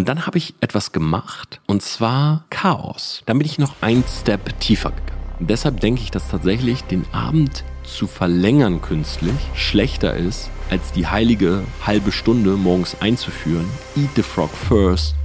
Und 0.00 0.08
dann 0.08 0.24
habe 0.24 0.38
ich 0.38 0.54
etwas 0.62 0.92
gemacht, 0.92 1.60
und 1.66 1.82
zwar 1.82 2.46
Chaos. 2.48 3.22
Dann 3.26 3.36
bin 3.36 3.46
ich 3.46 3.58
noch 3.58 3.74
ein 3.82 4.02
Step 4.08 4.58
tiefer 4.58 4.92
gegangen. 4.92 5.20
Und 5.38 5.50
deshalb 5.50 5.80
denke 5.80 6.00
ich, 6.00 6.10
dass 6.10 6.30
tatsächlich 6.30 6.84
den 6.84 7.04
Abend 7.12 7.64
zu 7.84 8.06
verlängern 8.06 8.80
künstlich 8.80 9.36
schlechter 9.54 10.16
ist, 10.16 10.48
als 10.70 10.92
die 10.92 11.06
heilige 11.06 11.64
halbe 11.84 12.12
Stunde 12.12 12.56
morgens 12.56 12.96
einzuführen. 13.02 13.66
Eat 13.94 14.08
the 14.16 14.22
frog 14.22 14.48
first. 14.48 15.16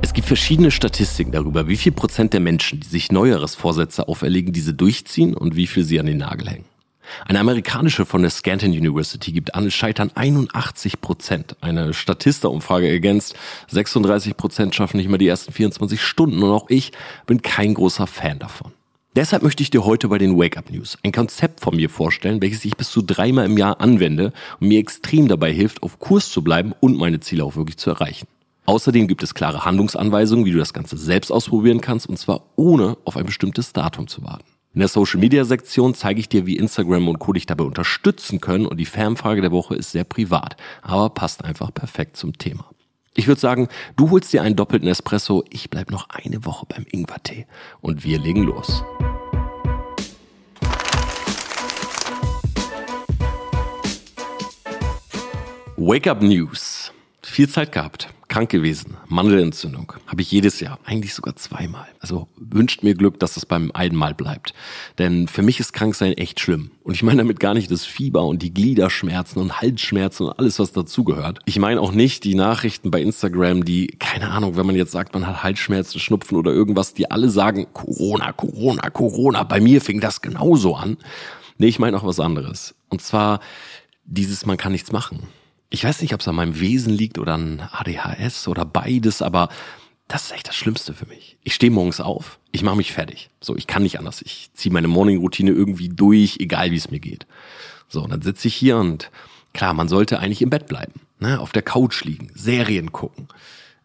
Es 0.00 0.14
gibt 0.14 0.28
verschiedene 0.28 0.70
Statistiken 0.70 1.32
darüber, 1.32 1.68
wie 1.68 1.76
viel 1.76 1.92
Prozent 1.92 2.32
der 2.32 2.40
Menschen, 2.40 2.80
die 2.80 2.88
sich 2.88 3.12
neueres 3.12 3.54
Vorsätze 3.54 4.08
auferlegen, 4.08 4.54
diese 4.54 4.72
durchziehen 4.72 5.34
und 5.34 5.56
wie 5.56 5.66
viel 5.66 5.84
sie 5.84 6.00
an 6.00 6.06
den 6.06 6.16
Nagel 6.16 6.48
hängen. 6.48 6.71
Eine 7.26 7.40
amerikanische 7.40 8.06
von 8.06 8.22
der 8.22 8.30
Scranton 8.30 8.70
University 8.70 9.32
gibt 9.32 9.54
an, 9.54 9.66
es 9.66 9.74
scheitern 9.74 10.10
81 10.14 11.00
Prozent. 11.00 11.56
Eine 11.60 11.94
Statista-Umfrage 11.94 12.88
ergänzt, 12.88 13.34
36 13.68 14.36
Prozent 14.36 14.74
schaffen 14.74 14.96
nicht 14.96 15.08
mal 15.08 15.18
die 15.18 15.28
ersten 15.28 15.52
24 15.52 16.00
Stunden 16.00 16.42
und 16.42 16.50
auch 16.50 16.70
ich 16.70 16.92
bin 17.26 17.42
kein 17.42 17.74
großer 17.74 18.06
Fan 18.06 18.38
davon. 18.38 18.72
Deshalb 19.14 19.42
möchte 19.42 19.62
ich 19.62 19.68
dir 19.68 19.84
heute 19.84 20.08
bei 20.08 20.16
den 20.16 20.38
Wake 20.38 20.56
Up 20.56 20.70
News 20.70 20.96
ein 21.02 21.12
Konzept 21.12 21.60
von 21.60 21.76
mir 21.76 21.90
vorstellen, 21.90 22.40
welches 22.40 22.64
ich 22.64 22.78
bis 22.78 22.90
zu 22.90 23.02
dreimal 23.02 23.44
im 23.44 23.58
Jahr 23.58 23.78
anwende 23.80 24.32
und 24.58 24.68
mir 24.68 24.78
extrem 24.78 25.28
dabei 25.28 25.52
hilft, 25.52 25.82
auf 25.82 25.98
Kurs 25.98 26.30
zu 26.30 26.42
bleiben 26.42 26.72
und 26.80 26.96
meine 26.96 27.20
Ziele 27.20 27.44
auch 27.44 27.54
wirklich 27.54 27.76
zu 27.76 27.90
erreichen. 27.90 28.26
Außerdem 28.64 29.08
gibt 29.08 29.22
es 29.22 29.34
klare 29.34 29.66
Handlungsanweisungen, 29.66 30.46
wie 30.46 30.52
du 30.52 30.58
das 30.58 30.72
Ganze 30.72 30.96
selbst 30.96 31.30
ausprobieren 31.30 31.82
kannst 31.82 32.08
und 32.08 32.18
zwar 32.18 32.44
ohne 32.56 32.96
auf 33.04 33.18
ein 33.18 33.26
bestimmtes 33.26 33.74
Datum 33.74 34.08
zu 34.08 34.22
warten. 34.22 34.46
In 34.74 34.78
der 34.78 34.88
Social 34.88 35.20
Media 35.20 35.44
Sektion 35.44 35.94
zeige 35.94 36.18
ich 36.18 36.30
dir, 36.30 36.46
wie 36.46 36.56
Instagram 36.56 37.06
und 37.08 37.18
Co. 37.18 37.34
dich 37.34 37.44
dabei 37.44 37.64
unterstützen 37.64 38.40
können 38.40 38.64
und 38.64 38.78
die 38.78 38.86
Fernfrage 38.86 39.42
der 39.42 39.52
Woche 39.52 39.74
ist 39.74 39.92
sehr 39.92 40.04
privat, 40.04 40.56
aber 40.80 41.10
passt 41.10 41.44
einfach 41.44 41.74
perfekt 41.74 42.16
zum 42.16 42.38
Thema. 42.38 42.64
Ich 43.14 43.28
würde 43.28 43.38
sagen, 43.38 43.68
du 43.96 44.10
holst 44.10 44.32
dir 44.32 44.40
einen 44.40 44.56
doppelten 44.56 44.88
Espresso, 44.88 45.44
ich 45.50 45.68
bleib 45.68 45.90
noch 45.90 46.08
eine 46.08 46.46
Woche 46.46 46.64
beim 46.66 46.86
Ingwertee 46.90 47.46
und 47.82 48.02
wir 48.02 48.18
legen 48.18 48.44
los. 48.44 48.82
Wake 55.76 56.06
Up 56.06 56.22
News. 56.22 56.92
Viel 57.20 57.50
Zeit 57.50 57.72
gehabt 57.72 58.08
krank 58.32 58.48
gewesen, 58.48 58.96
Mandelentzündung, 59.08 59.92
habe 60.06 60.22
ich 60.22 60.30
jedes 60.30 60.58
Jahr, 60.58 60.78
eigentlich 60.86 61.12
sogar 61.12 61.36
zweimal. 61.36 61.86
Also 62.00 62.28
wünscht 62.38 62.82
mir 62.82 62.94
Glück, 62.94 63.20
dass 63.20 63.36
es 63.36 63.44
beim 63.44 63.70
einmal 63.74 64.14
bleibt. 64.14 64.54
Denn 64.96 65.28
für 65.28 65.42
mich 65.42 65.60
ist 65.60 65.74
Kranksein 65.74 66.14
echt 66.14 66.40
schlimm. 66.40 66.70
Und 66.82 66.94
ich 66.94 67.02
meine 67.02 67.18
damit 67.18 67.40
gar 67.40 67.52
nicht 67.52 67.70
das 67.70 67.84
Fieber 67.84 68.24
und 68.24 68.40
die 68.40 68.54
Gliederschmerzen 68.54 69.38
und 69.42 69.60
Halsschmerzen 69.60 70.28
und 70.28 70.38
alles, 70.38 70.58
was 70.58 70.72
dazugehört. 70.72 71.40
Ich 71.44 71.58
meine 71.58 71.78
auch 71.78 71.92
nicht 71.92 72.24
die 72.24 72.34
Nachrichten 72.34 72.90
bei 72.90 73.02
Instagram, 73.02 73.66
die, 73.66 73.88
keine 73.98 74.30
Ahnung, 74.30 74.56
wenn 74.56 74.64
man 74.64 74.76
jetzt 74.76 74.92
sagt, 74.92 75.12
man 75.12 75.26
hat 75.26 75.42
Halsschmerzen, 75.42 76.00
Schnupfen 76.00 76.38
oder 76.38 76.52
irgendwas, 76.52 76.94
die 76.94 77.10
alle 77.10 77.28
sagen, 77.28 77.66
Corona, 77.74 78.32
Corona, 78.32 78.88
Corona. 78.88 79.42
Bei 79.42 79.60
mir 79.60 79.82
fing 79.82 80.00
das 80.00 80.22
genauso 80.22 80.74
an. 80.74 80.96
Nee, 81.58 81.68
ich 81.68 81.78
meine 81.78 81.98
auch 81.98 82.06
was 82.06 82.18
anderes. 82.18 82.74
Und 82.88 83.02
zwar 83.02 83.40
dieses, 84.06 84.46
man 84.46 84.56
kann 84.56 84.72
nichts 84.72 84.90
machen. 84.90 85.28
Ich 85.72 85.84
weiß 85.84 86.02
nicht, 86.02 86.12
ob 86.12 86.20
es 86.20 86.28
an 86.28 86.34
meinem 86.34 86.60
Wesen 86.60 86.92
liegt 86.92 87.18
oder 87.18 87.32
an 87.32 87.66
ADHS 87.72 88.46
oder 88.46 88.66
beides, 88.66 89.22
aber 89.22 89.48
das 90.06 90.24
ist 90.24 90.32
echt 90.32 90.46
das 90.46 90.54
Schlimmste 90.54 90.92
für 90.92 91.06
mich. 91.06 91.38
Ich 91.44 91.54
stehe 91.54 91.72
morgens 91.72 91.98
auf, 91.98 92.38
ich 92.52 92.62
mache 92.62 92.76
mich 92.76 92.92
fertig. 92.92 93.30
So, 93.40 93.56
ich 93.56 93.66
kann 93.66 93.82
nicht 93.82 93.98
anders. 93.98 94.20
Ich 94.20 94.50
ziehe 94.52 94.70
meine 94.70 94.88
Morning-Routine 94.88 95.50
irgendwie 95.50 95.88
durch, 95.88 96.36
egal 96.40 96.72
wie 96.72 96.76
es 96.76 96.90
mir 96.90 97.00
geht. 97.00 97.26
So, 97.88 98.02
und 98.02 98.10
dann 98.10 98.20
sitze 98.20 98.48
ich 98.48 98.54
hier 98.54 98.76
und 98.76 99.10
klar, 99.54 99.72
man 99.72 99.88
sollte 99.88 100.18
eigentlich 100.18 100.42
im 100.42 100.50
Bett 100.50 100.66
bleiben, 100.66 101.00
ne, 101.20 101.40
auf 101.40 101.52
der 101.52 101.62
Couch 101.62 102.04
liegen, 102.04 102.30
Serien 102.34 102.92
gucken. 102.92 103.28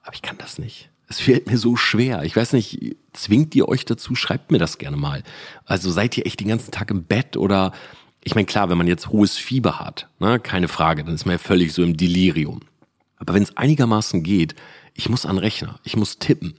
Aber 0.03 0.13
ich 0.13 0.21
kann 0.21 0.37
das 0.37 0.59
nicht. 0.59 0.89
Es 1.07 1.21
fällt 1.21 1.47
mir 1.47 1.57
so 1.57 1.77
schwer. 1.77 2.23
Ich 2.23 2.35
weiß 2.35 2.51
nicht, 2.51 2.97
zwingt 3.13 3.55
ihr 3.55 3.69
euch 3.69 3.85
dazu? 3.85 4.13
Schreibt 4.13 4.51
mir 4.51 4.59
das 4.59 4.77
gerne 4.77 4.97
mal. 4.97 5.23
Also 5.63 5.89
seid 5.89 6.17
ihr 6.17 6.25
echt 6.25 6.41
den 6.41 6.49
ganzen 6.49 6.71
Tag 6.71 6.91
im 6.91 7.05
Bett 7.05 7.37
oder 7.37 7.71
ich 8.27 8.35
meine, 8.35 8.45
klar, 8.45 8.69
wenn 8.69 8.77
man 8.77 8.87
jetzt 8.87 9.07
hohes 9.07 9.37
Fieber 9.37 9.79
hat, 9.79 10.09
ne, 10.19 10.37
keine 10.37 10.67
Frage, 10.67 11.05
dann 11.05 11.15
ist 11.15 11.25
man 11.25 11.35
ja 11.35 11.37
völlig 11.37 11.71
so 11.71 11.81
im 11.81 11.95
Delirium. 11.95 12.59
Aber 13.15 13.33
wenn 13.33 13.43
es 13.43 13.55
einigermaßen 13.55 14.21
geht, 14.21 14.53
ich 14.93 15.07
muss 15.07 15.25
an 15.25 15.37
Rechner, 15.37 15.79
ich 15.85 15.95
muss 15.95 16.19
tippen. 16.19 16.55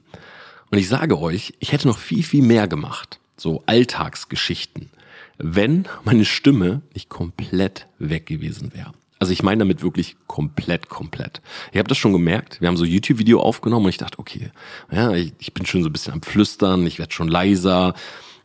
Und 0.71 0.79
ich 0.79 0.87
sage 0.87 1.19
euch, 1.19 1.53
ich 1.59 1.71
hätte 1.71 1.87
noch 1.87 1.99
viel, 1.99 2.23
viel 2.23 2.41
mehr 2.41 2.67
gemacht. 2.67 3.19
So 3.37 3.61
Alltagsgeschichten, 3.67 4.89
wenn 5.37 5.87
meine 6.05 6.25
Stimme 6.25 6.81
nicht 6.95 7.07
komplett 7.07 7.85
weg 7.99 8.25
gewesen 8.25 8.73
wäre. 8.73 8.91
Also 9.19 9.31
ich 9.31 9.43
meine 9.43 9.59
damit 9.59 9.83
wirklich 9.83 10.15
komplett, 10.25 10.89
komplett. 10.89 11.39
Ich 11.71 11.77
habe 11.77 11.87
das 11.87 11.99
schon 11.99 12.13
gemerkt. 12.13 12.61
Wir 12.61 12.67
haben 12.67 12.77
so 12.77 12.85
YouTube-Video 12.85 13.41
aufgenommen 13.41 13.85
und 13.85 13.91
ich 13.91 13.97
dachte, 13.97 14.17
okay, 14.17 14.49
ja, 14.91 15.11
ich, 15.11 15.33
ich 15.37 15.53
bin 15.53 15.67
schon 15.67 15.83
so 15.83 15.89
ein 15.89 15.93
bisschen 15.93 16.13
am 16.13 16.23
Flüstern, 16.23 16.87
ich 16.87 16.97
werde 16.97 17.13
schon 17.13 17.27
leiser 17.27 17.93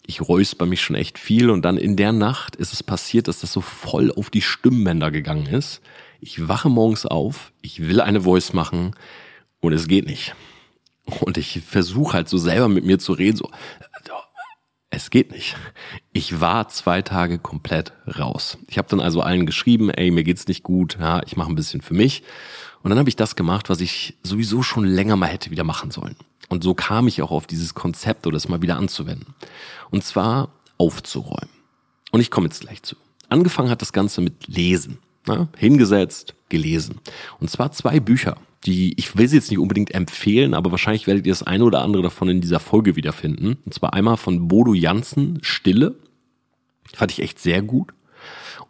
ich 0.07 0.21
räusper 0.21 0.67
mich 0.67 0.83
schon 0.83 0.97
echt 0.97 1.19
viel 1.19 1.51
und 1.51 1.63
dann 1.63 1.77
in 1.77 1.97
der 1.97 2.13
Nacht 2.13 2.57
ist 2.57 2.73
es 2.73 2.83
passiert, 2.83 3.29
dass 3.29 3.41
das 3.41 3.53
so 3.53 3.61
voll 3.61 4.13
auf 4.13 4.31
die 4.31 4.43
Stimmbänder 4.43 5.11
gegangen 5.11 5.47
ist. 5.47 5.81
Ich 6.21 6.49
wache 6.49 6.69
morgens 6.69 7.07
auf, 7.07 7.53
ich 7.63 7.89
will 7.89 8.01
eine 8.01 8.23
Voice 8.23 8.53
machen 8.53 8.95
und 9.61 9.73
es 9.73 9.89
geht 9.89 10.07
nicht. 10.07 10.35
Und 11.21 11.37
ich 11.37 11.61
versuche 11.61 12.15
halt 12.15 12.29
so 12.29 12.39
selber 12.39 12.69
mit 12.69 12.85
mir 12.85 12.99
zu 12.99 13.13
reden, 13.13 13.37
so, 13.37 13.51
es 14.91 15.11
geht 15.11 15.33
nicht. 15.33 15.57
Ich 16.13 16.41
war 16.41 16.69
zwei 16.69 17.03
Tage 17.03 17.39
komplett 17.39 17.93
raus. 18.19 18.59
Ich 18.69 18.79
habe 18.79 18.89
dann 18.89 19.01
also 19.01 19.21
allen 19.21 19.47
geschrieben, 19.47 19.91
ey, 19.91 20.11
mir 20.11 20.25
geht's 20.25 20.47
nicht 20.47 20.63
gut, 20.63 20.97
ja, 21.01 21.23
ich 21.27 21.37
mache 21.37 21.51
ein 21.51 21.57
bisschen 21.57 21.81
für 21.81 21.95
mich. 21.95 22.23
Und 22.85 22.91
dann 22.91 22.99
habe 22.99 23.09
ich 23.09 23.17
das 23.17 23.35
gemacht, 23.35 23.71
was 23.71 23.81
ich 23.81 24.15
sowieso 24.23 24.63
schon 24.63 24.85
länger 24.85 25.17
mal 25.17 25.27
hätte 25.27 25.51
wieder 25.51 25.65
machen 25.65 25.91
sollen. 25.91 26.17
Und 26.51 26.63
so 26.63 26.75
kam 26.75 27.09
ich 27.09 27.23
auch 27.23 27.31
auf 27.31 27.47
dieses 27.47 27.73
Konzept 27.73 28.27
oder 28.27 28.37
es 28.37 28.49
mal 28.49 28.61
wieder 28.61 28.77
anzuwenden. 28.77 29.35
Und 29.91 30.05
zwar 30.05 30.51
aufzuräumen. 30.77 31.49
Und 32.13 32.21
ich 32.21 32.31
komme 32.31 32.47
jetzt 32.47 32.61
gleich 32.61 32.83
zu. 32.83 32.97
Angefangen 33.31 33.71
hat 33.71 33.81
das 33.81 33.95
Ganze 33.95 34.21
mit 34.21 34.47
Lesen. 34.49 34.99
Ne? 35.27 35.49
Hingesetzt, 35.57 36.35
gelesen. 36.51 37.01
Und 37.41 37.49
zwar 37.49 37.73
zwei 37.73 38.01
Bücher, 38.01 38.37
die, 38.67 38.93
ich 38.99 39.17
will 39.17 39.29
sie 39.29 39.37
jetzt 39.37 39.51
nicht 39.51 39.59
unbedingt 39.59 39.95
empfehlen, 39.95 40.53
aber 40.53 40.71
wahrscheinlich 40.71 41.07
werdet 41.07 41.27
ihr 41.27 41.33
das 41.33 41.43
eine 41.43 41.65
oder 41.65 41.81
andere 41.81 42.03
davon 42.03 42.29
in 42.29 42.43
dieser 42.43 42.61
Folge 42.61 42.97
wiederfinden. 42.97 43.57
Und 43.65 43.73
zwar 43.73 43.95
einmal 43.95 44.19
von 44.19 44.47
Bodo 44.47 44.75
Jansen, 44.75 45.39
Stille. 45.41 45.97
Fand 46.93 47.13
ich 47.13 47.23
echt 47.23 47.39
sehr 47.39 47.63
gut. 47.63 47.95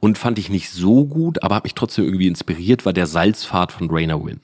Und 0.04 0.18
fand 0.18 0.38
ich 0.38 0.50
nicht 0.50 0.68
so 0.68 1.06
gut, 1.06 1.42
aber 1.42 1.54
hat 1.54 1.64
mich 1.64 1.72
trotzdem 1.72 2.04
irgendwie 2.04 2.26
inspiriert, 2.26 2.84
war 2.84 2.92
der 2.92 3.06
Salzpfad 3.06 3.72
von 3.72 3.88
Rainer 3.90 4.22
Wynn. 4.22 4.42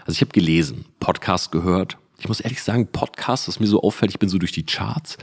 Also 0.00 0.12
ich 0.12 0.20
habe 0.20 0.30
gelesen, 0.30 0.84
Podcast 1.00 1.50
gehört, 1.52 1.96
ich 2.18 2.28
muss 2.28 2.40
ehrlich 2.40 2.62
sagen, 2.62 2.86
Podcast, 2.86 3.48
das 3.48 3.60
mir 3.60 3.66
so 3.66 3.80
auffällt, 3.80 4.10
ich 4.10 4.18
bin 4.18 4.28
so 4.28 4.36
durch 4.36 4.52
die 4.52 4.66
Charts, 4.66 5.16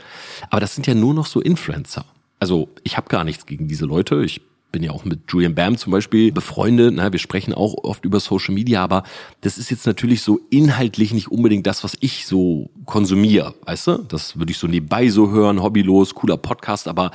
aber 0.50 0.62
das 0.62 0.74
sind 0.74 0.88
ja 0.88 0.96
nur 0.96 1.14
noch 1.14 1.28
so 1.28 1.42
Influencer. 1.42 2.06
Also 2.40 2.70
ich 2.82 2.98
habe 2.98 3.08
gar 3.08 3.24
nichts 3.24 3.46
gegen 3.46 3.68
diese 3.68 3.86
Leute. 3.86 4.24
Ich 4.24 4.42
bin 4.72 4.82
ja 4.82 4.90
auch 4.90 5.06
mit 5.06 5.20
Julian 5.28 5.54
Bam 5.54 5.78
zum 5.78 5.92
Beispiel 5.92 6.32
befreundet. 6.32 6.96
Na, 6.96 7.12
wir 7.12 7.20
sprechen 7.20 7.54
auch 7.54 7.76
oft 7.84 8.04
über 8.04 8.20
Social 8.20 8.56
Media, 8.56 8.84
aber 8.84 9.04
das 9.42 9.60
ist 9.60 9.70
jetzt 9.70 9.86
natürlich 9.86 10.24
so 10.24 10.40
inhaltlich 10.50 11.14
nicht 11.14 11.28
unbedingt 11.28 11.68
das, 11.68 11.84
was 11.84 11.96
ich 12.00 12.26
so 12.26 12.72
konsumiere. 12.86 13.54
Weißt 13.68 13.86
du? 13.86 13.98
Das 14.00 14.40
würde 14.40 14.52
ich 14.52 14.58
so 14.58 14.66
nebenbei 14.66 15.10
so 15.10 15.30
hören, 15.30 15.62
hobbylos, 15.62 16.16
cooler 16.16 16.38
Podcast. 16.38 16.88
Aber 16.88 17.12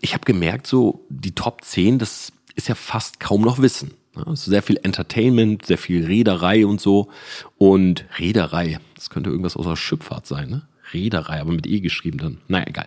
ich 0.00 0.14
habe 0.14 0.24
gemerkt, 0.24 0.66
so 0.66 1.06
die 1.08 1.34
Top 1.34 1.64
10, 1.64 1.98
das 1.98 2.32
ist 2.54 2.68
ja 2.68 2.74
fast 2.74 3.20
kaum 3.20 3.42
noch 3.42 3.60
Wissen. 3.60 3.94
Ja, 4.16 4.34
sehr 4.34 4.62
viel 4.62 4.78
Entertainment, 4.82 5.66
sehr 5.66 5.78
viel 5.78 6.04
Reederei 6.04 6.66
und 6.66 6.80
so. 6.80 7.08
Und 7.56 8.04
Reederei, 8.18 8.78
das 8.94 9.10
könnte 9.10 9.30
irgendwas 9.30 9.56
außer 9.56 9.76
Schifffahrt 9.76 10.26
sein, 10.26 10.50
ne? 10.50 10.67
Reederei, 10.92 11.40
aber 11.40 11.52
mit 11.52 11.66
E 11.66 11.80
geschrieben 11.80 12.18
dann. 12.18 12.38
Naja, 12.48 12.66
egal. 12.66 12.86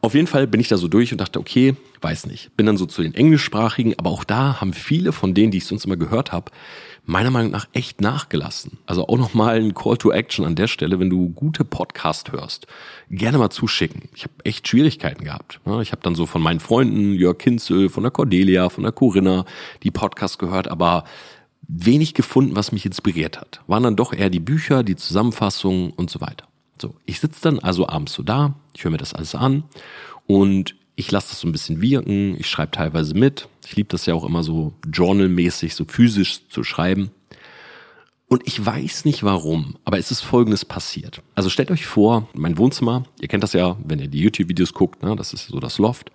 Auf 0.00 0.14
jeden 0.14 0.26
Fall 0.26 0.46
bin 0.46 0.60
ich 0.60 0.68
da 0.68 0.76
so 0.76 0.88
durch 0.88 1.12
und 1.12 1.20
dachte, 1.20 1.38
okay, 1.38 1.74
weiß 2.00 2.26
nicht. 2.26 2.56
Bin 2.56 2.66
dann 2.66 2.76
so 2.76 2.86
zu 2.86 3.02
den 3.02 3.14
englischsprachigen, 3.14 3.94
aber 3.98 4.10
auch 4.10 4.24
da 4.24 4.60
haben 4.60 4.72
viele 4.72 5.12
von 5.12 5.34
denen, 5.34 5.50
die 5.50 5.58
ich 5.58 5.66
sonst 5.66 5.84
immer 5.84 5.96
gehört 5.96 6.32
habe, 6.32 6.50
meiner 7.04 7.30
Meinung 7.30 7.50
nach 7.50 7.68
echt 7.72 8.00
nachgelassen. 8.00 8.78
Also 8.86 9.08
auch 9.08 9.18
nochmal 9.18 9.56
ein 9.56 9.74
Call 9.74 9.96
to 9.96 10.12
Action 10.12 10.44
an 10.44 10.54
der 10.54 10.68
Stelle, 10.68 11.00
wenn 11.00 11.10
du 11.10 11.30
gute 11.30 11.64
Podcast 11.64 12.32
hörst, 12.32 12.66
gerne 13.10 13.38
mal 13.38 13.50
zuschicken. 13.50 14.08
Ich 14.14 14.22
habe 14.22 14.34
echt 14.44 14.68
Schwierigkeiten 14.68 15.24
gehabt. 15.24 15.60
Ich 15.82 15.92
habe 15.92 16.02
dann 16.02 16.14
so 16.14 16.26
von 16.26 16.42
meinen 16.42 16.60
Freunden, 16.60 17.14
Jörg 17.14 17.38
Kinzel, 17.38 17.88
von 17.88 18.04
der 18.04 18.12
Cordelia, 18.12 18.68
von 18.68 18.84
der 18.84 18.92
Corinna, 18.92 19.44
die 19.82 19.90
Podcast 19.90 20.38
gehört, 20.38 20.68
aber 20.68 21.04
wenig 21.66 22.14
gefunden, 22.14 22.54
was 22.54 22.72
mich 22.72 22.86
inspiriert 22.86 23.40
hat. 23.40 23.62
Waren 23.66 23.84
dann 23.84 23.96
doch 23.96 24.12
eher 24.12 24.30
die 24.30 24.40
Bücher, 24.40 24.82
die 24.82 24.96
Zusammenfassungen 24.96 25.90
und 25.90 26.10
so 26.10 26.20
weiter. 26.20 26.46
So, 26.80 26.94
ich 27.06 27.20
sitze 27.20 27.40
dann 27.42 27.58
also 27.58 27.88
abends 27.88 28.12
so 28.12 28.22
da, 28.22 28.54
ich 28.74 28.84
höre 28.84 28.90
mir 28.90 28.98
das 28.98 29.14
alles 29.14 29.34
an 29.34 29.64
und 30.26 30.74
ich 30.94 31.10
lasse 31.10 31.30
das 31.30 31.40
so 31.40 31.48
ein 31.48 31.52
bisschen 31.52 31.80
wirken, 31.80 32.36
ich 32.38 32.48
schreibe 32.48 32.72
teilweise 32.72 33.14
mit. 33.14 33.48
Ich 33.66 33.76
liebe 33.76 33.88
das 33.88 34.06
ja 34.06 34.14
auch 34.14 34.24
immer 34.24 34.42
so 34.42 34.74
journalmäßig, 34.92 35.74
so 35.74 35.84
physisch 35.84 36.46
zu 36.48 36.64
schreiben. 36.64 37.10
Und 38.28 38.46
ich 38.46 38.64
weiß 38.64 39.04
nicht 39.04 39.22
warum, 39.24 39.76
aber 39.84 39.98
es 39.98 40.10
ist 40.10 40.22
Folgendes 40.22 40.64
passiert. 40.64 41.20
Also 41.34 41.50
stellt 41.50 41.70
euch 41.70 41.84
vor, 41.84 42.28
mein 42.32 42.56
Wohnzimmer, 42.56 43.04
ihr 43.20 43.28
kennt 43.28 43.42
das 43.42 43.52
ja, 43.52 43.76
wenn 43.84 43.98
ihr 43.98 44.08
die 44.08 44.20
YouTube-Videos 44.20 44.72
guckt, 44.72 45.02
ne, 45.02 45.14
das 45.16 45.34
ist 45.34 45.48
so 45.48 45.60
das 45.60 45.78
Loft. 45.78 46.10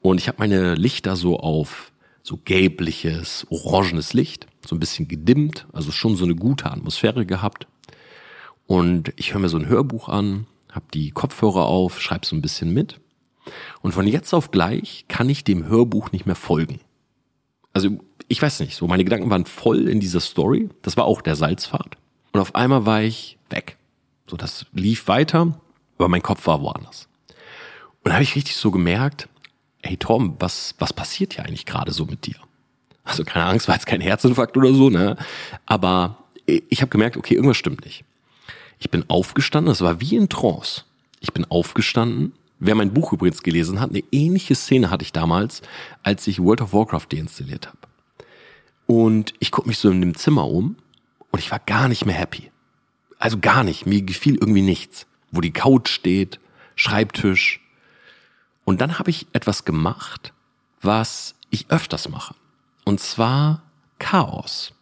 Und 0.00 0.18
ich 0.18 0.26
habe 0.26 0.38
meine 0.40 0.74
Lichter 0.74 1.14
so 1.14 1.38
auf 1.38 1.92
so 2.22 2.38
gelbliches, 2.44 3.46
orangenes 3.50 4.14
Licht. 4.14 4.46
so 4.66 4.76
ein 4.76 4.80
bisschen 4.80 5.08
gedimmt, 5.08 5.66
also 5.72 5.90
schon 5.90 6.16
so 6.16 6.24
eine 6.24 6.34
gute 6.34 6.70
Atmosphäre 6.70 7.24
gehabt. 7.24 7.66
Und 8.70 9.12
ich 9.16 9.32
höre 9.32 9.40
mir 9.40 9.48
so 9.48 9.56
ein 9.56 9.66
Hörbuch 9.66 10.08
an, 10.08 10.46
habe 10.70 10.84
die 10.94 11.10
Kopfhörer 11.10 11.64
auf, 11.64 12.00
schreibe 12.00 12.24
so 12.24 12.36
ein 12.36 12.40
bisschen 12.40 12.72
mit. 12.72 13.00
Und 13.82 13.90
von 13.90 14.06
jetzt 14.06 14.32
auf 14.32 14.52
gleich 14.52 15.06
kann 15.08 15.28
ich 15.28 15.42
dem 15.42 15.66
Hörbuch 15.66 16.12
nicht 16.12 16.24
mehr 16.24 16.36
folgen. 16.36 16.78
Also 17.72 17.98
ich 18.28 18.40
weiß 18.40 18.60
nicht, 18.60 18.76
so 18.76 18.86
meine 18.86 19.02
Gedanken 19.02 19.28
waren 19.28 19.44
voll 19.44 19.88
in 19.88 19.98
dieser 19.98 20.20
Story. 20.20 20.68
Das 20.82 20.96
war 20.96 21.06
auch 21.06 21.20
der 21.20 21.34
Salzpfad. 21.34 21.96
Und 22.30 22.38
auf 22.38 22.54
einmal 22.54 22.86
war 22.86 23.02
ich 23.02 23.38
weg. 23.48 23.76
So, 24.28 24.36
das 24.36 24.66
lief 24.72 25.08
weiter, 25.08 25.60
aber 25.98 26.06
mein 26.06 26.22
Kopf 26.22 26.46
war 26.46 26.62
woanders. 26.62 27.08
Und 28.04 28.10
da 28.10 28.12
habe 28.12 28.22
ich 28.22 28.36
richtig 28.36 28.54
so 28.54 28.70
gemerkt, 28.70 29.28
hey 29.82 29.96
Tom, 29.96 30.36
was, 30.38 30.76
was 30.78 30.92
passiert 30.92 31.32
hier 31.32 31.44
eigentlich 31.44 31.66
gerade 31.66 31.90
so 31.90 32.04
mit 32.06 32.24
dir? 32.24 32.36
Also 33.02 33.24
keine 33.24 33.46
Angst, 33.46 33.66
war 33.66 33.74
jetzt 33.74 33.86
kein 33.86 34.00
Herzinfarkt 34.00 34.56
oder 34.56 34.72
so, 34.72 34.90
ne? 34.90 35.16
Aber 35.66 36.18
ich 36.46 36.82
habe 36.82 36.90
gemerkt, 36.90 37.16
okay, 37.16 37.34
irgendwas 37.34 37.56
stimmt 37.56 37.84
nicht. 37.84 38.04
Ich 38.80 38.90
bin 38.90 39.04
aufgestanden, 39.08 39.70
das 39.70 39.82
war 39.82 40.00
wie 40.00 40.16
in 40.16 40.28
Trance. 40.28 40.84
Ich 41.20 41.32
bin 41.32 41.44
aufgestanden. 41.44 42.32
Wer 42.58 42.74
mein 42.74 42.92
Buch 42.92 43.12
übrigens 43.12 43.42
gelesen 43.42 43.80
hat, 43.80 43.90
eine 43.90 44.02
ähnliche 44.10 44.54
Szene 44.54 44.90
hatte 44.90 45.04
ich 45.04 45.12
damals, 45.12 45.62
als 46.02 46.26
ich 46.26 46.42
World 46.42 46.62
of 46.62 46.72
Warcraft 46.72 47.06
deinstalliert 47.12 47.68
habe. 47.68 47.78
Und 48.86 49.34
ich 49.38 49.52
gucke 49.52 49.68
mich 49.68 49.78
so 49.78 49.90
in 49.90 50.00
dem 50.00 50.16
Zimmer 50.16 50.48
um 50.48 50.76
und 51.30 51.38
ich 51.38 51.50
war 51.50 51.60
gar 51.60 51.88
nicht 51.88 52.06
mehr 52.06 52.16
happy. 52.16 52.50
Also 53.18 53.38
gar 53.38 53.64
nicht. 53.64 53.86
Mir 53.86 54.02
gefiel 54.02 54.34
irgendwie 54.34 54.62
nichts. 54.62 55.06
Wo 55.30 55.40
die 55.40 55.52
Couch 55.52 55.88
steht, 55.88 56.40
Schreibtisch. 56.74 57.60
Und 58.64 58.80
dann 58.80 58.98
habe 58.98 59.10
ich 59.10 59.26
etwas 59.34 59.66
gemacht, 59.66 60.32
was 60.80 61.34
ich 61.50 61.70
öfters 61.70 62.08
mache. 62.08 62.34
Und 62.84 63.00
zwar 63.00 63.62
Chaos. 63.98 64.72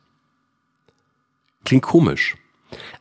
Klingt 1.65 1.83
komisch. 1.83 2.37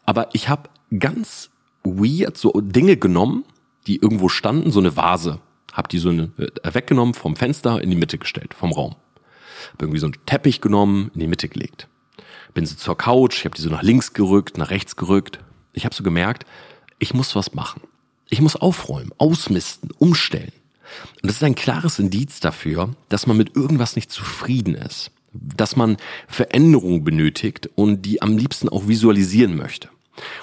Aber 0.06 0.34
ich 0.34 0.50
habe 0.50 0.70
ganz 0.98 1.50
weird 1.84 2.38
so 2.38 2.52
Dinge 2.52 2.98
genommen, 2.98 3.46
die 3.88 3.98
irgendwo 3.98 4.30
standen, 4.30 4.72
so 4.72 4.80
eine 4.80 4.96
Vase. 4.96 5.40
Hab 5.74 5.90
die 5.90 6.00
so 6.00 6.10
eine, 6.10 6.32
äh, 6.38 6.74
weggenommen 6.74 7.14
vom 7.14 7.36
Fenster 7.36 7.82
in 7.82 7.90
die 7.90 7.96
Mitte 7.96 8.18
gestellt, 8.18 8.54
vom 8.54 8.72
Raum. 8.72 8.96
Hab 9.74 9.82
irgendwie 9.82 10.00
so 10.00 10.08
einen 10.08 10.16
Teppich 10.26 10.62
genommen, 10.62 11.12
in 11.14 11.20
die 11.20 11.28
Mitte 11.28 11.50
gelegt 11.50 11.88
bin 12.58 12.66
so 12.66 12.76
zur 12.76 12.98
Couch, 12.98 13.38
ich 13.38 13.46
habe 13.46 13.56
die 13.56 13.62
so 13.62 13.70
nach 13.70 13.84
links 13.84 14.14
gerückt, 14.14 14.58
nach 14.58 14.72
rechts 14.72 14.96
gerückt. 14.96 15.38
Ich 15.74 15.86
habe 15.86 15.94
so 15.94 16.02
gemerkt, 16.02 16.44
ich 16.98 17.14
muss 17.14 17.36
was 17.36 17.54
machen. 17.54 17.84
Ich 18.30 18.42
muss 18.42 18.56
aufräumen, 18.56 19.12
ausmisten, 19.20 19.92
umstellen. 20.00 20.52
Und 21.22 21.28
das 21.28 21.36
ist 21.36 21.44
ein 21.44 21.54
klares 21.54 22.00
Indiz 22.00 22.40
dafür, 22.40 22.96
dass 23.10 23.28
man 23.28 23.38
mit 23.38 23.56
irgendwas 23.56 23.96
nicht 23.96 24.10
zufrieden 24.10 24.74
ist, 24.74 25.12
dass 25.34 25.76
man 25.76 25.98
Veränderungen 26.28 27.04
benötigt 27.04 27.70
und 27.76 28.02
die 28.02 28.24
am 28.24 28.40
liebsten 28.40 28.70
auch 28.70 28.88
visualisieren 28.88 29.56
möchte. 29.56 29.90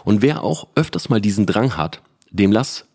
Und 0.04 0.22
wer 0.22 0.42
auch 0.42 0.68
öfters 0.74 1.08
mal 1.08 1.20
diesen 1.20 1.46
Drang 1.46 1.76
hat, 1.76 2.02
dem 2.30 2.52
lass 2.52 2.86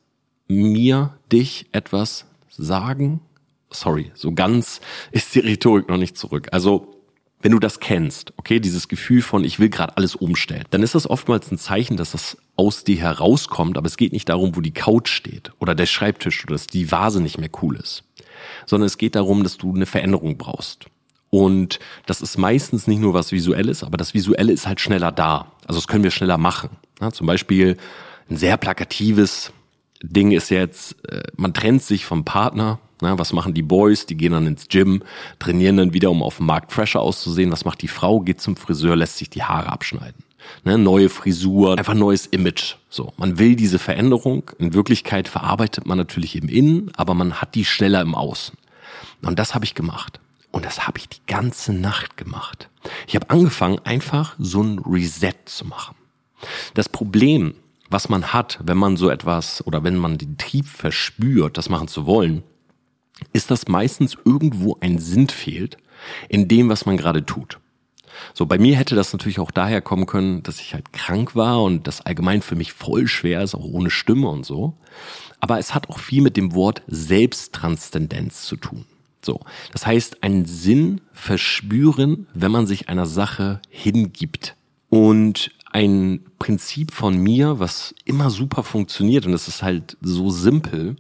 mir 0.48 1.18
dich 1.32 1.68
etwas 1.72 2.26
sagen. 2.50 3.22
Sorry, 3.70 4.12
so 4.16 4.34
ganz 4.34 4.82
ist 5.12 5.36
die 5.36 5.40
Rhetorik 5.40 5.90
noch 5.90 5.98
nicht 5.98 6.18
zurück. 6.18 6.50
Also 6.52 6.96
wenn 7.42 7.54
du 7.54 7.60
das 7.60 7.80
kennst, 7.80 8.34
okay, 8.38 8.60
dieses 8.60 8.90
Gefühl 8.90 9.22
von, 9.22 9.46
ich 9.46 9.60
will 9.60 9.70
gerade 9.70 9.96
alles 9.96 10.16
umstellen, 10.16 10.66
dann 10.72 10.84
ist 10.84 10.96
das 10.96 11.10
oftmals 11.10 11.50
ein 11.52 11.58
Zeichen, 11.58 11.96
dass 11.96 12.12
das 12.12 12.38
aus 12.58 12.84
dir 12.84 12.98
herauskommt, 12.98 13.78
aber 13.78 13.88
es 13.88 13.96
geht 13.96 14.12
nicht 14.12 14.28
darum, 14.28 14.58
wo 14.58 14.62
die 14.62 14.74
Couch 14.74 15.10
steht 15.10 15.54
oder 15.60 15.74
der 15.74 15.86
Schreibtisch 15.86 16.44
oder 16.44 16.56
dass 16.56 16.68
die 16.68 16.92
Vase 16.92 17.22
nicht 17.22 17.38
mehr 17.38 17.50
cool 17.62 17.78
ist, 17.78 18.04
sondern 18.66 18.88
es 18.88 18.98
geht 18.98 19.16
darum, 19.16 19.44
dass 19.44 19.58
du 19.58 19.74
eine 19.74 19.86
Veränderung 19.86 20.38
brauchst. 20.38 20.88
Und 21.30 21.80
das 22.06 22.22
ist 22.22 22.38
meistens 22.38 22.88
nicht 22.88 23.00
nur 23.00 23.14
was 23.14 23.32
Visuelles, 23.32 23.84
aber 23.84 23.98
das 23.98 24.14
Visuelle 24.14 24.52
ist 24.52 24.68
halt 24.68 24.80
schneller 24.80 25.12
da. 25.12 25.52
Also 25.68 25.80
das 25.80 25.88
können 25.88 26.04
wir 26.04 26.12
schneller 26.12 26.38
machen. 26.38 26.70
Ja, 27.00 27.12
zum 27.12 27.28
Beispiel 27.28 27.78
ein 28.30 28.38
sehr 28.38 28.58
plakatives 28.58 29.54
Ding 30.02 30.32
ist 30.32 30.50
jetzt, 30.50 30.96
äh, 31.10 31.24
man 31.36 31.54
trennt 31.54 31.84
sich 31.84 32.06
vom 32.06 32.26
Partner, 32.26 32.80
na, 33.02 33.18
was 33.18 33.32
machen 33.32 33.54
die 33.54 33.62
Boys? 33.62 34.06
Die 34.06 34.18
gehen 34.18 34.34
dann 34.34 34.48
ins 34.48 34.68
Gym, 34.68 35.04
trainieren 35.40 35.78
dann 35.78 35.94
wieder, 35.94 36.12
um 36.12 36.22
auf 36.22 36.38
dem 36.38 36.48
Markt 36.48 36.74
fresher 36.74 37.00
auszusehen. 37.00 37.52
Was 37.52 37.64
macht 37.64 37.82
die 37.82 37.88
Frau? 37.88 38.20
Geht 38.20 38.42
zum 38.42 38.58
Friseur, 38.58 38.96
lässt 38.96 39.18
sich 39.18 39.30
die 39.30 39.44
Haare 39.44 39.70
abschneiden. 39.70 40.24
Ne, 40.64 40.78
neue 40.78 41.10
Frisur, 41.10 41.78
einfach 41.78 41.94
neues 41.94 42.26
Image. 42.26 42.76
So, 42.90 43.14
man 43.18 43.40
will 43.40 43.56
diese 43.56 43.80
Veränderung. 43.80 44.52
In 44.58 44.74
Wirklichkeit 44.74 45.28
verarbeitet 45.28 45.86
man 45.86 45.98
natürlich 45.98 46.36
im 46.36 46.50
Innen, 46.50 46.92
aber 46.96 47.14
man 47.14 47.36
hat 47.36 47.56
die 47.56 47.66
schneller 47.66 48.02
im 48.02 48.16
Außen. 48.16 48.58
Und 49.22 49.38
das 49.38 49.54
habe 49.54 49.66
ich 49.66 49.76
gemacht. 49.76 50.20
Und 50.52 50.66
das 50.66 50.88
habe 50.88 50.98
ich 50.98 51.10
die 51.10 51.26
ganze 51.28 51.74
Nacht 51.74 52.18
gemacht. 52.18 52.70
Ich 53.08 53.16
habe 53.16 53.30
angefangen, 53.30 53.80
einfach 53.80 54.36
so 54.40 54.62
ein 54.62 54.80
Reset 54.80 55.36
zu 55.46 55.66
machen. 55.66 55.96
Das 56.74 56.90
Problem, 56.90 57.54
was 57.90 58.10
man 58.10 58.34
hat, 58.34 58.60
wenn 58.64 58.78
man 58.78 58.98
so 58.98 59.10
etwas 59.10 59.66
oder 59.66 59.84
wenn 59.84 59.98
man 59.98 60.18
den 60.18 60.38
Trieb 60.38 60.68
verspürt, 60.68 61.58
das 61.58 61.70
machen 61.70 61.88
zu 61.88 62.06
wollen, 62.06 62.44
ist, 63.34 63.52
dass 63.52 63.68
meistens 63.68 64.18
irgendwo 64.26 64.78
ein 64.80 65.00
Sinn 65.00 65.28
fehlt 65.28 65.78
in 66.30 66.48
dem, 66.48 66.70
was 66.70 66.86
man 66.86 66.98
gerade 66.98 67.26
tut. 67.26 67.60
So, 68.34 68.46
bei 68.46 68.58
mir 68.58 68.76
hätte 68.76 68.96
das 68.96 69.14
natürlich 69.14 69.40
auch 69.40 69.52
daher 69.52 69.82
kommen 69.82 70.06
können, 70.06 70.44
dass 70.44 70.60
ich 70.60 70.74
halt 70.74 70.94
krank 70.94 71.36
war 71.36 71.64
und 71.64 71.88
das 71.88 72.02
allgemein 72.02 72.42
für 72.42 72.56
mich 72.56 72.74
voll 72.74 73.08
schwer 73.08 73.44
ist, 73.44 73.56
auch 73.56 73.64
ohne 73.64 73.90
Stimme 73.90 74.28
und 74.30 74.46
so. 74.46 74.78
Aber 75.40 75.60
es 75.60 75.74
hat 75.74 75.90
auch 75.90 76.00
viel 76.00 76.22
mit 76.22 76.36
dem 76.36 76.54
Wort 76.54 76.82
Selbsttranszendenz 76.88 78.44
zu 78.44 78.58
tun. 78.58 78.86
So, 79.22 79.42
das 79.72 79.86
heißt, 79.86 80.24
einen 80.24 80.46
Sinn 80.46 81.02
verspüren, 81.12 82.28
wenn 82.34 82.52
man 82.52 82.68
sich 82.68 82.90
einer 82.90 83.06
Sache 83.06 83.62
hingibt. 83.70 84.56
Und 84.90 85.52
ein 85.72 86.22
Prinzip 86.40 86.92
von 86.92 87.18
mir, 87.18 87.60
was 87.60 87.94
immer 88.06 88.30
super 88.30 88.64
funktioniert, 88.64 89.26
und 89.26 89.34
es 89.34 89.48
ist 89.48 89.62
halt 89.62 89.98
so 90.02 90.30
simpel, 90.30 90.96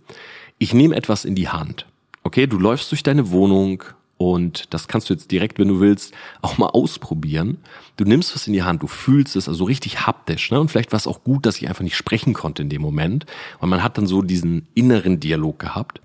ich 0.59 0.73
nehme 0.73 0.95
etwas 0.95 1.25
in 1.25 1.33
die 1.33 1.49
Hand 1.49 1.87
okay, 2.29 2.47
du 2.47 2.59
läufst 2.59 2.91
durch 2.91 3.01
deine 3.01 3.31
Wohnung 3.31 3.83
und 4.17 4.73
das 4.73 4.87
kannst 4.87 5.09
du 5.09 5.13
jetzt 5.13 5.31
direkt, 5.31 5.57
wenn 5.57 5.69
du 5.69 5.79
willst, 5.79 6.13
auch 6.41 6.59
mal 6.59 6.67
ausprobieren. 6.67 7.57
Du 7.97 8.03
nimmst 8.03 8.35
was 8.35 8.45
in 8.45 8.53
die 8.53 8.61
Hand, 8.63 8.83
du 8.83 8.87
fühlst 8.87 9.35
es 9.35 9.47
also 9.47 9.63
richtig 9.63 10.05
haptisch. 10.05 10.51
Ne? 10.51 10.59
Und 10.59 10.69
vielleicht 10.69 10.91
war 10.91 10.97
es 10.97 11.07
auch 11.07 11.23
gut, 11.23 11.45
dass 11.45 11.57
ich 11.57 11.67
einfach 11.69 11.83
nicht 11.83 11.95
sprechen 11.95 12.33
konnte 12.33 12.61
in 12.61 12.69
dem 12.69 12.81
Moment, 12.81 13.25
weil 13.59 13.69
man 13.69 13.81
hat 13.81 13.97
dann 13.97 14.05
so 14.05 14.21
diesen 14.21 14.67
inneren 14.75 15.19
Dialog 15.19 15.57
gehabt. 15.57 16.01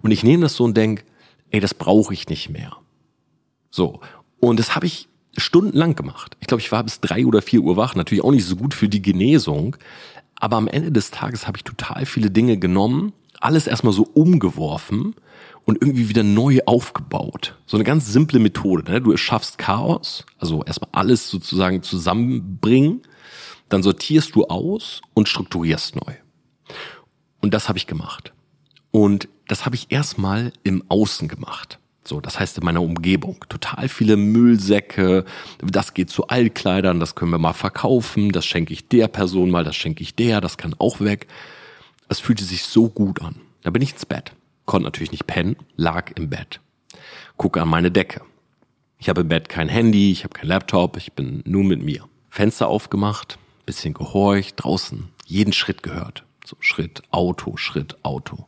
Und 0.00 0.12
ich 0.12 0.22
nehme 0.22 0.44
das 0.44 0.54
so 0.54 0.64
und 0.64 0.76
denk, 0.76 1.04
ey, 1.56 1.60
das 1.60 1.72
brauche 1.72 2.12
ich 2.12 2.28
nicht 2.28 2.50
mehr. 2.50 2.76
So. 3.70 4.00
Und 4.40 4.60
das 4.60 4.76
habe 4.76 4.84
ich 4.84 5.08
stundenlang 5.38 5.94
gemacht. 5.96 6.36
Ich 6.40 6.46
glaube, 6.46 6.60
ich 6.60 6.70
war 6.70 6.84
bis 6.84 7.00
drei 7.00 7.24
oder 7.24 7.40
vier 7.40 7.62
Uhr 7.62 7.78
wach. 7.78 7.94
Natürlich 7.94 8.22
auch 8.22 8.30
nicht 8.30 8.44
so 8.44 8.56
gut 8.56 8.74
für 8.74 8.90
die 8.90 9.00
Genesung. 9.00 9.76
Aber 10.38 10.58
am 10.58 10.68
Ende 10.68 10.92
des 10.92 11.10
Tages 11.10 11.46
habe 11.46 11.56
ich 11.56 11.64
total 11.64 12.04
viele 12.04 12.30
Dinge 12.30 12.58
genommen, 12.58 13.14
alles 13.40 13.66
erstmal 13.66 13.94
so 13.94 14.02
umgeworfen 14.02 15.14
und 15.64 15.80
irgendwie 15.80 16.10
wieder 16.10 16.22
neu 16.22 16.60
aufgebaut. 16.66 17.56
So 17.64 17.78
eine 17.78 17.84
ganz 17.84 18.06
simple 18.12 18.38
Methode. 18.38 18.90
Ne? 18.90 19.00
Du 19.00 19.12
erschaffst 19.12 19.56
Chaos, 19.56 20.26
also 20.38 20.62
erstmal 20.62 20.90
alles 20.92 21.30
sozusagen 21.30 21.82
zusammenbringen, 21.82 23.00
dann 23.70 23.82
sortierst 23.82 24.34
du 24.34 24.44
aus 24.44 25.00
und 25.14 25.26
strukturierst 25.26 25.96
neu. 25.96 26.12
Und 27.40 27.54
das 27.54 27.70
habe 27.70 27.78
ich 27.78 27.86
gemacht. 27.86 28.34
Und 28.96 29.28
das 29.48 29.64
habe 29.66 29.76
ich 29.76 29.90
erstmal 29.90 30.52
im 30.62 30.82
Außen 30.88 31.28
gemacht. 31.28 31.78
So, 32.04 32.20
das 32.20 32.38
heißt 32.38 32.58
in 32.58 32.64
meiner 32.64 32.82
Umgebung. 32.82 33.44
Total 33.48 33.88
viele 33.88 34.16
Müllsäcke, 34.16 35.24
das 35.58 35.92
geht 35.92 36.08
zu 36.08 36.28
Altkleidern, 36.28 37.00
das 37.00 37.14
können 37.14 37.32
wir 37.32 37.38
mal 37.38 37.52
verkaufen, 37.52 38.30
das 38.30 38.46
schenke 38.46 38.72
ich 38.72 38.88
der 38.88 39.08
Person 39.08 39.50
mal, 39.50 39.64
das 39.64 39.76
schenke 39.76 40.02
ich 40.02 40.14
der, 40.14 40.40
das 40.40 40.56
kann 40.56 40.74
auch 40.78 41.00
weg. 41.00 41.26
Es 42.08 42.20
fühlte 42.20 42.44
sich 42.44 42.62
so 42.62 42.88
gut 42.88 43.20
an. 43.22 43.36
Da 43.62 43.70
bin 43.70 43.82
ich 43.82 43.92
ins 43.92 44.06
Bett 44.06 44.32
konnte 44.66 44.84
natürlich 44.84 45.12
nicht 45.12 45.26
pennen, 45.26 45.56
lag 45.76 46.10
im 46.16 46.28
Bett. 46.28 46.60
Gucke 47.36 47.62
an 47.62 47.68
meine 47.68 47.90
Decke. 47.90 48.20
Ich 48.98 49.08
habe 49.08 49.22
im 49.22 49.28
Bett 49.28 49.48
kein 49.48 49.68
Handy, 49.68 50.10
ich 50.10 50.24
habe 50.24 50.34
kein 50.34 50.48
Laptop, 50.48 50.96
ich 50.96 51.12
bin 51.12 51.42
nur 51.46 51.64
mit 51.64 51.82
mir. 51.82 52.04
Fenster 52.28 52.68
aufgemacht, 52.68 53.38
bisschen 53.64 53.94
gehorcht, 53.94 54.56
draußen 54.56 55.08
jeden 55.24 55.52
Schritt 55.52 55.82
gehört. 55.82 56.24
So 56.44 56.56
Schritt, 56.60 57.02
Auto, 57.10 57.56
Schritt, 57.56 57.96
Auto. 58.02 58.46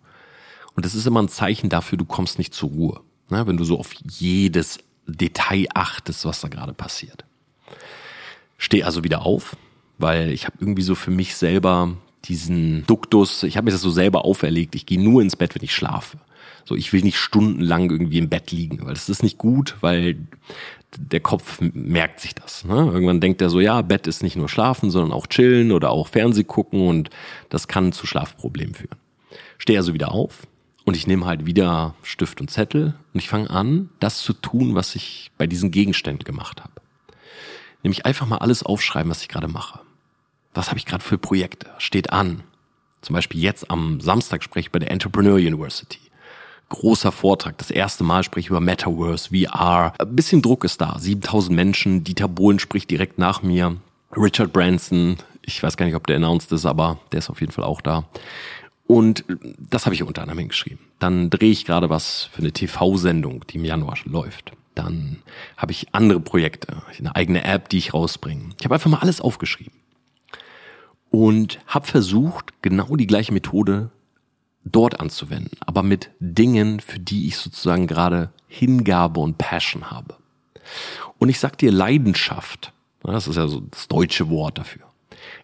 Und 0.79 0.85
das 0.85 0.95
ist 0.95 1.09
immer 1.09 1.21
ein 1.21 1.29
Zeichen 1.29 1.71
dafür, 1.71 1.99
du 1.99 2.05
kommst 2.05 2.39
nicht 2.39 2.55
zur 2.55 2.69
Ruhe. 2.69 3.01
Ne? 3.31 3.45
Wenn 3.49 3.57
du 3.57 3.65
so 3.65 3.81
auf 3.81 3.91
jedes 4.09 4.79
Detail 5.09 5.67
achtest, 5.75 6.25
was 6.25 6.41
da 6.41 6.47
gerade 6.47 6.73
passiert. 6.73 7.25
Steh 8.59 8.85
also 8.85 9.03
wieder 9.03 9.27
auf, 9.27 9.57
weil 9.99 10.31
ich 10.31 10.47
habe 10.47 10.59
irgendwie 10.61 10.83
so 10.83 10.95
für 10.95 11.11
mich 11.11 11.35
selber 11.35 11.97
diesen 12.27 12.87
Duktus, 12.87 13.43
ich 13.43 13.57
habe 13.57 13.65
mir 13.65 13.73
das 13.73 13.81
so 13.81 13.91
selber 13.91 14.25
auferlegt, 14.25 14.77
ich 14.77 14.87
gehe 14.87 15.03
nur 15.03 15.21
ins 15.21 15.35
Bett, 15.35 15.57
wenn 15.57 15.65
ich 15.65 15.75
schlafe. 15.75 16.19
So, 16.65 16.77
ich 16.77 16.93
will 16.93 17.03
nicht 17.03 17.19
stundenlang 17.19 17.91
irgendwie 17.91 18.19
im 18.19 18.29
Bett 18.29 18.53
liegen, 18.53 18.87
weil 18.87 18.95
das 18.95 19.09
ist 19.09 19.25
nicht 19.25 19.37
gut, 19.37 19.75
weil 19.81 20.17
der 20.97 21.19
Kopf 21.19 21.59
merkt 21.61 22.21
sich 22.21 22.37
das. 22.37 22.65
Ne? 22.65 22.77
Irgendwann 22.77 23.21
denkt 23.21 23.43
er 23.43 23.51
so, 23.51 23.59
ja, 23.59 23.83
Bett 23.83 24.07
ist 24.07 24.23
nicht 24.23 24.37
nur 24.37 24.49
schlafen, 24.49 24.93
sondern 24.93 25.11
auch 25.11 25.27
chillen 25.27 25.73
oder 25.73 25.91
auch 25.91 26.07
Fernseh 26.07 26.45
gucken 26.45 26.87
und 26.87 27.11
das 27.49 27.67
kann 27.67 27.91
zu 27.91 28.07
Schlafproblemen 28.07 28.77
führen. 28.77 28.97
Stehe 29.59 29.77
also 29.77 29.93
wieder 29.93 30.13
auf 30.13 30.47
und 30.89 30.97
ich 30.97 31.07
nehme 31.07 31.27
halt 31.27 31.45
wieder 31.45 31.95
Stift 32.03 32.41
und 32.41 32.51
Zettel 32.51 32.95
und 33.13 33.21
ich 33.21 33.29
fange 33.29 33.51
an, 33.51 33.91
das 34.01 34.23
zu 34.23 34.33
tun, 34.33 34.75
was 34.75 34.95
ich 34.95 35.31
bei 35.37 35.47
diesen 35.47 35.71
Gegenständen 35.71 36.25
gemacht 36.25 36.63
habe. 36.63 36.73
Nämlich 37.83 38.07
einfach 38.07 38.27
mal 38.27 38.39
alles 38.39 38.63
aufschreiben, 38.63 39.11
was 39.11 39.21
ich 39.21 39.29
gerade 39.29 39.49
mache. 39.49 39.81
Was 40.55 40.69
habe 40.69 40.79
ich 40.79 40.87
gerade 40.87 41.05
für 41.05 41.19
Projekte? 41.19 41.69
Steht 41.77 42.11
an. 42.11 42.43
Zum 43.03 43.13
Beispiel 43.13 43.39
jetzt 43.39 43.71
am 43.71 44.01
Samstag 44.01 44.43
spreche 44.43 44.69
ich 44.69 44.73
bei 44.73 44.79
der 44.79 44.91
Entrepreneur 44.91 45.35
University. 45.35 46.01
Großer 46.71 47.13
Vortrag, 47.13 47.59
das 47.59 47.71
erste 47.71 48.03
Mal 48.03 48.25
spreche 48.25 48.47
ich 48.47 48.51
über 48.51 48.61
Metaverse, 48.61 49.29
VR. 49.29 49.93
Ein 49.99 50.17
bisschen 50.17 50.41
Druck 50.41 50.65
ist 50.65 50.81
da. 50.81 50.99
7000 50.99 51.55
Menschen, 51.55 52.03
Dieter 52.03 52.29
Bohlen 52.29 52.59
spricht 52.59 52.91
direkt 52.91 53.19
nach 53.19 53.43
mir. 53.43 53.77
Richard 54.17 54.55
Branson, 54.55 55.19
ich 55.43 55.63
weiß 55.63 55.77
gar 55.77 55.85
nicht, 55.85 55.95
ob 55.95 56.07
der 56.07 56.17
announced 56.17 56.51
ist, 56.51 56.65
aber 56.65 56.99
der 57.13 57.19
ist 57.19 57.29
auf 57.29 57.41
jeden 57.41 57.53
Fall 57.53 57.65
auch 57.65 57.83
da. 57.83 58.05
Und 58.89 59.25
das 59.59 59.85
habe 59.85 59.95
ich 59.95 60.03
unter 60.03 60.23
anderem 60.23 60.41
hingeschrieben. 60.41 60.81
Dann 60.99 61.31
drehe 61.31 61.53
ich 61.53 61.65
gerade 61.65 61.91
was 61.91 62.25
für 62.33 62.41
eine 62.41 62.53
TV-Sendung, 62.53 63.45
die 63.49 63.59
im 63.59 63.65
Januar 63.65 63.97
läuft. 64.07 64.53
Dann 64.75 65.19
habe 65.57 65.73
ich 65.73 65.95
andere 65.95 66.21
Projekte, 66.21 66.83
eine 66.99 67.15
eigene 67.15 67.45
App, 67.45 67.69
die 67.69 67.79
ich 67.79 67.95
rausbringe. 67.95 68.51
Ich 68.59 68.65
habe 68.65 68.75
einfach 68.75 68.91
mal 68.91 68.99
alles 68.99 69.21
aufgeschrieben 69.21 69.75
und 71.11 71.59
habe 71.67 71.87
versucht, 71.87 72.63
genau 72.63 72.97
die 72.97 73.07
gleiche 73.07 73.33
Methode 73.33 73.91
dort 74.65 75.01
anzuwenden, 75.01 75.57
aber 75.61 75.83
mit 75.83 76.11
Dingen, 76.21 76.81
für 76.81 76.99
die 76.99 77.29
ich 77.29 77.37
sozusagen 77.37 77.87
gerade 77.87 78.31
Hingabe 78.49 79.21
und 79.21 79.39
Passion 79.39 79.91
habe. 79.91 80.17
Und 81.19 81.29
ich 81.29 81.39
sag 81.39 81.59
dir 81.59 81.73
Leidenschaft, 81.73 82.73
das 83.03 83.29
ist 83.29 83.37
ja 83.37 83.49
so 83.49 83.61
das 83.61 83.89
deutsche 83.89 84.29
Wort 84.29 84.59
dafür, 84.59 84.83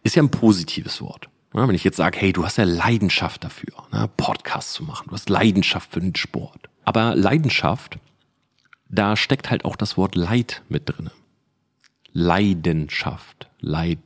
ist 0.02 0.16
ja 0.16 0.22
ein 0.22 0.30
positives 0.30 1.00
Wort. 1.00 1.28
Wenn 1.54 1.74
ich 1.74 1.84
jetzt 1.84 1.96
sage, 1.96 2.18
hey, 2.18 2.32
du 2.32 2.44
hast 2.44 2.58
ja 2.58 2.64
Leidenschaft 2.64 3.44
dafür, 3.44 3.72
Podcast 4.16 4.72
zu 4.72 4.82
machen, 4.82 5.06
du 5.08 5.14
hast 5.14 5.30
Leidenschaft 5.30 5.92
für 5.92 6.00
den 6.00 6.14
Sport. 6.16 6.68
Aber 6.84 7.14
Leidenschaft, 7.14 7.98
da 8.88 9.16
steckt 9.16 9.50
halt 9.50 9.64
auch 9.64 9.76
das 9.76 9.96
Wort 9.96 10.16
Leid 10.16 10.62
mit 10.68 10.82
drinne. 10.86 11.12
Leidenschaft, 12.12 13.48
Leid 13.60 13.98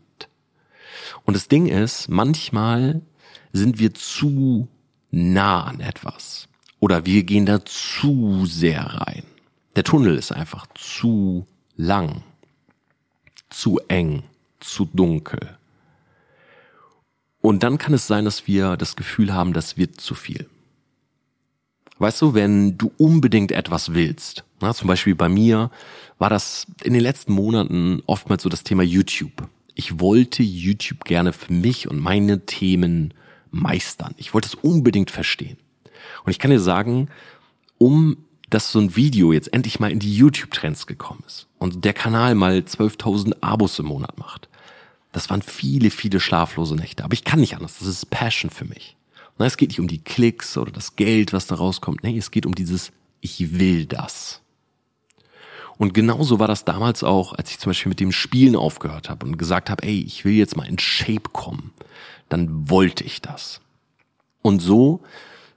und 1.24 1.34
das 1.34 1.48
Ding 1.48 1.66
ist, 1.66 2.08
manchmal 2.08 3.02
sind 3.52 3.78
wir 3.78 3.94
zu 3.94 4.68
nah 5.10 5.64
an 5.64 5.80
etwas 5.80 6.48
oder 6.80 7.06
wir 7.06 7.24
gehen 7.24 7.46
da 7.46 7.64
zu 7.64 8.46
sehr 8.46 8.82
rein. 8.82 9.24
Der 9.76 9.84
Tunnel 9.84 10.16
ist 10.16 10.32
einfach 10.32 10.66
zu 10.74 11.46
lang, 11.76 12.22
zu 13.50 13.78
eng, 13.88 14.24
zu 14.60 14.86
dunkel. 14.86 15.57
Und 17.40 17.62
dann 17.62 17.78
kann 17.78 17.94
es 17.94 18.06
sein, 18.06 18.24
dass 18.24 18.46
wir 18.46 18.76
das 18.76 18.96
Gefühl 18.96 19.32
haben, 19.32 19.52
das 19.52 19.76
wird 19.76 20.00
zu 20.00 20.14
viel. 20.14 20.48
Weißt 21.98 22.20
du, 22.22 22.34
wenn 22.34 22.78
du 22.78 22.92
unbedingt 22.96 23.52
etwas 23.52 23.94
willst, 23.94 24.44
na, 24.60 24.74
zum 24.74 24.88
Beispiel 24.88 25.14
bei 25.14 25.28
mir 25.28 25.70
war 26.18 26.30
das 26.30 26.66
in 26.82 26.92
den 26.92 27.02
letzten 27.02 27.32
Monaten 27.32 28.02
oftmals 28.06 28.42
so 28.42 28.48
das 28.48 28.64
Thema 28.64 28.82
YouTube 28.82 29.48
ich 29.78 30.00
wollte 30.00 30.42
YouTube 30.42 31.04
gerne 31.04 31.32
für 31.32 31.52
mich 31.52 31.88
und 31.88 32.00
meine 32.00 32.44
Themen 32.44 33.14
meistern. 33.52 34.12
Ich 34.16 34.34
wollte 34.34 34.48
es 34.48 34.56
unbedingt 34.56 35.12
verstehen. 35.12 35.56
Und 36.24 36.32
ich 36.32 36.40
kann 36.40 36.50
dir 36.50 36.60
sagen, 36.60 37.08
um 37.78 38.16
dass 38.50 38.72
so 38.72 38.80
ein 38.80 38.96
Video 38.96 39.32
jetzt 39.32 39.52
endlich 39.52 39.78
mal 39.78 39.92
in 39.92 39.98
die 39.98 40.16
YouTube-Trends 40.16 40.86
gekommen 40.86 41.22
ist 41.26 41.46
und 41.58 41.84
der 41.84 41.92
Kanal 41.92 42.34
mal 42.34 42.60
12.000 42.60 43.34
Abos 43.42 43.78
im 43.78 43.86
Monat 43.86 44.18
macht, 44.18 44.48
das 45.12 45.30
waren 45.30 45.42
viele, 45.42 45.90
viele 45.90 46.20
schlaflose 46.20 46.76
Nächte. 46.76 47.04
Aber 47.04 47.14
ich 47.14 47.24
kann 47.24 47.40
nicht 47.40 47.56
anders. 47.56 47.78
Das 47.78 47.88
ist 47.88 48.10
Passion 48.10 48.50
für 48.50 48.64
mich. 48.64 48.96
es 49.38 49.56
geht 49.56 49.70
nicht 49.70 49.80
um 49.80 49.88
die 49.88 50.02
Klicks 50.02 50.56
oder 50.56 50.70
das 50.70 50.96
Geld, 50.96 51.32
was 51.32 51.46
da 51.46 51.56
rauskommt. 51.56 52.02
Nee, 52.02 52.16
es 52.18 52.30
geht 52.30 52.46
um 52.46 52.54
dieses, 52.54 52.92
ich 53.20 53.58
will 53.58 53.86
das. 53.86 54.42
Und 55.78 55.94
genauso 55.94 56.40
war 56.40 56.48
das 56.48 56.64
damals 56.64 57.04
auch, 57.04 57.32
als 57.34 57.50
ich 57.50 57.58
zum 57.58 57.70
Beispiel 57.70 57.90
mit 57.90 58.00
dem 58.00 58.12
Spielen 58.12 58.56
aufgehört 58.56 59.08
habe 59.08 59.24
und 59.24 59.38
gesagt 59.38 59.70
habe, 59.70 59.84
ey, 59.84 60.00
ich 60.00 60.24
will 60.24 60.34
jetzt 60.34 60.56
mal 60.56 60.66
in 60.66 60.78
Shape 60.78 61.30
kommen. 61.32 61.72
Dann 62.28 62.68
wollte 62.68 63.04
ich 63.04 63.22
das. 63.22 63.60
Und 64.42 64.60
so 64.60 65.02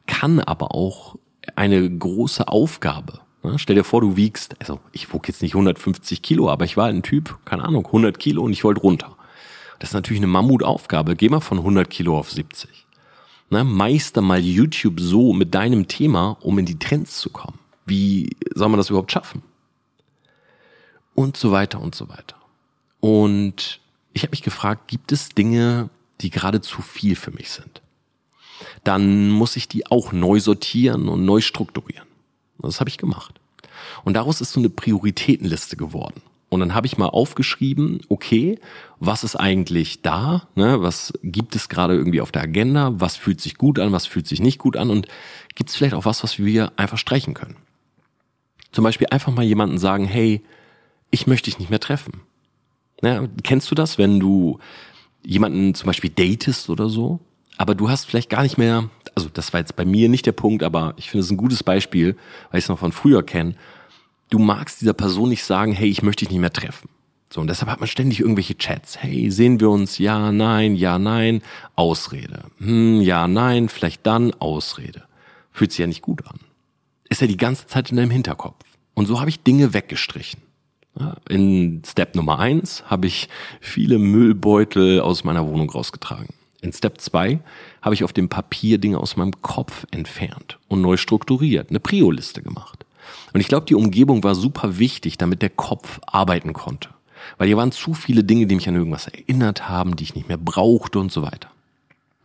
kann 0.05 0.39
aber 0.39 0.75
auch 0.75 1.15
eine 1.55 1.89
große 1.89 2.47
Aufgabe. 2.47 3.21
Ne? 3.43 3.57
Stell 3.57 3.75
dir 3.75 3.83
vor, 3.83 4.01
du 4.01 4.15
wiegst, 4.15 4.55
also 4.59 4.79
ich 4.91 5.11
wog 5.11 5.27
jetzt 5.27 5.41
nicht 5.41 5.55
150 5.55 6.21
Kilo, 6.21 6.49
aber 6.49 6.65
ich 6.65 6.77
war 6.77 6.87
ein 6.87 7.03
Typ, 7.03 7.39
keine 7.45 7.63
Ahnung, 7.63 7.85
100 7.87 8.19
Kilo 8.19 8.43
und 8.43 8.51
ich 8.51 8.63
wollte 8.63 8.81
runter. 8.81 9.17
Das 9.81 9.89
ist 9.89 9.93
natürlich 9.93 10.19
eine 10.19 10.27
Mammutaufgabe. 10.27 11.15
Geh 11.15 11.29
mal 11.29 11.41
von 11.41 11.57
100 11.57 11.89
Kilo 11.89 12.17
auf 12.17 12.31
70. 12.31 12.69
Ne? 13.49 13.63
Meister 13.63 14.21
mal 14.21 14.39
YouTube 14.39 14.99
so 14.99 15.33
mit 15.33 15.53
deinem 15.53 15.87
Thema, 15.87 16.37
um 16.41 16.57
in 16.59 16.65
die 16.65 16.79
Trends 16.79 17.19
zu 17.19 17.29
kommen. 17.29 17.59
Wie 17.85 18.29
soll 18.53 18.69
man 18.69 18.77
das 18.77 18.89
überhaupt 18.89 19.11
schaffen? 19.11 19.43
und 21.21 21.37
so 21.37 21.51
weiter 21.51 21.79
und 21.79 21.95
so 21.95 22.09
weiter. 22.09 22.35
Und 22.99 23.79
ich 24.13 24.23
habe 24.23 24.31
mich 24.31 24.43
gefragt, 24.43 24.87
gibt 24.87 25.11
es 25.11 25.29
Dinge, 25.29 25.89
die 26.21 26.29
gerade 26.29 26.61
zu 26.61 26.81
viel 26.81 27.15
für 27.15 27.31
mich 27.31 27.49
sind? 27.51 27.81
Dann 28.83 29.29
muss 29.29 29.55
ich 29.55 29.67
die 29.67 29.87
auch 29.87 30.11
neu 30.11 30.39
sortieren 30.39 31.09
und 31.09 31.25
neu 31.25 31.41
strukturieren. 31.41 32.07
Das 32.59 32.79
habe 32.79 32.89
ich 32.89 32.97
gemacht. 32.97 33.39
Und 34.03 34.13
daraus 34.13 34.41
ist 34.41 34.51
so 34.51 34.59
eine 34.59 34.69
Prioritätenliste 34.69 35.77
geworden. 35.77 36.21
Und 36.51 36.59
dann 36.59 36.75
habe 36.75 36.85
ich 36.85 36.97
mal 36.97 37.07
aufgeschrieben, 37.07 38.01
okay, 38.09 38.59
was 38.99 39.23
ist 39.23 39.37
eigentlich 39.37 40.01
da? 40.01 40.49
Ne? 40.55 40.81
Was 40.81 41.13
gibt 41.23 41.55
es 41.55 41.69
gerade 41.69 41.95
irgendwie 41.95 42.19
auf 42.19 42.33
der 42.33 42.41
Agenda? 42.41 42.91
Was 42.95 43.15
fühlt 43.15 43.39
sich 43.39 43.55
gut 43.55 43.79
an? 43.79 43.93
Was 43.93 44.05
fühlt 44.05 44.27
sich 44.27 44.41
nicht 44.41 44.57
gut 44.59 44.75
an? 44.75 44.89
Und 44.89 45.07
gibt 45.55 45.69
es 45.69 45.77
vielleicht 45.77 45.93
auch 45.93 46.03
was, 46.03 46.23
was 46.23 46.39
wir 46.39 46.73
einfach 46.75 46.97
streichen 46.97 47.35
können? 47.35 47.55
Zum 48.73 48.83
Beispiel 48.83 49.07
einfach 49.11 49.33
mal 49.33 49.45
jemanden 49.45 49.77
sagen, 49.77 50.03
hey, 50.03 50.43
ich 51.09 51.25
möchte 51.25 51.49
dich 51.49 51.57
nicht 51.57 51.69
mehr 51.69 51.79
treffen. 51.79 52.19
Ja, 53.01 53.25
kennst 53.43 53.71
du 53.71 53.75
das, 53.75 53.97
wenn 53.97 54.19
du 54.19 54.59
jemanden 55.25 55.73
zum 55.73 55.87
Beispiel 55.87 56.09
datest 56.09 56.69
oder 56.69 56.89
so, 56.89 57.21
aber 57.55 57.75
du 57.75 57.89
hast 57.89 58.03
vielleicht 58.05 58.29
gar 58.29 58.43
nicht 58.43 58.57
mehr, 58.57 58.89
also 59.15 59.29
das 59.33 59.53
war 59.53 59.61
jetzt 59.61 59.77
bei 59.77 59.85
mir 59.85 60.09
nicht 60.09 60.25
der 60.25 60.33
Punkt, 60.33 60.63
aber 60.63 60.95
ich 60.97 61.09
finde 61.09 61.23
es 61.23 61.31
ein 61.31 61.37
gutes 61.37 61.63
Beispiel, 61.63 62.17
weil 62.49 62.59
ich 62.59 62.65
es 62.65 62.69
noch 62.69 62.79
von 62.79 62.91
früher 62.91 63.23
kenne. 63.23 63.55
Du 64.31 64.39
magst 64.39 64.81
dieser 64.81 64.93
Person 64.93 65.29
nicht 65.29 65.43
sagen, 65.43 65.73
hey, 65.73 65.89
ich 65.89 66.01
möchte 66.01 66.25
dich 66.25 66.31
nicht 66.31 66.39
mehr 66.39 66.53
treffen. 66.53 66.89
So, 67.29 67.41
und 67.41 67.47
deshalb 67.47 67.69
hat 67.69 67.81
man 67.81 67.87
ständig 67.87 68.21
irgendwelche 68.21 68.57
Chats. 68.57 68.97
Hey, 68.97 69.29
sehen 69.29 69.59
wir 69.59 69.69
uns? 69.69 69.97
Ja, 69.97 70.31
nein, 70.31 70.75
ja, 70.75 70.97
nein. 70.97 71.41
Ausrede. 71.75 72.45
Hm, 72.57 73.01
ja, 73.01 73.27
nein, 73.27 73.67
vielleicht 73.67 74.07
dann 74.07 74.33
Ausrede. 74.33 75.03
Fühlt 75.51 75.71
sich 75.71 75.79
ja 75.79 75.87
nicht 75.87 76.01
gut 76.01 76.25
an. 76.27 76.39
Ist 77.09 77.19
ja 77.19 77.27
die 77.27 77.37
ganze 77.37 77.67
Zeit 77.67 77.91
in 77.91 77.97
deinem 77.97 78.09
Hinterkopf. 78.09 78.63
Und 78.93 79.05
so 79.05 79.19
habe 79.19 79.29
ich 79.29 79.43
Dinge 79.43 79.73
weggestrichen. 79.73 80.41
In 81.29 81.81
Step 81.85 82.15
Nummer 82.15 82.39
eins 82.39 82.83
habe 82.87 83.07
ich 83.07 83.27
viele 83.59 83.97
Müllbeutel 83.97 85.01
aus 85.01 85.25
meiner 85.25 85.45
Wohnung 85.45 85.69
rausgetragen. 85.69 86.33
In 86.61 86.71
Step 86.71 87.01
zwei 87.01 87.39
habe 87.81 87.95
ich 87.95 88.05
auf 88.05 88.13
dem 88.13 88.29
Papier 88.29 88.77
Dinge 88.77 88.99
aus 88.99 89.17
meinem 89.17 89.41
Kopf 89.41 89.85
entfernt 89.91 90.57
und 90.69 90.81
neu 90.81 90.95
strukturiert, 90.95 91.69
eine 91.69 91.79
Prio-Liste 91.79 92.41
gemacht. 92.41 92.85
Und 93.33 93.41
ich 93.41 93.47
glaube, 93.47 93.65
die 93.65 93.75
Umgebung 93.75 94.23
war 94.23 94.35
super 94.35 94.77
wichtig, 94.79 95.17
damit 95.17 95.41
der 95.41 95.49
Kopf 95.49 95.99
arbeiten 96.05 96.53
konnte. 96.53 96.89
Weil 97.37 97.47
hier 97.47 97.57
waren 97.57 97.71
zu 97.71 97.93
viele 97.93 98.23
Dinge, 98.23 98.47
die 98.47 98.55
mich 98.55 98.67
an 98.67 98.75
irgendwas 98.75 99.07
erinnert 99.07 99.69
haben, 99.69 99.95
die 99.95 100.03
ich 100.03 100.15
nicht 100.15 100.27
mehr 100.27 100.37
brauchte 100.37 100.99
und 100.99 101.11
so 101.11 101.21
weiter. 101.21 101.49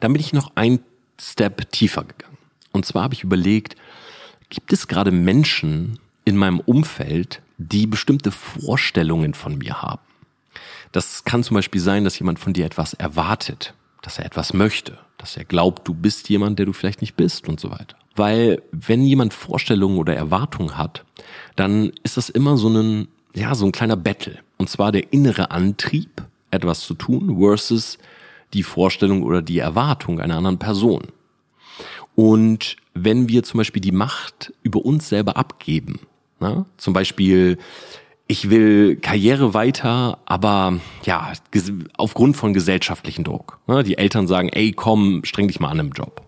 Dann 0.01 0.13
bin 0.13 0.21
ich 0.21 0.33
noch 0.33 0.53
ein 0.55 0.81
Step 1.21 1.71
tiefer 1.73 2.05
gegangen. 2.05 2.37
Und 2.73 2.85
zwar 2.85 3.05
habe 3.05 3.15
ich 3.15 3.25
überlegt, 3.25 3.77
gibt 4.51 4.73
es 4.73 4.87
gerade 4.89 5.11
Menschen 5.11 5.99
in 6.25 6.37
meinem 6.37 6.61
Umfeld, 6.61 7.41
die 7.59 7.87
bestimmte 7.87 8.31
Vorstellungen 8.31 9.35
von 9.35 9.59
mir 9.59 9.81
haben. 9.83 10.03
Das 10.93 11.25
kann 11.25 11.43
zum 11.43 11.55
Beispiel 11.55 11.81
sein, 11.81 12.05
dass 12.05 12.19
jemand 12.19 12.39
von 12.39 12.53
dir 12.53 12.67
etwas 12.67 12.95
erwartet, 12.95 13.75
dass 14.03 14.19
er 14.19 14.27
etwas 14.27 14.53
möchte, 14.53 14.99
dass 15.19 15.37
er 15.37 15.45
glaubt, 15.45 15.87
du 15.89 15.95
bist 15.95 16.29
jemand, 16.29 16.59
der 16.59 16.67
du 16.67 16.73
vielleicht 16.73 17.01
nicht 17.01 17.17
bist 17.17 17.49
und 17.49 17.61
so 17.61 17.71
weiter. 17.71 17.97
Weil 18.17 18.63
wenn 18.73 19.03
jemand 19.03 19.35
Vorstellungen 19.35 19.99
oder 19.99 20.17
Erwartungen 20.17 20.77
hat, 20.77 21.05
dann 21.55 21.93
ist 22.03 22.17
das 22.17 22.29
immer 22.29 22.57
so 22.57 22.69
ein, 22.69 23.09
ja, 23.35 23.55
so 23.55 23.67
ein 23.67 23.73
kleiner 23.73 23.97
Battle. 23.97 24.39
Und 24.59 24.69
zwar 24.69 24.93
der 24.93 25.13
innere 25.13 25.51
Antrieb, 25.51 26.23
etwas 26.51 26.81
zu 26.81 26.95
tun, 26.95 27.39
versus 27.39 27.99
die 28.55 28.63
Vorstellung 28.63 29.23
oder 29.23 29.43
die 29.43 29.59
Erwartung 29.59 30.21
einer 30.21 30.37
anderen 30.37 30.59
Person. 30.59 31.09
Und 32.15 32.77
wenn 32.95 33.29
wir 33.29 33.43
zum 33.43 33.59
Beispiel 33.59 33.83
die 33.83 33.93
Macht 33.93 34.53
über 34.63 34.85
uns 34.85 35.09
selber 35.09 35.37
abgeben, 35.37 36.01
Ne? 36.41 36.67
Zum 36.77 36.93
Beispiel, 36.93 37.59
ich 38.27 38.51
will 38.51 38.97
Karriere 38.97 39.55
weiter, 39.55 40.19
aber 40.27 40.81
ja, 41.05 41.33
aufgrund 41.97 42.37
von 42.37 42.53
gesellschaftlichen 42.53 43.25
Druck. 43.25 43.59
Ne? 43.67 43.83
Die 43.83 43.99
Eltern 43.99 44.27
sagen, 44.27 44.49
ey, 44.51 44.73
komm, 44.73 45.25
streng 45.25 45.49
dich 45.49 45.61
mal 45.61 45.71
an 45.71 45.79
im 45.79 45.93
Job. 45.93 46.23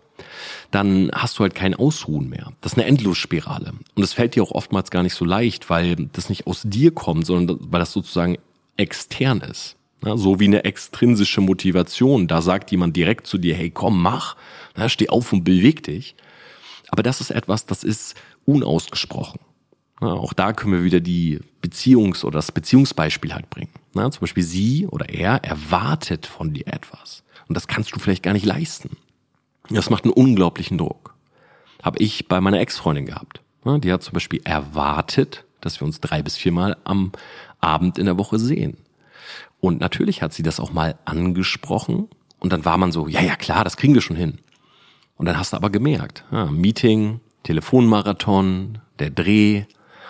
Dann 0.70 1.10
hast 1.14 1.38
du 1.38 1.42
halt 1.42 1.54
kein 1.54 1.74
Ausruhen 1.74 2.28
mehr. 2.28 2.52
Das 2.60 2.72
ist 2.72 2.78
eine 2.78 2.86
Endlosspirale. 2.86 3.72
Und 3.94 4.02
es 4.02 4.12
fällt 4.12 4.34
dir 4.34 4.42
auch 4.42 4.50
oftmals 4.50 4.90
gar 4.90 5.02
nicht 5.02 5.14
so 5.14 5.24
leicht, 5.24 5.70
weil 5.70 5.96
das 6.12 6.28
nicht 6.28 6.46
aus 6.46 6.62
dir 6.64 6.90
kommt, 6.90 7.24
sondern 7.24 7.58
weil 7.70 7.80
das 7.80 7.92
sozusagen 7.92 8.36
extern 8.76 9.40
ist. 9.40 9.76
Ja, 10.04 10.16
so 10.16 10.38
wie 10.38 10.44
eine 10.44 10.64
extrinsische 10.64 11.40
Motivation. 11.40 12.28
Da 12.28 12.42
sagt 12.42 12.70
jemand 12.70 12.96
direkt 12.96 13.26
zu 13.26 13.38
dir, 13.38 13.54
hey, 13.54 13.70
komm, 13.70 14.00
mach, 14.00 14.36
ja, 14.76 14.88
steh 14.88 15.08
auf 15.08 15.32
und 15.32 15.42
beweg 15.42 15.82
dich. 15.82 16.14
Aber 16.88 17.02
das 17.02 17.20
ist 17.20 17.30
etwas, 17.30 17.66
das 17.66 17.82
ist 17.82 18.14
unausgesprochen. 18.44 19.40
Ja, 20.00 20.08
auch 20.08 20.32
da 20.32 20.52
können 20.52 20.74
wir 20.74 20.84
wieder 20.84 21.00
die 21.00 21.40
Beziehungs- 21.62 22.24
oder 22.24 22.38
das 22.38 22.52
Beziehungsbeispiel 22.52 23.34
halt 23.34 23.50
bringen. 23.50 23.72
Zum 23.94 24.20
Beispiel 24.20 24.44
sie 24.44 24.86
oder 24.86 25.08
er 25.08 25.42
erwartet 25.42 26.26
von 26.26 26.54
dir 26.54 26.68
etwas. 26.68 27.24
Und 27.48 27.56
das 27.56 27.66
kannst 27.66 27.92
du 27.94 27.98
vielleicht 27.98 28.22
gar 28.22 28.32
nicht 28.34 28.46
leisten. 28.46 28.96
Das 29.70 29.90
macht 29.90 30.04
einen 30.04 30.12
unglaublichen 30.12 30.78
Druck. 30.78 31.14
Habe 31.82 31.98
ich 31.98 32.28
bei 32.28 32.40
meiner 32.40 32.60
Ex-Freundin 32.60 33.06
gehabt. 33.06 33.42
Die 33.64 33.92
hat 33.92 34.02
zum 34.02 34.14
Beispiel 34.14 34.40
erwartet, 34.44 35.44
dass 35.60 35.80
wir 35.80 35.86
uns 35.86 36.00
drei 36.00 36.22
bis 36.22 36.36
viermal 36.36 36.76
am 36.84 37.12
Abend 37.60 37.98
in 37.98 38.06
der 38.06 38.16
Woche 38.18 38.38
sehen. 38.38 38.78
Und 39.60 39.80
natürlich 39.80 40.22
hat 40.22 40.32
sie 40.32 40.42
das 40.42 40.60
auch 40.60 40.72
mal 40.72 40.98
angesprochen. 41.04 42.08
Und 42.38 42.52
dann 42.52 42.64
war 42.64 42.78
man 42.78 42.92
so, 42.92 43.08
ja, 43.08 43.20
ja, 43.20 43.36
klar, 43.36 43.64
das 43.64 43.76
kriegen 43.76 43.94
wir 43.94 44.00
schon 44.00 44.16
hin. 44.16 44.38
Und 45.16 45.26
dann 45.26 45.38
hast 45.38 45.52
du 45.52 45.56
aber 45.56 45.70
gemerkt, 45.70 46.24
ja, 46.30 46.46
Meeting, 46.46 47.20
Telefonmarathon, 47.42 48.78
der 49.00 49.10
Dreh. 49.10 49.64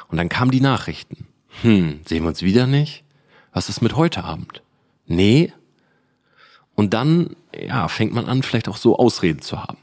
Und 0.09 0.19
dann 0.19 0.29
kamen 0.29 0.50
die 0.50 0.61
Nachrichten. 0.61 1.27
Hm, 1.62 2.00
sehen 2.07 2.23
wir 2.23 2.29
uns 2.29 2.43
wieder 2.43 2.67
nicht? 2.67 3.05
Was 3.53 3.69
ist 3.69 3.81
mit 3.81 3.97
heute 3.97 4.25
Abend? 4.25 4.62
Nee. 5.07 5.53
Und 6.79 6.95
dann, 6.95 7.35
ja, 7.53 7.89
fängt 7.89 8.15
man 8.15 8.27
an, 8.27 8.45
vielleicht 8.45 8.69
auch 8.69 8.77
so 8.77 8.97
Ausreden 8.97 9.43
zu 9.43 9.61
haben. 9.61 9.79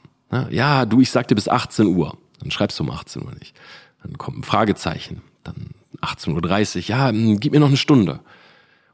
Ja, 0.50 0.86
du, 0.86 1.02
ich 1.02 1.12
sagte 1.12 1.36
bis 1.36 1.50
18 1.50 1.88
Uhr. 1.88 2.18
Dann 2.40 2.52
schreibst 2.52 2.80
du 2.80 2.86
um 2.86 2.90
18 2.90 3.22
Uhr 3.22 3.34
nicht. 3.38 3.54
Dann 4.02 4.18
kommt 4.18 4.38
ein 4.38 4.44
Fragezeichen. 4.44 5.22
Dann 5.44 5.72
18.30 6.00 6.78
Uhr. 6.78 6.82
Ja, 6.84 7.10
hm, 7.10 7.42
gib 7.42 7.52
mir 7.52 7.60
noch 7.60 7.68
eine 7.68 7.76
Stunde. 7.76 8.22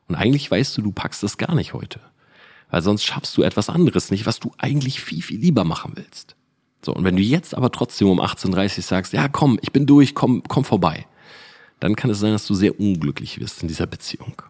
Und 0.08 0.16
eigentlich 0.16 0.50
weißt 0.50 0.76
du, 0.76 0.82
du 0.82 0.92
packst 0.92 1.22
das 1.22 1.38
gar 1.38 1.54
nicht 1.54 1.76
heute. 1.76 2.00
Weil 2.72 2.82
sonst 2.82 3.04
schaffst 3.04 3.38
du 3.38 3.44
etwas 3.44 3.70
anderes 3.70 4.10
nicht, 4.10 4.26
was 4.26 4.40
du 4.40 4.52
eigentlich 4.58 5.00
viel, 5.00 5.22
viel 5.22 5.40
lieber 5.40 5.64
machen 5.64 5.92
willst. 5.94 6.36
So, 6.84 6.96
und 6.96 7.04
wenn 7.04 7.18
du 7.18 7.22
jetzt 7.22 7.54
aber 7.54 7.70
trotzdem 7.70 8.10
um 8.10 8.20
18.30 8.20 8.78
Uhr 8.78 8.84
sagst, 8.84 9.14
ja 9.14 9.28
komm, 9.28 9.60
ich 9.62 9.72
bin 9.72 9.86
durch, 9.86 10.16
komm, 10.16 10.42
komm 10.48 10.66
vorbei, 10.66 11.06
dann 11.80 11.96
kann 11.96 12.10
es 12.10 12.20
sein, 12.20 12.32
dass 12.32 12.48
du 12.48 12.56
sehr 12.56 12.80
unglücklich 12.80 13.40
wirst 13.40 13.62
in 13.62 13.68
dieser 13.68 13.86
Beziehung. 13.86 14.42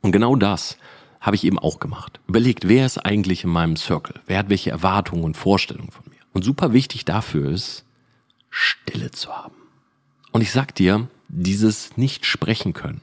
Und 0.00 0.12
genau 0.12 0.36
das 0.36 0.78
habe 1.22 1.36
ich 1.36 1.44
eben 1.44 1.58
auch 1.58 1.78
gemacht. 1.78 2.20
Überlegt, 2.26 2.68
wer 2.68 2.84
ist 2.84 2.98
eigentlich 2.98 3.44
in 3.44 3.50
meinem 3.50 3.76
Circle? 3.76 4.20
Wer 4.26 4.38
hat 4.38 4.50
welche 4.50 4.70
Erwartungen 4.70 5.24
und 5.24 5.36
Vorstellungen 5.36 5.92
von 5.92 6.04
mir? 6.10 6.18
Und 6.34 6.42
super 6.44 6.72
wichtig 6.72 7.04
dafür 7.04 7.50
ist, 7.50 7.84
Stille 8.50 9.12
zu 9.12 9.30
haben. 9.30 9.54
Und 10.32 10.42
ich 10.42 10.50
sag 10.50 10.74
dir, 10.74 11.08
dieses 11.28 11.96
nicht 11.96 12.26
sprechen 12.26 12.72
können, 12.72 13.00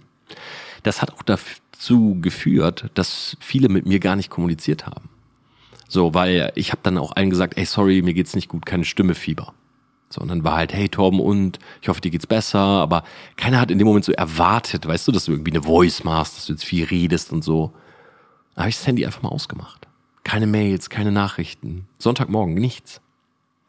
das 0.84 1.02
hat 1.02 1.14
auch 1.14 1.24
dazu 1.24 2.18
geführt, 2.22 2.92
dass 2.94 3.38
viele 3.40 3.70
mit 3.70 3.86
mir 3.86 4.00
gar 4.00 4.16
nicht 4.16 4.30
kommuniziert 4.30 4.86
haben. 4.86 5.10
So, 5.88 6.14
weil 6.14 6.52
ich 6.56 6.72
habe 6.72 6.82
dann 6.84 6.98
auch 6.98 7.16
allen 7.16 7.30
gesagt, 7.30 7.58
ey, 7.58 7.66
sorry, 7.66 8.02
mir 8.02 8.14
geht's 8.14 8.36
nicht 8.36 8.50
gut, 8.50 8.66
keine 8.66 8.86
Stimme, 8.86 9.16
Fieber. 9.16 9.54
So, 10.10 10.22
und 10.22 10.28
dann 10.28 10.44
war 10.44 10.58
halt, 10.58 10.74
hey 10.74 10.90
Torben, 10.90 11.20
und 11.20 11.60
ich 11.82 11.88
hoffe, 11.88 12.02
dir 12.02 12.12
geht's 12.12 12.28
besser, 12.28 12.60
aber 12.60 13.04
keiner 13.38 13.60
hat 13.62 13.72
in 13.72 13.78
dem 13.78 13.88
Moment 13.88 14.06
so 14.06 14.12
erwartet, 14.12 14.88
weißt 14.88 15.08
du, 15.08 15.12
dass 15.12 15.26
du 15.26 15.32
irgendwie 15.32 15.52
eine 15.52 15.64
Voice 15.64 16.04
machst, 16.04 16.36
dass 16.36 16.46
du 16.48 16.54
jetzt 16.54 16.66
viel 16.66 16.86
redest 16.86 17.32
und 17.32 17.44
so. 17.44 17.74
Da 18.60 18.64
habe 18.64 18.72
ich 18.72 18.76
das 18.76 18.88
Handy 18.88 19.06
einfach 19.06 19.22
mal 19.22 19.30
ausgemacht. 19.30 19.88
Keine 20.26 20.46
Mails, 20.46 20.90
keine 20.90 21.14
Nachrichten. 21.14 21.88
Sonntagmorgen, 21.98 22.56
nichts. 22.56 23.00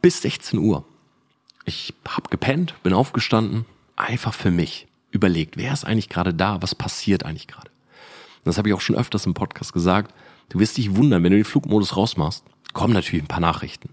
Bis 0.03 0.21
16 0.21 0.59
Uhr. 0.59 0.85
Ich 1.65 1.95
hab 2.09 2.29
gepennt, 2.29 2.75
bin 2.83 2.93
aufgestanden, 2.93 3.67
einfach 3.95 4.35
für 4.35 4.51
mich 4.51 4.89
überlegt, 5.13 5.57
wer 5.57 5.73
ist 5.73 5.85
eigentlich 5.85 6.09
gerade 6.09 6.35
da, 6.35 6.61
was 6.61 6.75
passiert 6.75 7.25
eigentlich 7.25 7.47
gerade. 7.47 7.71
Das 8.43 8.59
habe 8.59 8.69
ich 8.69 8.75
auch 8.75 8.81
schon 8.81 8.97
öfters 8.97 9.27
im 9.27 9.35
Podcast 9.35 9.73
gesagt. 9.73 10.13
Du 10.49 10.59
wirst 10.59 10.77
dich 10.77 10.97
wundern, 10.97 11.23
wenn 11.23 11.31
du 11.31 11.39
den 11.39 11.45
Flugmodus 11.45 11.97
rausmachst, 11.97 12.43
kommen 12.73 12.93
natürlich 12.93 13.23
ein 13.23 13.29
paar 13.29 13.39
Nachrichten. 13.39 13.91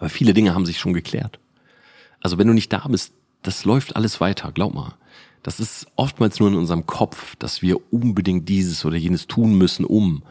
Aber 0.00 0.08
viele 0.08 0.34
Dinge 0.34 0.56
haben 0.56 0.66
sich 0.66 0.80
schon 0.80 0.92
geklärt. 0.92 1.38
Also 2.20 2.36
wenn 2.36 2.48
du 2.48 2.52
nicht 2.52 2.72
da 2.72 2.88
bist, 2.88 3.12
das 3.42 3.64
läuft 3.64 3.94
alles 3.94 4.20
weiter, 4.20 4.50
glaub 4.50 4.74
mal. 4.74 4.94
Das 5.42 5.60
ist 5.60 5.86
oftmals 5.96 6.40
nur 6.40 6.48
in 6.48 6.56
unserem 6.56 6.86
Kopf, 6.86 7.36
dass 7.36 7.62
wir 7.62 7.92
unbedingt 7.92 8.48
dieses 8.48 8.84
oder 8.84 8.96
jenes 8.96 9.26
tun 9.26 9.56
müssen, 9.56 9.84
um. 9.84 10.22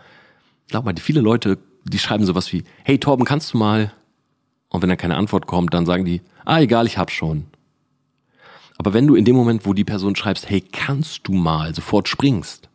Glaub 0.67 0.85
mal, 0.85 0.95
viele 0.97 1.21
Leute, 1.21 1.57
die 1.83 1.99
schreiben 1.99 2.25
sowas 2.25 2.51
wie, 2.51 2.63
hey 2.83 2.99
Torben, 2.99 3.25
kannst 3.25 3.53
du 3.53 3.57
mal? 3.57 3.93
Und 4.69 4.81
wenn 4.81 4.89
dann 4.89 4.97
keine 4.97 5.15
Antwort 5.15 5.47
kommt, 5.47 5.73
dann 5.73 5.85
sagen 5.85 6.05
die, 6.05 6.21
ah, 6.43 6.59
egal, 6.59 6.85
ich 6.85 6.97
hab 6.97 7.11
schon. 7.11 7.45
Aber 8.77 8.93
wenn 8.93 9.07
du 9.07 9.15
in 9.15 9.25
dem 9.25 9.35
Moment, 9.35 9.65
wo 9.65 9.73
die 9.73 9.85
Person 9.85 10.15
schreibst, 10.15 10.49
hey, 10.49 10.61
kannst 10.61 11.27
du 11.27 11.33
mal, 11.33 11.73
sofort 11.73 12.09
springst, 12.09 12.69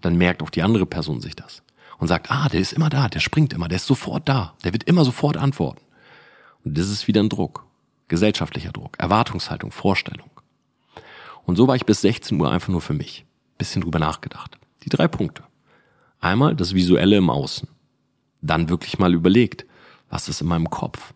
dann 0.00 0.16
merkt 0.16 0.42
auch 0.42 0.50
die 0.50 0.62
andere 0.62 0.86
Person 0.86 1.20
sich 1.20 1.36
das 1.36 1.62
und 1.98 2.08
sagt, 2.08 2.30
ah, 2.30 2.48
der 2.48 2.60
ist 2.60 2.72
immer 2.72 2.88
da, 2.88 3.08
der 3.08 3.20
springt 3.20 3.52
immer, 3.52 3.68
der 3.68 3.76
ist 3.76 3.86
sofort 3.86 4.28
da, 4.28 4.54
der 4.64 4.72
wird 4.72 4.84
immer 4.84 5.04
sofort 5.04 5.36
antworten. 5.36 5.82
Und 6.64 6.76
das 6.76 6.88
ist 6.88 7.06
wieder 7.06 7.22
ein 7.22 7.28
Druck, 7.28 7.66
gesellschaftlicher 8.08 8.72
Druck, 8.72 8.98
Erwartungshaltung, 8.98 9.72
Vorstellung. 9.72 10.30
Und 11.46 11.56
so 11.56 11.66
war 11.68 11.76
ich 11.76 11.86
bis 11.86 12.02
16 12.02 12.38
Uhr 12.38 12.50
einfach 12.50 12.68
nur 12.68 12.80
für 12.80 12.92
mich, 12.92 13.24
bisschen 13.56 13.82
drüber 13.82 13.98
nachgedacht. 13.98 14.58
Die 14.82 14.88
drei 14.88 15.08
Punkte. 15.08 15.44
Einmal 16.20 16.54
das 16.54 16.74
Visuelle 16.74 17.16
im 17.16 17.30
Außen. 17.30 17.68
Dann 18.42 18.68
wirklich 18.68 18.98
mal 18.98 19.14
überlegt, 19.14 19.64
was 20.10 20.28
ist 20.28 20.40
in 20.40 20.48
meinem 20.48 20.68
Kopf? 20.68 21.14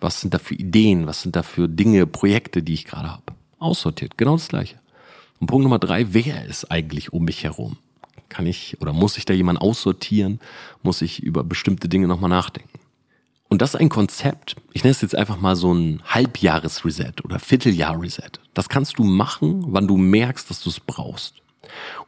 Was 0.00 0.20
sind 0.20 0.32
da 0.32 0.38
für 0.38 0.54
Ideen? 0.54 1.06
Was 1.06 1.22
sind 1.22 1.36
da 1.36 1.42
für 1.42 1.68
Dinge, 1.68 2.06
Projekte, 2.06 2.62
die 2.62 2.74
ich 2.74 2.86
gerade 2.86 3.10
habe? 3.10 3.22
Aussortiert, 3.58 4.16
genau 4.16 4.32
das 4.32 4.48
gleiche. 4.48 4.80
Und 5.38 5.46
Punkt 5.46 5.64
Nummer 5.64 5.78
drei, 5.78 6.12
wer 6.14 6.46
ist 6.46 6.70
eigentlich 6.70 7.12
um 7.12 7.24
mich 7.24 7.44
herum? 7.44 7.76
Kann 8.28 8.46
ich 8.46 8.80
oder 8.80 8.92
muss 8.92 9.16
ich 9.18 9.24
da 9.24 9.34
jemand 9.34 9.60
aussortieren? 9.60 10.40
Muss 10.82 11.02
ich 11.02 11.22
über 11.22 11.44
bestimmte 11.44 11.88
Dinge 11.88 12.08
nochmal 12.08 12.30
nachdenken? 12.30 12.77
Und 13.48 13.62
das 13.62 13.74
ist 13.74 13.80
ein 13.80 13.88
Konzept, 13.88 14.56
ich 14.72 14.84
nenne 14.84 14.90
es 14.90 15.00
jetzt 15.00 15.16
einfach 15.16 15.40
mal 15.40 15.56
so 15.56 15.72
ein 15.72 16.02
Halbjahres-Reset 16.04 17.24
oder 17.24 17.38
Vierteljahr-Reset. 17.38 18.32
Das 18.52 18.68
kannst 18.68 18.98
du 18.98 19.04
machen, 19.04 19.64
wann 19.68 19.88
du 19.88 19.96
merkst, 19.96 20.50
dass 20.50 20.60
du 20.60 20.68
es 20.68 20.80
brauchst. 20.80 21.34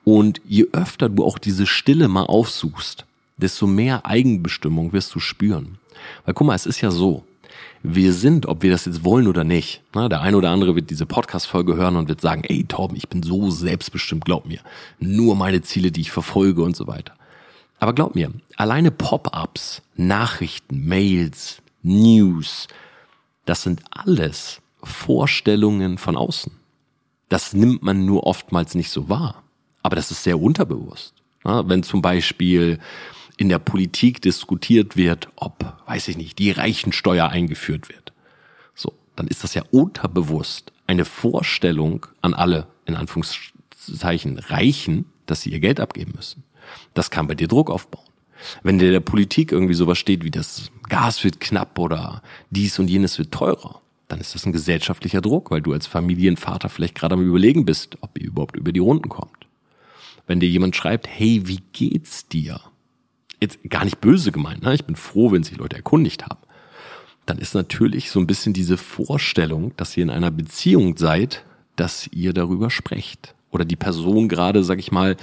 Und 0.05 0.40
je 0.46 0.66
öfter 0.72 1.09
du 1.09 1.24
auch 1.24 1.38
diese 1.38 1.66
Stille 1.66 2.09
mal 2.09 2.24
aufsuchst, 2.24 3.07
desto 3.38 3.66
mehr 3.66 4.05
Eigenbestimmung 4.05 4.92
wirst 4.92 5.14
du 5.14 5.20
spüren. 5.20 5.79
Weil 6.24 6.35
guck 6.35 6.46
mal, 6.46 6.55
es 6.55 6.66
ist 6.66 6.83
ja 6.83 6.90
so, 6.90 7.24
wir 7.83 8.12
sind, 8.12 8.44
ob 8.46 8.62
wir 8.62 8.70
das 8.70 8.85
jetzt 8.85 9.05
wollen 9.05 9.26
oder 9.26 9.44
nicht. 9.44 9.83
Na, 9.94 10.09
der 10.09 10.20
eine 10.20 10.37
oder 10.37 10.50
andere 10.50 10.74
wird 10.74 10.90
diese 10.90 11.07
Podcast-Folge 11.07 11.76
hören 11.76 11.96
und 11.96 12.09
wird 12.09 12.20
sagen, 12.20 12.44
ey 12.44 12.64
Torben, 12.64 12.96
ich 12.96 13.09
bin 13.09 13.22
so 13.22 13.50
selbstbestimmt, 13.50 14.26
glaub 14.26 14.46
mir. 14.46 14.61
Nur 14.98 15.35
meine 15.37 15.62
Ziele, 15.62 15.90
die 15.90 16.03
ich 16.03 16.11
verfolge 16.11 16.62
und 16.62 16.76
so 16.76 16.87
weiter. 16.87 17.14
Aber 17.81 17.95
glaub 17.95 18.14
mir, 18.14 18.31
alleine 18.57 18.90
Pop-ups, 18.90 19.83
Nachrichten, 19.97 20.87
Mails, 20.87 21.62
News, 21.83 22.69
das 23.47 23.62
sind 23.62 23.83
alles 23.90 24.61
Vorstellungen 24.83 25.99
von 25.99 26.16
außen. 26.16 26.53
Das 27.31 27.55
nimmt 27.55 27.83
man 27.83 28.05
nur 28.05 28.27
oftmals 28.27 28.75
nicht 28.75 28.90
so 28.90 29.09
wahr. 29.09 29.43
Aber 29.83 29.97
das 29.97 30.11
ist 30.11 30.23
sehr 30.23 30.40
unterbewusst. 30.40 31.14
Wenn 31.43 31.83
zum 31.83 32.03
Beispiel 32.03 32.79
in 33.38 33.49
der 33.49 33.59
Politik 33.59 34.21
diskutiert 34.21 34.99
wird, 34.99 35.29
ob, 35.37 35.75
weiß 35.87 36.09
ich 36.09 36.19
nicht, 36.19 36.38
die 36.38 36.51
Reichensteuer 36.51 37.31
eingeführt 37.31 37.88
wird. 37.88 38.12
So, 38.75 38.93
dann 39.16 39.27
ist 39.27 39.43
das 39.43 39.55
ja 39.55 39.62
unterbewusst 39.71 40.71
eine 40.87 41.07
Vorstellung 41.07 42.07
an 42.21 42.35
alle, 42.35 42.66
in 42.85 42.95
Anführungszeichen, 42.95 44.38
Reichen, 44.38 45.07
dass 45.25 45.40
sie 45.40 45.51
ihr 45.51 45.61
Geld 45.61 45.81
abgeben 45.81 46.12
müssen. 46.14 46.45
Das 46.94 47.11
kann 47.11 47.27
bei 47.27 47.35
dir 47.35 47.49
Druck 47.49 47.70
aufbauen. 47.70 48.05
Wenn 48.62 48.79
dir 48.79 48.90
der 48.90 49.01
Politik 49.01 49.53
irgendwie 49.53 49.75
sowas 49.75 49.99
steht 49.99 50.25
wie 50.25 50.31
das 50.31 50.70
Gas 50.88 51.23
wird 51.25 51.40
knapp 51.40 51.79
oder 51.79 52.23
dies 52.51 52.79
und 52.79 52.88
jenes 52.88 53.18
wird 53.18 53.33
teurer, 53.33 53.83
dann 54.09 54.20
ist 54.20 54.35
das 54.35 54.46
ein 54.46 54.53
gesellschaftlicher 54.53 55.20
Druck, 55.20 55.51
weil 55.51 55.61
du 55.61 55.73
als 55.73 55.87
Familienvater 55.87 56.68
vielleicht 56.68 56.94
gerade 56.94 57.14
am 57.14 57.27
überlegen 57.27 57.64
bist, 57.64 57.99
ob 58.01 58.18
ihr 58.18 58.27
überhaupt 58.27 58.57
über 58.57 58.73
die 58.73 58.81
Runden 58.81 59.09
kommt. 59.09 59.46
Wenn 60.27 60.40
dir 60.40 60.49
jemand 60.49 60.75
schreibt, 60.75 61.07
hey, 61.07 61.42
wie 61.44 61.61
geht's 61.73 62.27
dir? 62.29 62.61
jetzt 63.40 63.59
gar 63.68 63.85
nicht 63.85 64.01
böse 64.01 64.33
gemeint, 64.33 64.62
ne? 64.62 64.75
ich 64.75 64.85
bin 64.85 64.96
froh, 64.96 65.33
wenn 65.33 65.42
sich 65.42 65.57
Leute 65.57 65.77
erkundigt 65.77 66.25
haben, 66.25 66.40
dann 67.27 67.38
ist 67.38 67.55
natürlich 67.55 68.11
so 68.11 68.20
ein 68.20 68.27
bisschen 68.27 68.53
diese 68.53 68.77
Vorstellung, 68.77 69.75
dass 69.77 69.96
ihr 69.96 70.03
in 70.03 70.11
einer 70.11 70.31
Beziehung 70.31 70.96
seid, 70.96 71.44
dass 71.77 72.09
ihr 72.09 72.33
darüber 72.33 72.70
sprecht. 72.70 73.35
Oder 73.51 73.64
die 73.64 73.77
Person 73.77 74.29
gerade, 74.29 74.62
sag 74.62 74.79
ich 74.79 74.92
mal, 74.92 75.16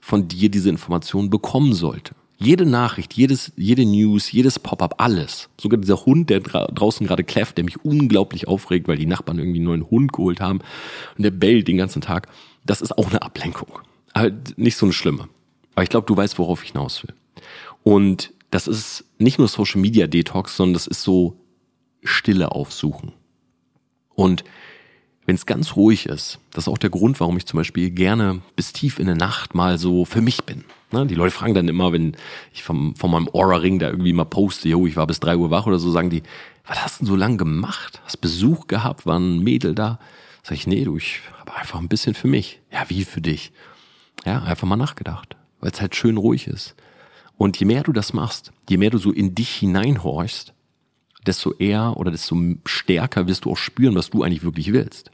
von 0.00 0.28
dir 0.28 0.50
diese 0.50 0.70
Information 0.70 1.30
bekommen 1.30 1.72
sollte. 1.74 2.14
Jede 2.38 2.64
Nachricht, 2.64 3.12
jedes, 3.12 3.52
jede 3.56 3.84
News, 3.84 4.32
jedes 4.32 4.58
Pop-up, 4.58 4.94
alles. 4.96 5.50
Sogar 5.60 5.78
dieser 5.78 6.06
Hund, 6.06 6.30
der 6.30 6.40
dra 6.40 6.66
draußen 6.68 7.06
gerade 7.06 7.22
kläfft, 7.22 7.58
der 7.58 7.64
mich 7.64 7.84
unglaublich 7.84 8.48
aufregt, 8.48 8.88
weil 8.88 8.96
die 8.96 9.04
Nachbarn 9.04 9.38
irgendwie 9.38 9.58
einen 9.58 9.66
neuen 9.66 9.90
Hund 9.90 10.12
geholt 10.14 10.40
haben 10.40 10.60
und 11.18 11.22
der 11.22 11.32
bellt 11.32 11.68
den 11.68 11.76
ganzen 11.76 12.00
Tag. 12.00 12.28
Das 12.64 12.80
ist 12.80 12.96
auch 12.96 13.10
eine 13.10 13.20
Ablenkung. 13.20 13.68
Aber 14.14 14.30
nicht 14.56 14.76
so 14.76 14.86
eine 14.86 14.94
schlimme. 14.94 15.28
Aber 15.74 15.82
ich 15.82 15.90
glaube, 15.90 16.06
du 16.06 16.16
weißt, 16.16 16.38
worauf 16.38 16.64
ich 16.64 16.70
hinaus 16.72 17.02
will. 17.02 17.14
Und 17.82 18.32
das 18.50 18.66
ist 18.66 19.04
nicht 19.18 19.38
nur 19.38 19.48
Social 19.48 19.80
Media 19.80 20.06
Detox, 20.06 20.56
sondern 20.56 20.74
das 20.74 20.86
ist 20.86 21.02
so 21.02 21.36
Stille 22.02 22.52
aufsuchen. 22.52 23.12
Und 24.14 24.44
wenn 25.30 25.36
es 25.36 25.46
ganz 25.46 25.76
ruhig 25.76 26.06
ist, 26.06 26.40
das 26.50 26.64
ist 26.64 26.68
auch 26.68 26.76
der 26.76 26.90
Grund, 26.90 27.20
warum 27.20 27.36
ich 27.36 27.46
zum 27.46 27.58
Beispiel 27.58 27.90
gerne 27.90 28.42
bis 28.56 28.72
tief 28.72 28.98
in 28.98 29.06
der 29.06 29.14
Nacht 29.14 29.54
mal 29.54 29.78
so 29.78 30.04
für 30.04 30.20
mich 30.20 30.42
bin. 30.42 30.64
Die 30.90 31.14
Leute 31.14 31.30
fragen 31.30 31.54
dann 31.54 31.68
immer, 31.68 31.92
wenn 31.92 32.16
ich 32.52 32.64
vom, 32.64 32.96
von 32.96 33.12
meinem 33.12 33.28
Aura-Ring 33.32 33.78
da 33.78 33.90
irgendwie 33.90 34.12
mal 34.12 34.24
poste, 34.24 34.68
yo, 34.68 34.88
ich 34.88 34.96
war 34.96 35.06
bis 35.06 35.20
drei 35.20 35.36
Uhr 35.36 35.52
wach 35.52 35.68
oder 35.68 35.78
so, 35.78 35.88
sagen 35.92 36.10
die, 36.10 36.24
was 36.66 36.82
hast 36.82 36.96
du 36.96 37.04
denn 37.04 37.12
so 37.12 37.14
lange 37.14 37.36
gemacht? 37.36 38.00
Hast 38.04 38.20
Besuch 38.20 38.66
gehabt? 38.66 39.06
War 39.06 39.20
ein 39.20 39.38
Mädel 39.38 39.76
da? 39.76 40.00
Sag 40.42 40.56
ich, 40.56 40.66
nee, 40.66 40.82
du, 40.82 40.96
ich 40.96 41.20
habe 41.38 41.54
einfach 41.54 41.78
ein 41.78 41.86
bisschen 41.86 42.14
für 42.14 42.26
mich. 42.26 42.60
Ja, 42.72 42.86
wie 42.88 43.04
für 43.04 43.20
dich? 43.20 43.52
Ja, 44.26 44.42
einfach 44.42 44.66
mal 44.66 44.74
nachgedacht, 44.74 45.36
weil 45.60 45.70
es 45.70 45.80
halt 45.80 45.94
schön 45.94 46.16
ruhig 46.16 46.48
ist. 46.48 46.74
Und 47.36 47.56
je 47.56 47.66
mehr 47.66 47.84
du 47.84 47.92
das 47.92 48.12
machst, 48.12 48.50
je 48.68 48.78
mehr 48.78 48.90
du 48.90 48.98
so 48.98 49.12
in 49.12 49.36
dich 49.36 49.50
hineinhorchst, 49.50 50.54
desto 51.24 51.52
eher 51.52 51.96
oder 51.98 52.10
desto 52.10 52.36
stärker 52.66 53.28
wirst 53.28 53.44
du 53.44 53.52
auch 53.52 53.56
spüren, 53.56 53.94
was 53.94 54.10
du 54.10 54.24
eigentlich 54.24 54.42
wirklich 54.42 54.72
willst. 54.72 55.12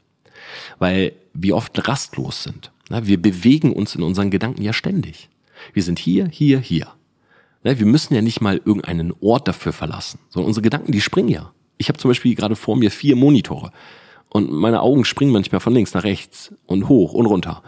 Weil 0.79 1.13
wir 1.33 1.55
oft 1.55 1.87
rastlos 1.87 2.43
sind. 2.43 2.71
Wir 2.89 3.21
bewegen 3.21 3.73
uns 3.73 3.95
in 3.95 4.03
unseren 4.03 4.31
Gedanken 4.31 4.61
ja 4.61 4.73
ständig. 4.73 5.29
Wir 5.73 5.83
sind 5.83 5.99
hier, 5.99 6.27
hier, 6.27 6.59
hier. 6.59 6.87
Wir 7.63 7.85
müssen 7.85 8.13
ja 8.13 8.21
nicht 8.21 8.39
mal 8.39 8.61
irgendeinen 8.63 9.13
Ort 9.19 9.47
dafür 9.47 9.73
verlassen, 9.73 10.19
sondern 10.29 10.47
unsere 10.47 10.61
Gedanken, 10.61 10.91
die 10.91 11.01
springen 11.01 11.29
ja. 11.29 11.51
Ich 11.77 11.89
habe 11.89 11.99
zum 11.99 12.09
Beispiel 12.09 12.33
gerade 12.33 12.55
vor 12.55 12.77
mir 12.77 12.91
vier 12.91 13.15
Monitore 13.15 13.71
und 14.29 14.51
meine 14.51 14.81
Augen 14.81 15.05
springen 15.05 15.31
manchmal 15.31 15.59
von 15.59 15.73
links 15.73 15.93
nach 15.93 16.03
rechts 16.03 16.53
und 16.65 16.87
hoch 16.87 17.13
und 17.13 17.25
runter. 17.25 17.63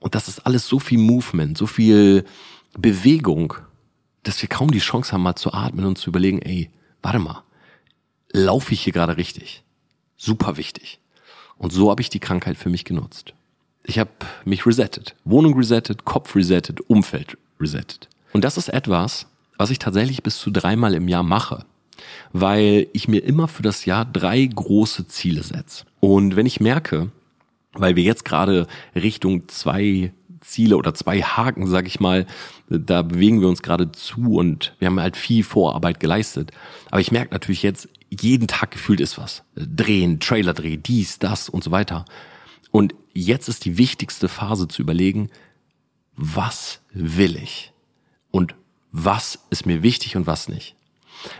Und 0.00 0.14
das 0.14 0.28
ist 0.28 0.46
alles 0.46 0.66
so 0.66 0.78
viel 0.78 0.98
Movement, 0.98 1.58
so 1.58 1.66
viel 1.66 2.24
Bewegung, 2.78 3.54
dass 4.22 4.40
wir 4.40 4.48
kaum 4.48 4.70
die 4.70 4.78
Chance 4.78 5.12
haben, 5.12 5.22
mal 5.22 5.36
zu 5.36 5.52
atmen 5.52 5.84
und 5.84 5.98
zu 5.98 6.10
überlegen, 6.10 6.40
ey, 6.40 6.70
warte 7.02 7.18
mal, 7.18 7.42
laufe 8.32 8.72
ich 8.72 8.82
hier 8.82 8.92
gerade 8.92 9.16
richtig? 9.16 9.64
Super 10.16 10.56
wichtig. 10.56 11.00
Und 11.58 11.72
so 11.72 11.90
habe 11.90 12.02
ich 12.02 12.10
die 12.10 12.20
Krankheit 12.20 12.56
für 12.56 12.68
mich 12.68 12.84
genutzt. 12.84 13.34
Ich 13.84 13.98
habe 13.98 14.10
mich 14.44 14.66
resettet. 14.66 15.14
Wohnung 15.24 15.56
resettet, 15.56 16.04
Kopf 16.04 16.34
resettet, 16.34 16.80
Umfeld 16.88 17.36
resettet. 17.60 18.08
Und 18.32 18.44
das 18.44 18.56
ist 18.56 18.68
etwas, 18.68 19.26
was 19.56 19.70
ich 19.70 19.78
tatsächlich 19.78 20.22
bis 20.22 20.38
zu 20.38 20.50
dreimal 20.50 20.94
im 20.94 21.08
Jahr 21.08 21.22
mache, 21.22 21.64
weil 22.32 22.88
ich 22.92 23.08
mir 23.08 23.22
immer 23.22 23.46
für 23.46 23.62
das 23.62 23.84
Jahr 23.84 24.04
drei 24.04 24.44
große 24.44 25.06
Ziele 25.06 25.42
setze. 25.42 25.84
Und 26.00 26.34
wenn 26.36 26.46
ich 26.46 26.60
merke, 26.60 27.10
weil 27.72 27.96
wir 27.96 28.02
jetzt 28.02 28.24
gerade 28.24 28.66
Richtung 28.94 29.48
zwei 29.48 30.12
Ziele 30.40 30.76
oder 30.76 30.94
zwei 30.94 31.22
Haken, 31.22 31.66
sag 31.66 31.86
ich 31.86 32.00
mal, 32.00 32.26
da 32.68 33.02
bewegen 33.02 33.40
wir 33.40 33.48
uns 33.48 33.62
gerade 33.62 33.92
zu 33.92 34.36
und 34.36 34.74
wir 34.78 34.86
haben 34.86 35.00
halt 35.00 35.16
viel 35.16 35.42
Vorarbeit 35.42 36.00
geleistet. 36.00 36.50
Aber 36.90 37.00
ich 37.00 37.12
merke 37.12 37.32
natürlich 37.32 37.62
jetzt, 37.62 37.88
jeden 38.20 38.48
Tag 38.48 38.70
gefühlt 38.70 39.00
ist 39.00 39.18
was. 39.18 39.42
Drehen, 39.54 40.20
Trailer 40.20 40.54
drehen, 40.54 40.82
dies, 40.82 41.18
das 41.18 41.48
und 41.48 41.64
so 41.64 41.70
weiter. 41.70 42.04
Und 42.70 42.94
jetzt 43.12 43.48
ist 43.48 43.64
die 43.64 43.78
wichtigste 43.78 44.28
Phase 44.28 44.68
zu 44.68 44.82
überlegen, 44.82 45.30
was 46.16 46.80
will 46.92 47.36
ich? 47.36 47.72
Und 48.30 48.54
was 48.92 49.38
ist 49.50 49.66
mir 49.66 49.82
wichtig 49.82 50.16
und 50.16 50.26
was 50.26 50.48
nicht? 50.48 50.76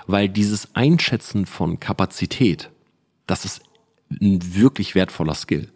Weil 0.07 0.29
dieses 0.29 0.75
Einschätzen 0.75 1.47
von 1.47 1.81
Kapazität, 1.81 2.71
das 3.27 3.45
ist 3.45 3.63
ein 4.11 4.55
wirklich 4.55 4.95
wertvoller 4.95 5.35
Skill. 5.35 5.71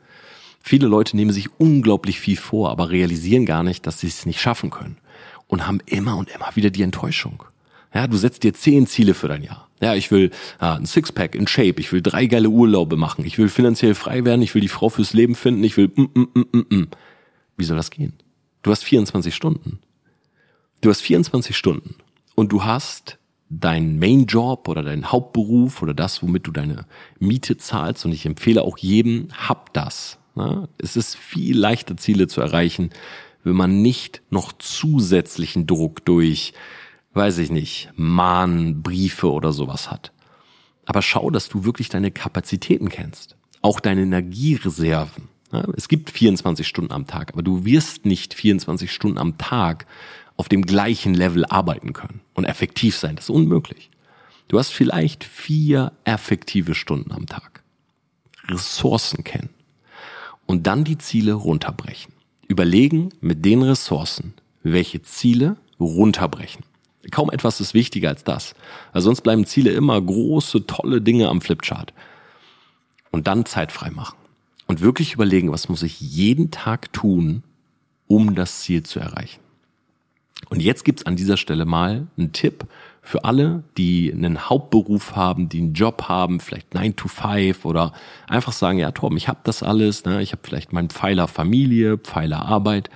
Viele 0.61 0.87
Leute 0.87 1.17
nehmen 1.17 1.33
sich 1.33 1.49
unglaublich 1.59 2.21
viel 2.21 2.37
vor, 2.37 2.71
aber 2.71 2.91
realisieren 2.91 3.47
gar 3.47 3.63
nicht, 3.63 3.87
dass 3.87 4.01
sie 4.01 4.09
es 4.09 4.27
nicht 4.27 4.41
schaffen 4.41 4.71
können 4.71 4.99
und 5.47 5.67
haben 5.67 5.81
immer 5.87 6.17
und 6.17 6.31
immer 6.31 6.55
wieder 6.57 6.71
die 6.71 6.83
Enttäuschung. 6.83 7.43
Ja, 7.95 8.07
du 8.07 8.17
setzt 8.17 8.43
dir 8.43 8.53
zehn 8.53 8.87
Ziele 8.87 9.15
für 9.15 9.29
dein 9.29 9.43
Jahr. 9.43 9.69
Ja, 9.81 9.95
ich 9.95 10.11
will 10.11 10.31
äh, 10.61 10.67
ein 10.67 10.87
Sixpack 10.87 11.35
in 11.35 11.47
Shape, 11.47 11.81
ich 11.81 11.93
will 11.93 12.03
drei 12.03 12.27
geile 12.27 12.49
Urlaube 12.49 12.97
machen, 12.97 13.25
ich 13.25 13.39
will 13.39 13.49
finanziell 13.49 13.95
frei 13.95 14.25
werden, 14.25 14.43
ich 14.43 14.55
will 14.55 14.61
die 14.61 14.69
Frau 14.69 14.89
fürs 14.89 15.13
Leben 15.13 15.35
finden, 15.35 15.65
ich 15.65 15.77
will 15.77 15.91
mm, 15.95 16.03
mm, 16.03 16.29
mm, 16.35 16.47
mm. 16.53 16.77
mm. 16.77 16.89
Wie 17.57 17.65
soll 17.65 17.77
das 17.77 17.91
gehen? 17.91 18.13
Du 18.63 18.71
hast 18.71 18.85
24 18.85 19.35
Stunden. 19.35 19.79
Du 20.81 20.91
hast 20.91 21.01
24 21.01 21.57
Stunden 21.57 21.97
und 22.35 22.53
du 22.53 22.65
hast 22.65 23.19
dein 23.51 23.99
Main 23.99 24.27
Job 24.27 24.69
oder 24.69 24.83
dein 24.83 25.11
Hauptberuf 25.11 25.83
oder 25.83 25.95
das, 25.95 26.23
womit 26.23 26.47
du 26.47 26.53
deine 26.53 26.87
Miete 27.19 27.57
zahlst 27.57 28.05
und 28.05 28.13
ich 28.13 28.27
empfehle 28.27 28.63
auch 28.63 28.79
jedem, 28.79 29.29
hab 29.33 29.73
das. 29.73 30.19
Ne? 30.35 30.69
Es 30.79 30.97
ist 30.97 31.17
viel 31.17 31.59
leichter 31.59 31.97
Ziele 31.97 32.29
zu 32.29 32.41
erreichen, 32.41 32.91
wenn 33.45 33.57
man 33.57 33.81
nicht 33.81 34.23
noch 34.31 34.53
zusätzlichen 34.53 35.67
Druck 35.67 36.05
durch, 36.05 36.53
weiß 37.19 37.37
ich 37.39 37.51
nicht, 37.51 37.91
Mahnbriefe 37.97 39.31
oder 39.31 39.53
sowas 39.53 39.91
hat. 39.91 40.13
Aber 40.87 41.03
schau, 41.03 41.31
dass 41.31 41.51
du 41.51 41.65
wirklich 41.65 41.91
deine 41.91 42.11
Kapazitäten 42.11 42.89
kennst. 42.89 43.37
Auch 43.61 43.81
deine 43.81 44.03
Energiereserven. 44.03 45.29
Es 45.77 45.89
gibt 45.89 46.11
24 46.11 46.67
Stunden 46.67 46.93
am 46.93 47.07
Tag, 47.07 47.33
aber 47.33 47.43
du 47.43 47.67
wirst 47.67 48.07
nicht 48.07 48.33
24 48.35 48.91
Stunden 48.91 49.19
am 49.19 49.37
Tag 49.37 49.87
auf 50.37 50.49
dem 50.49 50.63
gleichen 50.63 51.13
Level 51.13 51.45
arbeiten 51.45 51.93
können 51.93 52.21
und 52.35 52.45
effektiv 52.45 52.97
sein. 52.97 53.17
Das 53.17 53.27
ist 53.27 53.31
unmöglich. 53.31 53.91
Du 54.47 54.59
hast 54.59 54.71
vielleicht 54.71 55.25
vier 55.25 55.93
effektive 56.05 56.75
Stunden 56.75 57.13
am 57.13 57.27
Tag. 57.27 57.63
Ressourcen 58.47 59.25
kennen. 59.25 59.51
Und 60.47 60.67
dann 60.67 60.85
die 60.85 60.97
Ziele 60.97 61.35
runterbrechen 61.35 62.15
überlegen 62.49 63.11
mit 63.21 63.45
den 63.45 63.63
Ressourcen, 63.63 64.33
welche 64.63 65.03
Ziele 65.03 65.57
runterbrechen. 65.79 66.65
Kaum 67.11 67.31
etwas 67.31 67.61
ist 67.61 67.75
wichtiger 67.75 68.09
als 68.09 68.25
das. 68.25 68.55
Weil 68.93 69.03
sonst 69.03 69.23
bleiben 69.23 69.47
Ziele 69.47 69.71
immer 69.71 70.01
große, 70.01 70.67
tolle 70.67 71.01
Dinge 71.01 71.29
am 71.29 71.41
Flipchart. 71.41 71.93
Und 73.11 73.27
dann 73.27 73.47
Zeit 73.47 73.73
frei 73.73 73.91
machen. 73.91 74.17
Und 74.67 74.81
wirklich 74.81 75.15
überlegen, 75.15 75.51
was 75.51 75.69
muss 75.69 75.83
ich 75.83 76.01
jeden 76.01 76.51
Tag 76.51 76.93
tun, 76.93 77.43
um 78.07 78.35
das 78.35 78.61
Ziel 78.61 78.83
zu 78.83 79.01
erreichen. 79.01 79.41
Und 80.51 80.61
jetzt 80.61 80.85
gibt's 80.85 81.05
an 81.05 81.17
dieser 81.17 81.37
Stelle 81.37 81.65
mal 81.65 82.07
einen 82.17 82.33
Tipp 82.33 82.67
für 83.03 83.25
alle, 83.25 83.65
die 83.77 84.13
einen 84.13 84.49
Hauptberuf 84.49 85.17
haben, 85.17 85.49
die 85.49 85.61
einen 85.61 85.73
Job 85.73 86.05
haben, 86.09 86.41
vielleicht 86.41 86.75
9 86.75 86.97
to 86.97 87.09
5 87.09 87.65
oder 87.65 87.93
einfach 88.29 88.53
sagen, 88.53 88.79
ja 88.79 88.93
Tom, 88.93 89.17
ich 89.17 89.29
habe 89.29 89.41
das 89.45 89.63
alles, 89.63 90.05
ne? 90.05 90.23
ich 90.23 90.33
habe 90.33 90.43
vielleicht 90.45 90.73
meinen 90.73 90.91
Pfeiler 90.91 91.27
Familie, 91.27 91.99
Pfeiler 91.99 92.45
Arbeit. 92.45 92.91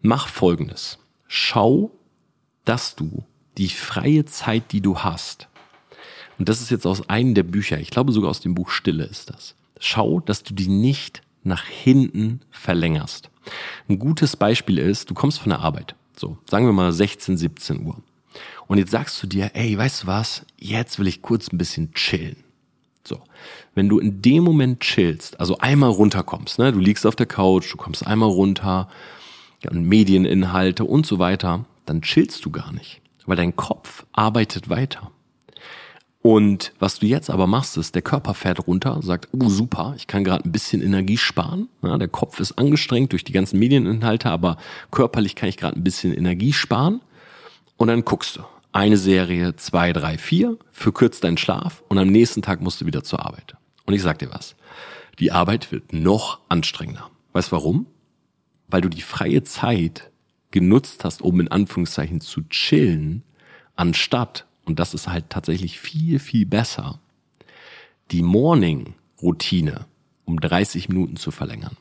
Mach 0.00 0.28
Folgendes. 0.28 0.98
Schau, 1.26 1.90
dass 2.64 2.96
du 2.96 3.24
die 3.58 3.68
freie 3.68 4.24
Zeit, 4.24 4.72
die 4.72 4.80
du 4.80 4.98
hast, 4.98 5.48
und 6.38 6.48
das 6.48 6.60
ist 6.60 6.70
jetzt 6.70 6.86
aus 6.86 7.08
einem 7.08 7.34
der 7.34 7.44
Bücher, 7.44 7.78
ich 7.78 7.90
glaube 7.90 8.12
sogar 8.12 8.30
aus 8.30 8.40
dem 8.40 8.54
Buch 8.54 8.70
Stille 8.70 9.04
ist 9.04 9.30
das, 9.30 9.54
schau, 9.78 10.20
dass 10.20 10.42
du 10.42 10.54
die 10.54 10.68
nicht 10.68 11.22
nach 11.44 11.64
hinten 11.64 12.40
verlängerst. 12.50 13.30
Ein 13.88 13.98
gutes 13.98 14.36
Beispiel 14.36 14.78
ist, 14.78 15.10
du 15.10 15.14
kommst 15.14 15.38
von 15.38 15.50
der 15.50 15.60
Arbeit, 15.60 15.94
so, 16.16 16.38
sagen 16.48 16.66
wir 16.66 16.72
mal 16.72 16.92
16, 16.92 17.36
17 17.36 17.86
Uhr. 17.86 18.02
Und 18.66 18.78
jetzt 18.78 18.90
sagst 18.90 19.22
du 19.22 19.26
dir, 19.26 19.50
ey, 19.54 19.76
weißt 19.76 20.04
du 20.04 20.06
was? 20.06 20.44
Jetzt 20.58 20.98
will 20.98 21.06
ich 21.06 21.22
kurz 21.22 21.52
ein 21.52 21.58
bisschen 21.58 21.92
chillen. 21.92 22.36
So. 23.06 23.20
Wenn 23.74 23.90
du 23.90 23.98
in 23.98 24.22
dem 24.22 24.42
Moment 24.42 24.80
chillst, 24.80 25.38
also 25.38 25.58
einmal 25.58 25.90
runterkommst, 25.90 26.58
ne, 26.58 26.72
du 26.72 26.78
liegst 26.78 27.06
auf 27.06 27.16
der 27.16 27.26
Couch, 27.26 27.70
du 27.72 27.76
kommst 27.76 28.06
einmal 28.06 28.30
runter, 28.30 28.88
Medieninhalte 29.70 30.84
und 30.84 31.06
so 31.06 31.18
weiter, 31.18 31.64
dann 31.86 32.02
chillst 32.02 32.44
du 32.44 32.50
gar 32.50 32.72
nicht, 32.72 33.00
weil 33.26 33.36
dein 33.36 33.56
Kopf 33.56 34.06
arbeitet 34.12 34.68
weiter. 34.68 35.10
Und 36.22 36.72
was 36.78 37.00
du 37.00 37.06
jetzt 37.06 37.28
aber 37.28 37.46
machst, 37.46 37.76
ist, 37.76 37.94
der 37.94 38.00
Körper 38.00 38.32
fährt 38.32 38.66
runter, 38.66 38.98
sagt, 39.02 39.28
oh 39.32 39.50
super, 39.50 39.92
ich 39.98 40.06
kann 40.06 40.24
gerade 40.24 40.48
ein 40.48 40.52
bisschen 40.52 40.80
Energie 40.80 41.18
sparen. 41.18 41.68
Ja, 41.82 41.98
der 41.98 42.08
Kopf 42.08 42.40
ist 42.40 42.52
angestrengt 42.52 43.12
durch 43.12 43.24
die 43.24 43.32
ganzen 43.32 43.58
Medieninhalte, 43.58 44.30
aber 44.30 44.56
körperlich 44.90 45.34
kann 45.34 45.50
ich 45.50 45.58
gerade 45.58 45.78
ein 45.78 45.84
bisschen 45.84 46.14
Energie 46.14 46.54
sparen. 46.54 47.02
Und 47.76 47.88
dann 47.88 48.06
guckst 48.06 48.36
du 48.36 48.40
eine 48.72 48.96
Serie, 48.96 49.54
zwei, 49.56 49.92
drei, 49.92 50.16
vier, 50.16 50.56
verkürzt 50.70 51.24
deinen 51.24 51.36
Schlaf 51.36 51.84
und 51.88 51.98
am 51.98 52.08
nächsten 52.08 52.40
Tag 52.40 52.62
musst 52.62 52.80
du 52.80 52.86
wieder 52.86 53.04
zur 53.04 53.24
Arbeit. 53.24 53.54
Und 53.84 53.92
ich 53.92 54.00
sag 54.00 54.18
dir 54.18 54.32
was, 54.32 54.56
die 55.18 55.30
Arbeit 55.30 55.70
wird 55.72 55.92
noch 55.92 56.40
anstrengender. 56.48 57.10
Weißt 57.34 57.52
warum? 57.52 57.86
Weil 58.68 58.80
du 58.80 58.88
die 58.88 59.02
freie 59.02 59.44
Zeit 59.44 60.10
genutzt 60.54 61.04
hast, 61.04 61.20
um 61.20 61.40
in 61.40 61.48
Anführungszeichen 61.48 62.20
zu 62.20 62.42
chillen, 62.48 63.24
anstatt, 63.74 64.46
und 64.64 64.78
das 64.78 64.94
ist 64.94 65.08
halt 65.08 65.28
tatsächlich 65.28 65.80
viel, 65.80 66.20
viel 66.20 66.46
besser, 66.46 67.00
die 68.12 68.22
Morning-Routine 68.22 69.86
um 70.24 70.40
30 70.40 70.88
Minuten 70.88 71.16
zu 71.16 71.32
verlängern. 71.32 71.76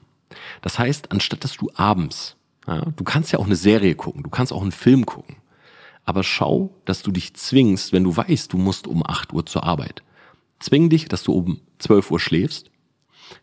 Das 0.64 0.80
heißt, 0.80 1.12
anstatt 1.12 1.44
dass 1.44 1.56
du 1.56 1.70
abends, 1.76 2.36
ja, 2.66 2.82
du 2.82 3.04
kannst 3.04 3.32
ja 3.32 3.38
auch 3.38 3.46
eine 3.46 3.56
Serie 3.56 3.94
gucken, 3.94 4.24
du 4.24 4.32
kannst 4.32 4.52
auch 4.52 4.64
einen 4.64 4.72
Film 4.72 5.06
gucken, 5.06 5.36
aber 6.04 6.24
schau, 6.24 6.74
dass 6.86 7.04
du 7.04 7.12
dich 7.12 7.36
zwingst, 7.36 7.94
wenn 7.94 8.04
du 8.04 8.18
weißt, 8.18 8.52
du 8.52 8.58
musst 8.58 8.88
um 8.88 9.06
8 9.06 9.34
Uhr 9.34 9.46
zur 9.46 9.66
Arbeit. 9.66 10.02
Zwing 10.58 10.90
dich, 10.90 11.08
dass 11.08 11.22
du 11.22 11.34
um 11.34 11.62
12 11.78 12.10
Uhr 12.10 12.20
schläfst. 12.20 12.72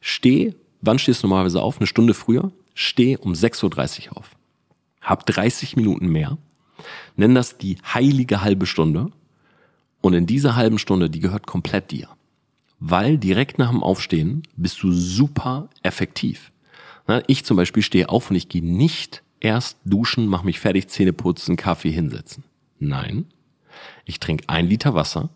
Steh, 0.00 0.56
wann 0.80 0.98
stehst 0.98 1.22
du 1.22 1.28
normalerweise 1.28 1.62
auf? 1.62 1.76
Eine 1.76 1.86
Stunde 1.86 2.14
früher? 2.14 2.50
Steh 2.74 3.16
um 3.16 3.32
6.30 3.32 4.08
Uhr 4.08 4.16
auf. 4.16 4.34
Hab 5.00 5.26
30 5.26 5.76
Minuten 5.76 6.08
mehr. 6.08 6.38
Nenn 7.16 7.34
das 7.34 7.58
die 7.58 7.78
heilige 7.82 8.42
halbe 8.42 8.66
Stunde. 8.66 9.10
Und 10.00 10.14
in 10.14 10.26
dieser 10.26 10.56
halben 10.56 10.78
Stunde, 10.78 11.10
die 11.10 11.20
gehört 11.20 11.46
komplett 11.46 11.90
dir. 11.90 12.08
Weil 12.78 13.18
direkt 13.18 13.58
nach 13.58 13.70
dem 13.70 13.82
Aufstehen 13.82 14.42
bist 14.56 14.82
du 14.82 14.92
super 14.92 15.68
effektiv. 15.82 16.52
Ich 17.26 17.44
zum 17.44 17.56
Beispiel 17.56 17.82
stehe 17.82 18.08
auf 18.08 18.30
und 18.30 18.36
ich 18.36 18.48
gehe 18.48 18.64
nicht 18.64 19.22
erst 19.40 19.78
duschen, 19.84 20.26
mach 20.26 20.42
mich 20.42 20.60
fertig, 20.60 20.88
Zähne 20.88 21.12
putzen, 21.12 21.56
Kaffee 21.56 21.90
hinsetzen. 21.90 22.44
Nein. 22.78 23.26
Ich 24.04 24.20
trinke 24.20 24.44
ein 24.48 24.66
Liter 24.66 24.94
Wasser, 24.94 25.28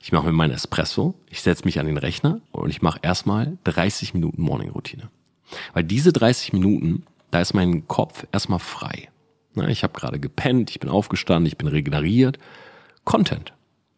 ich 0.00 0.12
mache 0.12 0.26
mir 0.26 0.32
meinen 0.32 0.52
Espresso, 0.52 1.14
ich 1.28 1.40
setze 1.40 1.64
mich 1.64 1.80
an 1.80 1.86
den 1.86 1.96
Rechner 1.96 2.40
und 2.52 2.70
ich 2.70 2.80
mache 2.80 3.00
erstmal 3.02 3.58
30 3.64 4.14
Minuten 4.14 4.40
Morning-Routine. 4.42 5.08
Weil 5.72 5.84
diese 5.84 6.12
30 6.12 6.52
Minuten, 6.52 7.04
da 7.30 7.40
ist 7.40 7.54
mein 7.54 7.86
Kopf 7.88 8.26
erstmal 8.32 8.58
frei. 8.58 9.08
Ich 9.68 9.82
habe 9.82 9.98
gerade 9.98 10.20
gepennt, 10.20 10.70
ich 10.70 10.80
bin 10.80 10.90
aufgestanden, 10.90 11.46
ich 11.46 11.56
bin 11.56 11.68
regeneriert. 11.68 12.38
Content. 13.04 13.52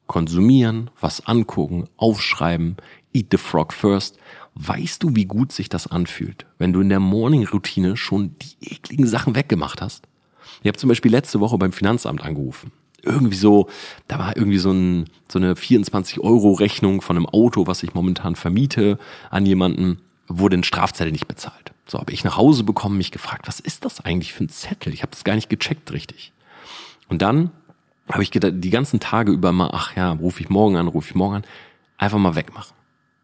Konsumieren, 0.07 0.91
was 1.01 1.27
angucken, 1.27 1.89
aufschreiben, 1.97 2.77
eat 3.13 3.27
the 3.31 3.37
frog 3.37 3.73
first. 3.73 4.19
Weißt 4.55 5.03
du, 5.03 5.15
wie 5.15 5.27
gut 5.27 5.53
sich 5.53 5.69
das 5.69 5.87
anfühlt, 5.87 6.47
wenn 6.59 6.73
du 6.73 6.81
in 6.81 6.89
der 6.89 7.01
Morning-Routine 7.01 7.97
schon 7.97 8.37
die 8.39 8.73
ekligen 8.75 9.07
Sachen 9.07 9.35
weggemacht 9.35 9.83
hast? 9.83 10.07
Ich 10.63 10.69
habe 10.69 10.79
zum 10.79 10.89
Beispiel 10.89 11.13
letzte 11.13 11.41
Woche 11.41 11.59
beim 11.59 11.73
Finanzamt 11.73 12.23
angerufen. 12.23 12.73
Irgendwie 13.03 13.37
so, 13.37 13.69
da 14.09 14.19
war 14.19 14.37
irgendwie 14.37 14.59
so, 14.59 14.73
ein, 14.73 15.09
so 15.31 15.39
eine 15.39 15.55
24-Euro-Rechnung 15.55 17.01
von 17.01 17.17
einem 17.17 17.27
Auto, 17.27 17.67
was 17.67 17.83
ich 17.83 17.95
momentan 17.95 18.35
vermiete 18.35 18.99
an 19.31 19.47
jemanden, 19.47 20.01
wurde 20.27 20.57
ein 20.57 20.65
Strafzettel 20.65 21.13
nicht 21.13 21.29
bezahlt. 21.29 21.73
So 21.91 21.99
habe 21.99 22.13
ich 22.13 22.23
nach 22.23 22.37
Hause 22.37 22.65
bekommen, 22.65 22.99
mich 22.99 23.11
gefragt, 23.11 23.49
was 23.49 23.61
ist 23.61 23.85
das 23.85 24.01
eigentlich 24.01 24.35
für 24.35 24.45
ein 24.45 24.51
Zettel? 24.51 24.93
Ich 24.93 25.03
habe 25.03 25.11
das 25.11 25.25
gar 25.25 25.35
nicht 25.35 25.49
gecheckt 25.49 25.91
richtig. 25.91 26.33
Und 27.09 27.23
dann 27.23 27.51
habe 28.11 28.23
ich 28.23 28.31
gedacht, 28.31 28.53
die 28.57 28.71
ganzen 28.71 29.01
Tage 29.01 29.33
über 29.33 29.53
mal, 29.53 29.71
ach 29.73 29.97
ja, 29.97 30.13
rufe 30.13 30.43
ich 30.43 30.51
morgen 30.51 30.77
an, 30.77 30.87
rufe 30.87 31.11
ich 31.11 31.15
morgen 31.15 31.37
an, 31.37 31.45
einfach 31.97 32.19
mal 32.19 32.37
wegmachen. 32.37 32.75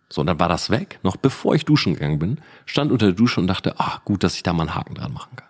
So, 0.09 0.23
und 0.23 0.27
dann 0.27 0.41
war 0.41 0.49
das 0.49 0.71
weg. 0.71 0.99
Noch 1.03 1.17
bevor 1.17 1.55
ich 1.55 1.67
duschen 1.67 1.95
gegangen 1.95 2.19
bin, 2.19 2.39
stand 2.65 2.91
unter 2.91 3.07
der 3.07 3.15
Dusche 3.15 3.39
und 3.41 3.47
dachte, 3.47 3.75
ach 3.79 4.03
gut, 4.05 4.25
dass 4.25 4.35
ich 4.35 4.43
da 4.43 4.53
mal 4.53 4.63
einen 4.63 4.75
Haken 4.75 4.95
dran 4.95 5.13
machen 5.13 5.37
kann. 5.37 5.49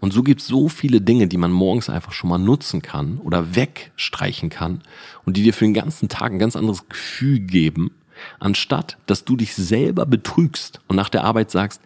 Und 0.00 0.12
so 0.12 0.22
gibt's 0.22 0.46
so 0.46 0.68
viele 0.68 1.00
Dinge, 1.00 1.28
die 1.28 1.36
man 1.36 1.52
morgens 1.52 1.90
einfach 1.90 2.12
schon 2.12 2.30
mal 2.30 2.38
nutzen 2.38 2.80
kann 2.80 3.18
oder 3.18 3.54
wegstreichen 3.54 4.48
kann 4.48 4.82
und 5.24 5.36
die 5.36 5.42
dir 5.42 5.52
für 5.52 5.64
den 5.64 5.74
ganzen 5.74 6.08
Tag 6.08 6.32
ein 6.32 6.38
ganz 6.38 6.56
anderes 6.56 6.88
Gefühl 6.88 7.40
geben, 7.40 7.90
anstatt 8.40 8.96
dass 9.06 9.24
du 9.24 9.36
dich 9.36 9.54
selber 9.54 10.06
betrügst 10.06 10.80
und 10.88 10.96
nach 10.96 11.10
der 11.10 11.24
Arbeit 11.24 11.50
sagst, 11.50 11.80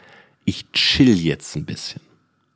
ich 0.45 0.71
chill 0.73 1.19
jetzt 1.19 1.57
ein 1.57 1.65
bisschen. 1.65 2.01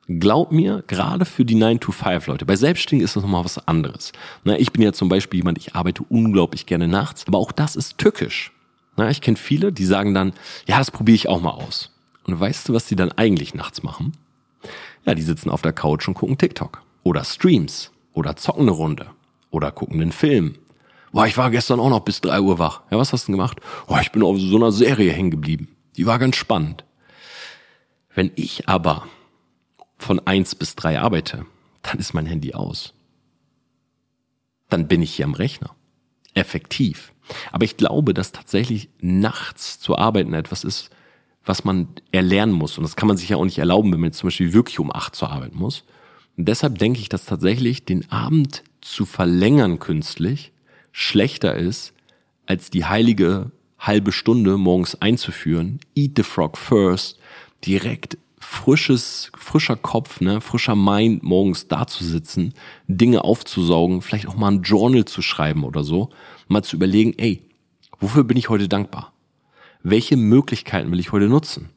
Glaub 0.07 0.53
mir, 0.53 0.83
gerade 0.87 1.25
für 1.25 1.43
die 1.43 1.57
9-to-5-Leute, 1.57 2.45
bei 2.45 2.55
Selbstständigen 2.55 3.03
ist 3.03 3.17
das 3.17 3.23
nochmal 3.23 3.43
was 3.43 3.67
anderes. 3.67 4.13
Na, 4.45 4.57
ich 4.57 4.71
bin 4.71 4.81
ja 4.81 4.93
zum 4.93 5.09
Beispiel 5.09 5.39
jemand, 5.39 5.57
ich 5.57 5.75
arbeite 5.75 6.03
unglaublich 6.07 6.65
gerne 6.65 6.87
nachts, 6.87 7.27
aber 7.27 7.39
auch 7.39 7.51
das 7.51 7.75
ist 7.75 7.97
tückisch. 7.97 8.53
Na, 8.95 9.09
ich 9.09 9.19
kenne 9.19 9.35
viele, 9.35 9.73
die 9.73 9.85
sagen 9.85 10.13
dann, 10.13 10.31
ja, 10.65 10.77
das 10.77 10.91
probiere 10.91 11.15
ich 11.15 11.27
auch 11.27 11.41
mal 11.41 11.51
aus. 11.51 11.91
Und 12.25 12.39
weißt 12.39 12.69
du, 12.69 12.73
was 12.73 12.85
die 12.85 12.95
dann 12.95 13.11
eigentlich 13.11 13.53
nachts 13.53 13.83
machen? 13.83 14.13
Ja, 15.05 15.13
die 15.13 15.21
sitzen 15.21 15.49
auf 15.49 15.61
der 15.61 15.73
Couch 15.73 16.07
und 16.07 16.13
gucken 16.13 16.37
TikTok. 16.37 16.81
Oder 17.03 17.23
Streams. 17.23 17.91
Oder 18.13 18.35
zocken 18.37 18.63
eine 18.63 18.71
Runde. 18.71 19.07
Oder 19.51 19.71
gucken 19.71 20.01
einen 20.01 20.11
Film. 20.11 20.55
Boah, 21.11 21.27
ich 21.27 21.37
war 21.37 21.51
gestern 21.51 21.79
auch 21.79 21.89
noch 21.89 22.01
bis 22.01 22.21
drei 22.21 22.39
Uhr 22.39 22.59
wach. 22.59 22.81
Ja, 22.91 22.97
was 22.97 23.13
hast 23.13 23.23
du 23.23 23.31
denn 23.31 23.37
gemacht? 23.37 23.59
Boah, 23.87 24.01
ich 24.01 24.11
bin 24.11 24.23
auf 24.23 24.37
so 24.39 24.55
einer 24.55 24.71
Serie 24.71 25.11
hängen 25.11 25.31
geblieben. 25.31 25.67
Die 25.97 26.05
war 26.05 26.19
ganz 26.19 26.35
spannend. 26.35 26.83
Wenn 28.17 28.31
ich 28.33 28.67
aber 28.67 29.07
von 29.99 30.19
eins 30.25 30.55
bis 30.55 30.75
drei 30.75 30.99
arbeite, 30.99 31.45
dann 31.83 31.99
ist 31.99 32.15
mein 32.15 32.25
Handy 32.25 32.55
aus. 32.55 32.95
Dann 34.69 34.87
bin 34.87 35.03
ich 35.03 35.13
hier 35.13 35.25
am 35.25 35.35
Rechner. 35.35 35.75
Effektiv. 36.33 37.13
Aber 37.51 37.63
ich 37.63 37.77
glaube, 37.77 38.15
dass 38.15 38.31
tatsächlich 38.31 38.89
nachts 39.01 39.79
zu 39.79 39.99
arbeiten 39.99 40.33
etwas 40.33 40.63
ist, 40.63 40.89
was 41.45 41.63
man 41.63 41.89
erlernen 42.11 42.55
muss. 42.55 42.79
Und 42.79 42.85
das 42.85 42.95
kann 42.95 43.07
man 43.07 43.17
sich 43.17 43.29
ja 43.29 43.37
auch 43.37 43.45
nicht 43.45 43.59
erlauben, 43.59 43.93
wenn 43.93 43.99
man 43.99 44.09
jetzt 44.09 44.17
zum 44.17 44.29
Beispiel 44.29 44.51
wirklich 44.51 44.79
um 44.79 44.91
acht 44.91 45.15
zur 45.15 45.29
Arbeit 45.29 45.53
muss. 45.53 45.83
Und 46.37 46.47
deshalb 46.47 46.79
denke 46.79 46.99
ich, 46.99 47.09
dass 47.09 47.25
tatsächlich 47.25 47.85
den 47.85 48.11
Abend 48.11 48.63
zu 48.81 49.05
verlängern 49.05 49.77
künstlich 49.77 50.53
schlechter 50.91 51.55
ist, 51.55 51.93
als 52.47 52.71
die 52.71 52.85
heilige 52.85 53.51
halbe 53.77 54.11
Stunde 54.11 54.57
morgens 54.57 54.95
einzuführen. 54.95 55.79
Eat 55.93 56.13
the 56.15 56.23
frog 56.23 56.57
first 56.57 57.19
direkt 57.65 58.17
frisches, 58.39 59.31
frischer 59.37 59.75
Kopf, 59.75 60.21
ne, 60.21 60.41
frischer 60.41 60.75
Mind 60.75 61.23
morgens 61.23 61.67
da 61.67 61.85
zu 61.85 62.03
sitzen, 62.03 62.53
Dinge 62.87 63.23
aufzusaugen, 63.23 64.01
vielleicht 64.01 64.27
auch 64.27 64.35
mal 64.35 64.51
ein 64.51 64.61
Journal 64.61 65.05
zu 65.05 65.21
schreiben 65.21 65.63
oder 65.63 65.83
so, 65.83 66.09
mal 66.47 66.63
zu 66.63 66.75
überlegen, 66.75 67.13
ey, 67.17 67.41
wofür 67.99 68.23
bin 68.23 68.37
ich 68.37 68.49
heute 68.49 68.69
dankbar? 68.69 69.11
Welche 69.83 70.17
Möglichkeiten 70.17 70.91
will 70.91 70.99
ich 70.99 71.11
heute 71.11 71.27
nutzen? 71.27 71.69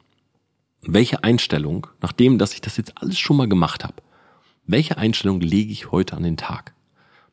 Welche 0.83 1.23
Einstellung, 1.23 1.87
nachdem, 2.01 2.37
dass 2.37 2.53
ich 2.53 2.61
das 2.61 2.77
jetzt 2.77 2.93
alles 3.01 3.19
schon 3.19 3.37
mal 3.37 3.49
gemacht 3.49 3.83
habe, 3.83 3.95
welche 4.65 4.97
Einstellung 4.97 5.41
lege 5.41 5.71
ich 5.71 5.91
heute 5.91 6.15
an 6.15 6.23
den 6.23 6.37
Tag? 6.37 6.73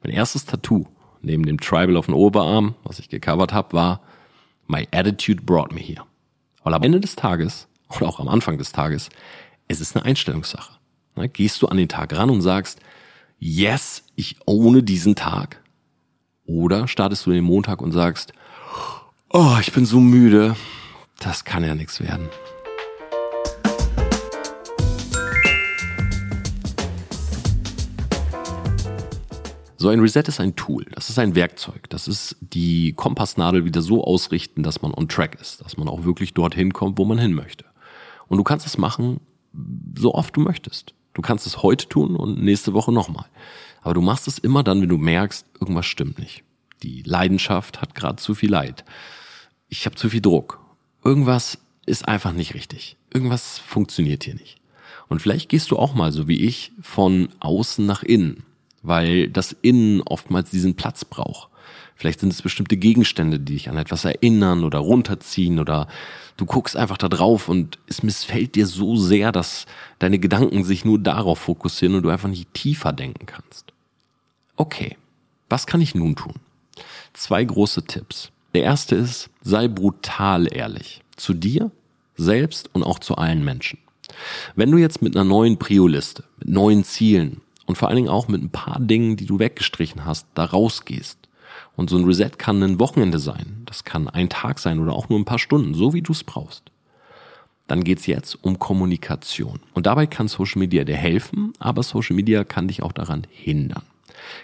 Mein 0.02 0.12
erstes 0.12 0.44
Tattoo, 0.44 0.86
neben 1.22 1.46
dem 1.46 1.60
Tribal 1.60 1.96
auf 1.96 2.06
dem 2.06 2.14
Oberarm, 2.14 2.74
was 2.84 2.98
ich 2.98 3.08
gecovert 3.08 3.52
habe, 3.52 3.72
war 3.72 4.00
My 4.66 4.86
attitude 4.90 5.42
brought 5.44 5.72
me 5.72 5.80
here. 5.80 6.02
Weil 6.62 6.74
am 6.74 6.82
Ende 6.82 7.00
des 7.00 7.16
Tages 7.16 7.67
oder 7.96 8.08
auch 8.08 8.20
am 8.20 8.28
Anfang 8.28 8.58
des 8.58 8.72
Tages, 8.72 9.08
es 9.68 9.80
ist 9.80 9.96
eine 9.96 10.04
Einstellungssache. 10.04 10.78
Ne, 11.16 11.28
gehst 11.28 11.62
du 11.62 11.68
an 11.68 11.76
den 11.76 11.88
Tag 11.88 12.16
ran 12.16 12.30
und 12.30 12.42
sagst, 12.42 12.80
yes, 13.38 14.04
ich 14.16 14.36
ohne 14.46 14.82
diesen 14.82 15.14
Tag? 15.14 15.62
Oder 16.44 16.88
startest 16.88 17.26
du 17.26 17.30
den 17.30 17.44
Montag 17.44 17.82
und 17.82 17.92
sagst, 17.92 18.32
oh, 19.30 19.56
ich 19.60 19.72
bin 19.72 19.84
so 19.84 20.00
müde, 20.00 20.56
das 21.20 21.44
kann 21.44 21.64
ja 21.64 21.74
nichts 21.74 22.00
werden. 22.00 22.28
So 29.80 29.90
ein 29.90 30.00
Reset 30.00 30.24
ist 30.26 30.40
ein 30.40 30.56
Tool, 30.56 30.86
das 30.92 31.08
ist 31.08 31.20
ein 31.20 31.36
Werkzeug, 31.36 31.88
das 31.88 32.08
ist 32.08 32.36
die 32.40 32.94
Kompassnadel 32.94 33.64
wieder 33.64 33.80
so 33.80 34.02
ausrichten, 34.02 34.64
dass 34.64 34.82
man 34.82 34.92
on 34.92 35.08
track 35.08 35.40
ist, 35.40 35.60
dass 35.60 35.76
man 35.76 35.86
auch 35.86 36.04
wirklich 36.04 36.34
dorthin 36.34 36.72
kommt, 36.72 36.98
wo 36.98 37.04
man 37.04 37.16
hin 37.16 37.32
möchte. 37.32 37.64
Und 38.28 38.38
du 38.38 38.44
kannst 38.44 38.66
es 38.66 38.78
machen, 38.78 39.20
so 39.96 40.14
oft 40.14 40.36
du 40.36 40.40
möchtest. 40.40 40.94
Du 41.14 41.22
kannst 41.22 41.46
es 41.46 41.62
heute 41.62 41.88
tun 41.88 42.14
und 42.14 42.42
nächste 42.42 42.74
Woche 42.74 42.92
nochmal. 42.92 43.26
Aber 43.82 43.94
du 43.94 44.00
machst 44.00 44.28
es 44.28 44.38
immer 44.38 44.62
dann, 44.62 44.80
wenn 44.82 44.88
du 44.88 44.98
merkst, 44.98 45.46
irgendwas 45.60 45.86
stimmt 45.86 46.18
nicht. 46.18 46.44
Die 46.82 47.02
Leidenschaft 47.02 47.80
hat 47.80 47.94
gerade 47.94 48.16
zu 48.16 48.34
viel 48.34 48.50
Leid. 48.50 48.84
Ich 49.68 49.86
habe 49.86 49.96
zu 49.96 50.10
viel 50.10 50.20
Druck. 50.20 50.60
Irgendwas 51.02 51.58
ist 51.86 52.06
einfach 52.06 52.32
nicht 52.32 52.54
richtig. 52.54 52.96
Irgendwas 53.12 53.58
funktioniert 53.58 54.24
hier 54.24 54.34
nicht. 54.34 54.58
Und 55.08 55.20
vielleicht 55.20 55.48
gehst 55.48 55.70
du 55.70 55.76
auch 55.78 55.94
mal, 55.94 56.12
so 56.12 56.28
wie 56.28 56.40
ich, 56.40 56.72
von 56.80 57.30
außen 57.40 57.84
nach 57.84 58.02
innen, 58.02 58.44
weil 58.82 59.28
das 59.28 59.56
Innen 59.62 60.02
oftmals 60.02 60.50
diesen 60.50 60.76
Platz 60.76 61.04
braucht. 61.04 61.48
Vielleicht 61.98 62.20
sind 62.20 62.32
es 62.32 62.42
bestimmte 62.42 62.76
Gegenstände, 62.76 63.40
die 63.40 63.54
dich 63.54 63.68
an 63.68 63.76
etwas 63.76 64.04
erinnern 64.04 64.62
oder 64.62 64.78
runterziehen 64.78 65.58
oder 65.58 65.88
du 66.36 66.46
guckst 66.46 66.76
einfach 66.76 66.96
da 66.96 67.08
drauf 67.08 67.48
und 67.48 67.80
es 67.88 68.04
missfällt 68.04 68.54
dir 68.54 68.68
so 68.68 68.94
sehr, 68.94 69.32
dass 69.32 69.66
deine 69.98 70.20
Gedanken 70.20 70.62
sich 70.62 70.84
nur 70.84 71.00
darauf 71.00 71.40
fokussieren 71.40 71.96
und 71.96 72.04
du 72.04 72.10
einfach 72.10 72.28
nicht 72.28 72.54
tiefer 72.54 72.92
denken 72.92 73.26
kannst. 73.26 73.72
Okay, 74.54 74.96
was 75.48 75.66
kann 75.66 75.80
ich 75.80 75.96
nun 75.96 76.14
tun? 76.14 76.34
Zwei 77.14 77.42
große 77.42 77.82
Tipps. 77.82 78.30
Der 78.54 78.62
erste 78.62 78.94
ist, 78.94 79.28
sei 79.42 79.66
brutal 79.66 80.46
ehrlich. 80.54 81.02
Zu 81.16 81.34
dir, 81.34 81.72
selbst 82.16 82.70
und 82.74 82.84
auch 82.84 83.00
zu 83.00 83.16
allen 83.16 83.44
Menschen. 83.44 83.80
Wenn 84.54 84.70
du 84.70 84.78
jetzt 84.78 85.02
mit 85.02 85.16
einer 85.16 85.24
neuen 85.24 85.58
Prio-Liste, 85.58 86.22
mit 86.38 86.48
neuen 86.48 86.84
Zielen 86.84 87.40
und 87.66 87.76
vor 87.76 87.88
allen 87.88 87.96
Dingen 87.96 88.08
auch 88.08 88.28
mit 88.28 88.40
ein 88.40 88.50
paar 88.50 88.78
Dingen, 88.78 89.16
die 89.16 89.26
du 89.26 89.40
weggestrichen 89.40 90.04
hast, 90.04 90.28
da 90.34 90.44
rausgehst, 90.44 91.18
und 91.78 91.88
so 91.88 91.96
ein 91.96 92.04
Reset 92.04 92.30
kann 92.38 92.60
ein 92.64 92.80
Wochenende 92.80 93.20
sein. 93.20 93.62
Das 93.64 93.84
kann 93.84 94.08
ein 94.08 94.28
Tag 94.28 94.58
sein 94.58 94.80
oder 94.80 94.92
auch 94.94 95.08
nur 95.08 95.16
ein 95.16 95.24
paar 95.24 95.38
Stunden, 95.38 95.74
so 95.74 95.94
wie 95.94 96.02
du 96.02 96.10
es 96.10 96.24
brauchst. 96.24 96.72
Dann 97.68 97.84
geht's 97.84 98.06
jetzt 98.06 98.36
um 98.42 98.58
Kommunikation. 98.58 99.60
Und 99.74 99.86
dabei 99.86 100.06
kann 100.06 100.26
Social 100.26 100.58
Media 100.58 100.82
dir 100.82 100.96
helfen, 100.96 101.52
aber 101.60 101.84
Social 101.84 102.16
Media 102.16 102.42
kann 102.42 102.66
dich 102.66 102.82
auch 102.82 102.90
daran 102.90 103.28
hindern. 103.30 103.84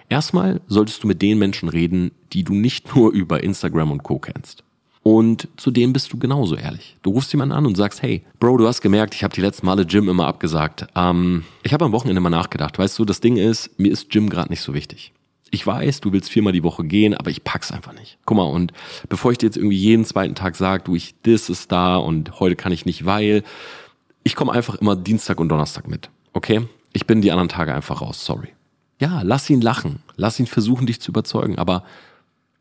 Erstmal 0.08 0.60
solltest 0.68 1.02
du 1.02 1.08
mit 1.08 1.22
den 1.22 1.40
Menschen 1.40 1.68
reden, 1.68 2.12
die 2.32 2.44
du 2.44 2.54
nicht 2.54 2.94
nur 2.94 3.10
über 3.10 3.42
Instagram 3.42 3.90
und 3.90 4.04
Co. 4.04 4.20
kennst. 4.20 4.62
Und 5.02 5.48
zudem 5.56 5.92
bist 5.92 6.12
du 6.12 6.18
genauso 6.18 6.54
ehrlich. 6.54 6.96
Du 7.02 7.10
rufst 7.10 7.32
jemanden 7.32 7.56
an 7.56 7.66
und 7.66 7.76
sagst, 7.76 8.00
hey, 8.00 8.22
Bro, 8.38 8.58
du 8.58 8.68
hast 8.68 8.80
gemerkt, 8.80 9.12
ich 9.16 9.24
habe 9.24 9.34
die 9.34 9.40
letzten 9.40 9.66
Male 9.66 9.84
Gym 9.84 10.08
immer 10.08 10.28
abgesagt. 10.28 10.86
Ähm, 10.94 11.44
ich 11.64 11.72
habe 11.72 11.84
am 11.84 11.92
Wochenende 11.92 12.20
mal 12.20 12.30
nachgedacht. 12.30 12.78
Weißt 12.78 12.96
du, 12.96 13.04
das 13.04 13.20
Ding 13.20 13.36
ist, 13.36 13.76
mir 13.76 13.90
ist 13.90 14.10
Gym 14.10 14.30
gerade 14.30 14.50
nicht 14.50 14.62
so 14.62 14.72
wichtig 14.72 15.12
ich 15.54 15.66
weiß, 15.66 16.00
du 16.00 16.12
willst 16.12 16.30
viermal 16.30 16.52
die 16.52 16.62
Woche 16.62 16.84
gehen, 16.84 17.14
aber 17.14 17.30
ich 17.30 17.44
pack's 17.44 17.72
einfach 17.72 17.92
nicht. 17.92 18.18
Guck 18.26 18.36
mal, 18.36 18.44
und 18.44 18.72
bevor 19.08 19.32
ich 19.32 19.38
dir 19.38 19.46
jetzt 19.46 19.56
irgendwie 19.56 19.76
jeden 19.76 20.04
zweiten 20.04 20.34
Tag 20.34 20.56
sage, 20.56 20.82
du, 20.84 20.94
ich, 20.94 21.14
das 21.22 21.48
ist 21.48 21.72
da 21.72 21.96
und 21.96 22.40
heute 22.40 22.56
kann 22.56 22.72
ich 22.72 22.84
nicht, 22.84 23.06
weil, 23.06 23.42
ich 24.24 24.34
komme 24.34 24.52
einfach 24.52 24.74
immer 24.76 24.96
Dienstag 24.96 25.40
und 25.40 25.48
Donnerstag 25.48 25.88
mit. 25.88 26.10
Okay? 26.32 26.66
Ich 26.92 27.06
bin 27.06 27.22
die 27.22 27.30
anderen 27.30 27.48
Tage 27.48 27.74
einfach 27.74 28.02
raus, 28.02 28.24
sorry. 28.24 28.48
Ja, 29.00 29.22
lass 29.22 29.48
ihn 29.50 29.60
lachen. 29.60 30.02
Lass 30.16 30.40
ihn 30.40 30.46
versuchen, 30.46 30.86
dich 30.86 31.00
zu 31.00 31.10
überzeugen, 31.10 31.58
aber 31.58 31.84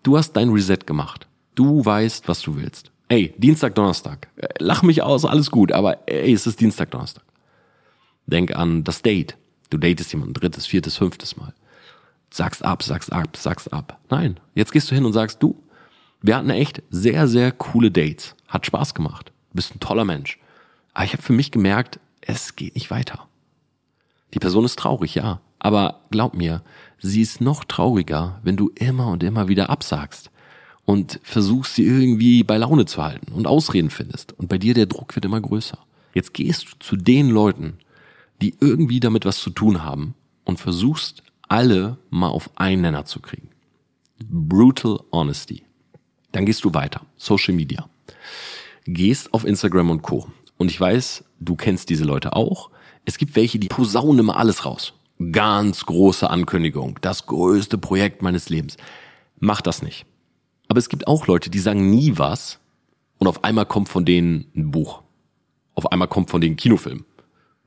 du 0.03 0.17
hast 0.17 0.33
dein 0.33 0.49
Reset 0.49 0.79
gemacht. 0.85 1.27
Du 1.55 1.85
weißt, 1.85 2.27
was 2.27 2.41
du 2.41 2.55
willst. 2.55 2.91
Ey, 3.09 3.33
Dienstag, 3.37 3.75
Donnerstag. 3.75 4.27
Äh, 4.35 4.47
lach 4.59 4.83
mich 4.83 5.03
aus, 5.03 5.25
alles 5.25 5.51
gut, 5.51 5.71
aber 5.71 6.07
ey, 6.07 6.33
es 6.33 6.47
ist 6.47 6.59
Dienstag, 6.59 6.91
Donnerstag. 6.91 7.23
Denk 8.25 8.55
an 8.55 8.83
das 8.83 9.01
Date. 9.01 9.37
Du 9.69 9.77
datest 9.77 10.11
jemanden 10.13 10.33
drittes, 10.33 10.65
viertes, 10.65 10.97
fünftes 10.97 11.37
Mal 11.37 11.53
sagst 12.33 12.65
ab, 12.65 12.81
sagst 12.81 13.13
ab, 13.13 13.37
sagst 13.37 13.71
ab. 13.71 13.99
Nein, 14.09 14.39
jetzt 14.55 14.71
gehst 14.71 14.89
du 14.89 14.95
hin 14.95 15.05
und 15.05 15.13
sagst, 15.13 15.43
du, 15.43 15.55
wir 16.21 16.35
hatten 16.35 16.49
echt 16.49 16.81
sehr, 16.89 17.27
sehr 17.27 17.51
coole 17.51 17.91
Dates. 17.91 18.35
Hat 18.47 18.65
Spaß 18.65 18.95
gemacht. 18.95 19.31
Du 19.51 19.57
bist 19.57 19.75
ein 19.75 19.79
toller 19.79 20.03
Mensch. 20.03 20.39
Aber 20.93 21.05
ich 21.05 21.13
habe 21.13 21.21
für 21.21 21.33
mich 21.33 21.51
gemerkt, 21.51 21.99
es 22.21 22.55
geht 22.55 22.73
nicht 22.73 22.89
weiter. 22.89 23.27
Die 24.33 24.39
Person 24.39 24.65
ist 24.65 24.79
traurig, 24.79 25.13
ja, 25.13 25.41
aber 25.59 26.01
glaub 26.09 26.33
mir, 26.33 26.63
sie 26.97 27.21
ist 27.21 27.39
noch 27.39 27.65
trauriger, 27.65 28.39
wenn 28.41 28.57
du 28.57 28.71
immer 28.73 29.07
und 29.09 29.21
immer 29.21 29.47
wieder 29.47 29.69
absagst 29.69 30.31
und 30.85 31.19
versuchst 31.21 31.75
sie 31.75 31.85
irgendwie 31.85 32.43
bei 32.43 32.57
Laune 32.57 32.85
zu 32.85 33.03
halten 33.03 33.31
und 33.31 33.45
Ausreden 33.45 33.91
findest 33.91 34.33
und 34.33 34.49
bei 34.49 34.57
dir 34.57 34.73
der 34.73 34.87
Druck 34.87 35.15
wird 35.15 35.25
immer 35.25 35.39
größer. 35.39 35.77
Jetzt 36.15 36.33
gehst 36.33 36.65
du 36.65 36.79
zu 36.79 36.95
den 36.95 37.29
Leuten, 37.29 37.77
die 38.41 38.55
irgendwie 38.59 38.99
damit 38.99 39.23
was 39.25 39.39
zu 39.39 39.51
tun 39.51 39.83
haben 39.83 40.15
und 40.45 40.59
versuchst 40.59 41.21
alle 41.53 41.99
mal 42.09 42.29
auf 42.29 42.49
einen 42.55 42.81
Nenner 42.81 43.05
zu 43.05 43.19
kriegen. 43.19 43.49
Brutal 44.25 44.99
Honesty. 45.11 45.63
Dann 46.31 46.47
gehst 46.47 46.63
du 46.63 46.73
weiter. 46.73 47.01
Social 47.15 47.53
Media. 47.53 47.87
Gehst 48.85 49.31
auf 49.35 49.45
Instagram 49.45 49.91
und 49.91 50.01
Co. 50.01 50.27
Und 50.57 50.71
ich 50.71 50.81
weiß, 50.81 51.23
du 51.39 51.55
kennst 51.55 51.91
diese 51.91 52.05
Leute 52.05 52.35
auch. 52.35 52.71
Es 53.05 53.19
gibt 53.19 53.35
welche, 53.35 53.59
die 53.59 53.67
posaunen 53.67 54.17
immer 54.17 54.37
alles 54.37 54.65
raus. 54.65 54.93
Ganz 55.31 55.85
große 55.85 56.27
Ankündigung. 56.27 56.97
Das 57.01 57.27
größte 57.27 57.77
Projekt 57.77 58.23
meines 58.23 58.49
Lebens. 58.49 58.77
Mach 59.39 59.61
das 59.61 59.83
nicht. 59.83 60.07
Aber 60.69 60.79
es 60.79 60.89
gibt 60.89 61.05
auch 61.05 61.27
Leute, 61.27 61.51
die 61.51 61.59
sagen 61.59 61.91
nie 61.91 62.17
was 62.17 62.57
und 63.19 63.27
auf 63.27 63.43
einmal 63.43 63.67
kommt 63.67 63.89
von 63.89 64.05
denen 64.05 64.47
ein 64.55 64.71
Buch. 64.71 65.03
Auf 65.75 65.91
einmal 65.91 66.07
kommt 66.07 66.31
von 66.31 66.41
denen 66.41 66.53
ein 66.53 66.57
Kinofilm. 66.57 67.05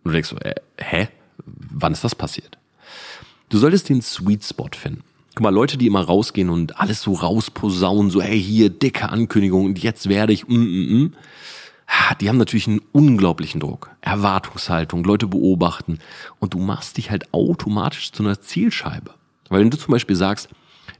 Und 0.02 0.04
du 0.04 0.10
denkst 0.10 0.30
so, 0.30 0.38
äh, 0.38 0.56
hä? 0.78 1.08
Wann 1.44 1.92
ist 1.92 2.02
das 2.02 2.16
passiert? 2.16 2.58
Du 3.48 3.58
solltest 3.58 3.88
den 3.88 4.02
Sweet 4.02 4.44
Spot 4.44 4.70
finden. 4.74 5.04
Guck 5.34 5.42
mal, 5.42 5.50
Leute, 5.50 5.76
die 5.76 5.86
immer 5.86 6.00
rausgehen 6.00 6.48
und 6.48 6.80
alles 6.80 7.02
so 7.02 7.12
rausposaunen, 7.12 8.10
so, 8.10 8.22
hey, 8.22 8.40
hier, 8.40 8.70
dicke 8.70 9.10
Ankündigung 9.10 9.66
und 9.66 9.78
jetzt 9.78 10.08
werde 10.08 10.32
ich, 10.32 10.48
mm, 10.48 10.54
mm, 10.54 11.02
mm. 11.02 11.14
Die 12.20 12.28
haben 12.28 12.38
natürlich 12.38 12.66
einen 12.66 12.80
unglaublichen 12.92 13.60
Druck. 13.60 13.90
Erwartungshaltung, 14.00 15.04
Leute 15.04 15.28
beobachten. 15.28 15.98
Und 16.40 16.54
du 16.54 16.58
machst 16.58 16.96
dich 16.96 17.10
halt 17.10 17.32
automatisch 17.32 18.12
zu 18.12 18.24
einer 18.24 18.40
Zielscheibe. 18.40 19.12
Weil 19.48 19.60
wenn 19.60 19.70
du 19.70 19.78
zum 19.78 19.92
Beispiel 19.92 20.16
sagst, 20.16 20.48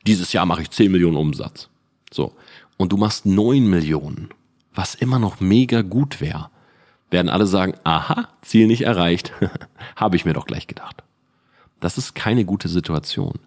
dieses 0.06 0.32
Jahr 0.32 0.46
mache 0.46 0.62
ich 0.62 0.70
10 0.70 0.92
Millionen 0.92 1.16
Umsatz. 1.16 1.68
So. 2.12 2.34
Und 2.76 2.92
du 2.92 2.96
machst 2.96 3.26
9 3.26 3.68
Millionen, 3.68 4.28
was 4.74 4.94
immer 4.94 5.18
noch 5.18 5.40
mega 5.40 5.82
gut 5.82 6.20
wäre, 6.20 6.50
werden 7.10 7.28
alle 7.28 7.46
sagen, 7.46 7.74
aha, 7.84 8.28
Ziel 8.42 8.66
nicht 8.66 8.82
erreicht. 8.82 9.32
Habe 9.96 10.16
ich 10.16 10.24
mir 10.24 10.34
doch 10.34 10.46
gleich 10.46 10.66
gedacht. 10.66 11.02
Das 11.80 11.98
ist 11.98 12.14
keine 12.14 12.44
gute 12.44 12.68
Situation. 12.68 13.38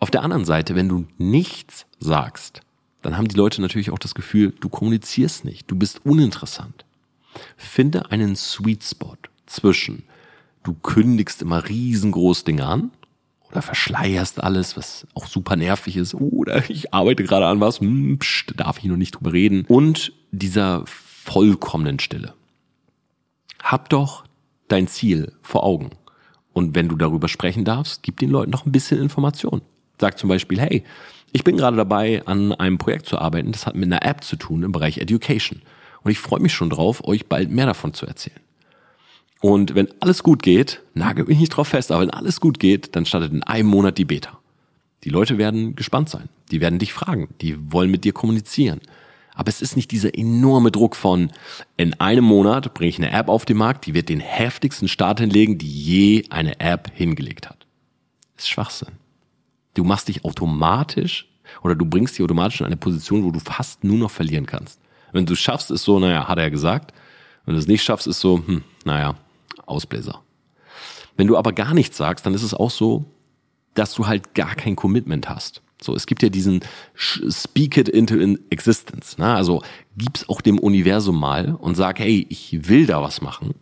Auf 0.00 0.10
der 0.10 0.22
anderen 0.22 0.44
Seite, 0.44 0.74
wenn 0.74 0.88
du 0.88 1.06
nichts 1.16 1.86
sagst, 1.98 2.60
dann 3.02 3.16
haben 3.16 3.28
die 3.28 3.36
Leute 3.36 3.60
natürlich 3.60 3.90
auch 3.90 3.98
das 3.98 4.14
Gefühl, 4.14 4.52
du 4.60 4.68
kommunizierst 4.68 5.44
nicht, 5.44 5.70
du 5.70 5.76
bist 5.76 6.04
uninteressant. 6.04 6.84
Finde 7.56 8.10
einen 8.10 8.36
Sweet 8.36 8.82
Spot 8.82 9.16
zwischen, 9.46 10.04
du 10.62 10.74
kündigst 10.74 11.42
immer 11.42 11.68
riesengroß 11.68 12.44
Dinge 12.44 12.66
an 12.66 12.90
oder 13.50 13.62
verschleierst 13.62 14.42
alles, 14.42 14.76
was 14.76 15.06
auch 15.14 15.26
super 15.26 15.56
nervig 15.56 15.96
ist, 15.96 16.14
oder 16.14 16.68
ich 16.68 16.92
arbeite 16.92 17.24
gerade 17.24 17.46
an 17.46 17.60
was, 17.60 17.80
hm, 17.80 18.18
pst, 18.18 18.54
darf 18.56 18.78
ich 18.78 18.84
noch 18.84 18.96
nicht 18.96 19.12
drüber 19.12 19.32
reden, 19.32 19.64
und 19.68 20.12
dieser 20.30 20.84
vollkommenen 20.86 21.98
Stille. 21.98 22.34
Hab 23.62 23.88
doch 23.88 24.24
dein 24.68 24.86
Ziel 24.86 25.32
vor 25.42 25.64
Augen. 25.64 25.90
Und 26.58 26.74
wenn 26.74 26.88
du 26.88 26.96
darüber 26.96 27.28
sprechen 27.28 27.64
darfst, 27.64 28.02
gib 28.02 28.18
den 28.18 28.30
Leuten 28.30 28.50
noch 28.50 28.66
ein 28.66 28.72
bisschen 28.72 29.00
Information. 29.00 29.62
Sag 30.00 30.18
zum 30.18 30.28
Beispiel, 30.28 30.60
hey, 30.60 30.82
ich 31.30 31.44
bin 31.44 31.56
gerade 31.56 31.76
dabei, 31.76 32.26
an 32.26 32.52
einem 32.52 32.78
Projekt 32.78 33.06
zu 33.06 33.16
arbeiten, 33.16 33.52
das 33.52 33.64
hat 33.64 33.76
mit 33.76 33.84
einer 33.84 34.04
App 34.04 34.24
zu 34.24 34.34
tun 34.34 34.64
im 34.64 34.72
Bereich 34.72 34.98
Education. 34.98 35.62
Und 36.02 36.10
ich 36.10 36.18
freue 36.18 36.40
mich 36.40 36.52
schon 36.52 36.68
drauf, 36.68 37.04
euch 37.04 37.26
bald 37.26 37.52
mehr 37.52 37.66
davon 37.66 37.94
zu 37.94 38.06
erzählen. 38.06 38.40
Und 39.40 39.76
wenn 39.76 39.86
alles 40.00 40.24
gut 40.24 40.42
geht, 40.42 40.82
nagelt 40.94 41.28
mich 41.28 41.38
nicht 41.38 41.50
drauf 41.50 41.68
fest, 41.68 41.92
aber 41.92 42.02
wenn 42.02 42.10
alles 42.10 42.40
gut 42.40 42.58
geht, 42.58 42.96
dann 42.96 43.06
startet 43.06 43.32
in 43.32 43.44
einem 43.44 43.68
Monat 43.68 43.96
die 43.96 44.04
Beta. 44.04 44.36
Die 45.04 45.10
Leute 45.10 45.38
werden 45.38 45.76
gespannt 45.76 46.08
sein. 46.08 46.28
Die 46.50 46.60
werden 46.60 46.80
dich 46.80 46.92
fragen. 46.92 47.28
Die 47.40 47.56
wollen 47.72 47.92
mit 47.92 48.02
dir 48.02 48.12
kommunizieren. 48.12 48.80
Aber 49.38 49.50
es 49.50 49.62
ist 49.62 49.76
nicht 49.76 49.92
dieser 49.92 50.18
enorme 50.18 50.72
Druck 50.72 50.96
von, 50.96 51.30
in 51.76 51.94
einem 52.00 52.24
Monat 52.24 52.74
bringe 52.74 52.88
ich 52.88 52.98
eine 52.98 53.12
App 53.12 53.28
auf 53.28 53.44
den 53.44 53.56
Markt, 53.56 53.86
die 53.86 53.94
wird 53.94 54.08
den 54.08 54.18
heftigsten 54.18 54.88
Start 54.88 55.20
hinlegen, 55.20 55.58
die 55.58 55.70
je 55.70 56.24
eine 56.30 56.58
App 56.58 56.90
hingelegt 56.92 57.48
hat. 57.48 57.64
Das 58.34 58.44
ist 58.44 58.48
Schwachsinn. 58.48 58.96
Du 59.74 59.84
machst 59.84 60.08
dich 60.08 60.24
automatisch 60.24 61.28
oder 61.62 61.76
du 61.76 61.84
bringst 61.84 62.18
dich 62.18 62.24
automatisch 62.24 62.58
in 62.58 62.66
eine 62.66 62.76
Position, 62.76 63.22
wo 63.22 63.30
du 63.30 63.38
fast 63.38 63.84
nur 63.84 63.96
noch 63.96 64.10
verlieren 64.10 64.44
kannst. 64.44 64.80
Wenn 65.12 65.24
du 65.24 65.34
es 65.34 65.38
schaffst, 65.38 65.70
ist 65.70 65.84
so, 65.84 66.00
naja, 66.00 66.26
hat 66.26 66.38
er 66.38 66.50
gesagt. 66.50 66.92
Wenn 67.46 67.54
du 67.54 67.60
es 67.60 67.68
nicht 67.68 67.84
schaffst, 67.84 68.08
ist 68.08 68.18
so, 68.18 68.42
hm, 68.44 68.64
naja, 68.84 69.14
Ausbläser. 69.66 70.20
Wenn 71.16 71.28
du 71.28 71.36
aber 71.36 71.52
gar 71.52 71.74
nichts 71.74 71.96
sagst, 71.96 72.26
dann 72.26 72.34
ist 72.34 72.42
es 72.42 72.54
auch 72.54 72.72
so, 72.72 73.04
dass 73.74 73.94
du 73.94 74.08
halt 74.08 74.34
gar 74.34 74.56
kein 74.56 74.74
Commitment 74.74 75.28
hast. 75.28 75.62
So, 75.80 75.94
es 75.94 76.06
gibt 76.06 76.22
ja 76.22 76.28
diesen 76.28 76.60
Speak 76.96 77.76
it 77.76 77.88
into 77.88 78.16
existence. 78.50 79.18
Ne? 79.18 79.26
Also 79.26 79.62
gib's 79.96 80.28
auch 80.28 80.40
dem 80.40 80.58
Universum 80.58 81.18
mal 81.18 81.54
und 81.54 81.76
sag, 81.76 82.00
hey, 82.00 82.26
ich 82.28 82.68
will 82.68 82.86
da 82.86 83.00
was 83.02 83.20
machen, 83.20 83.54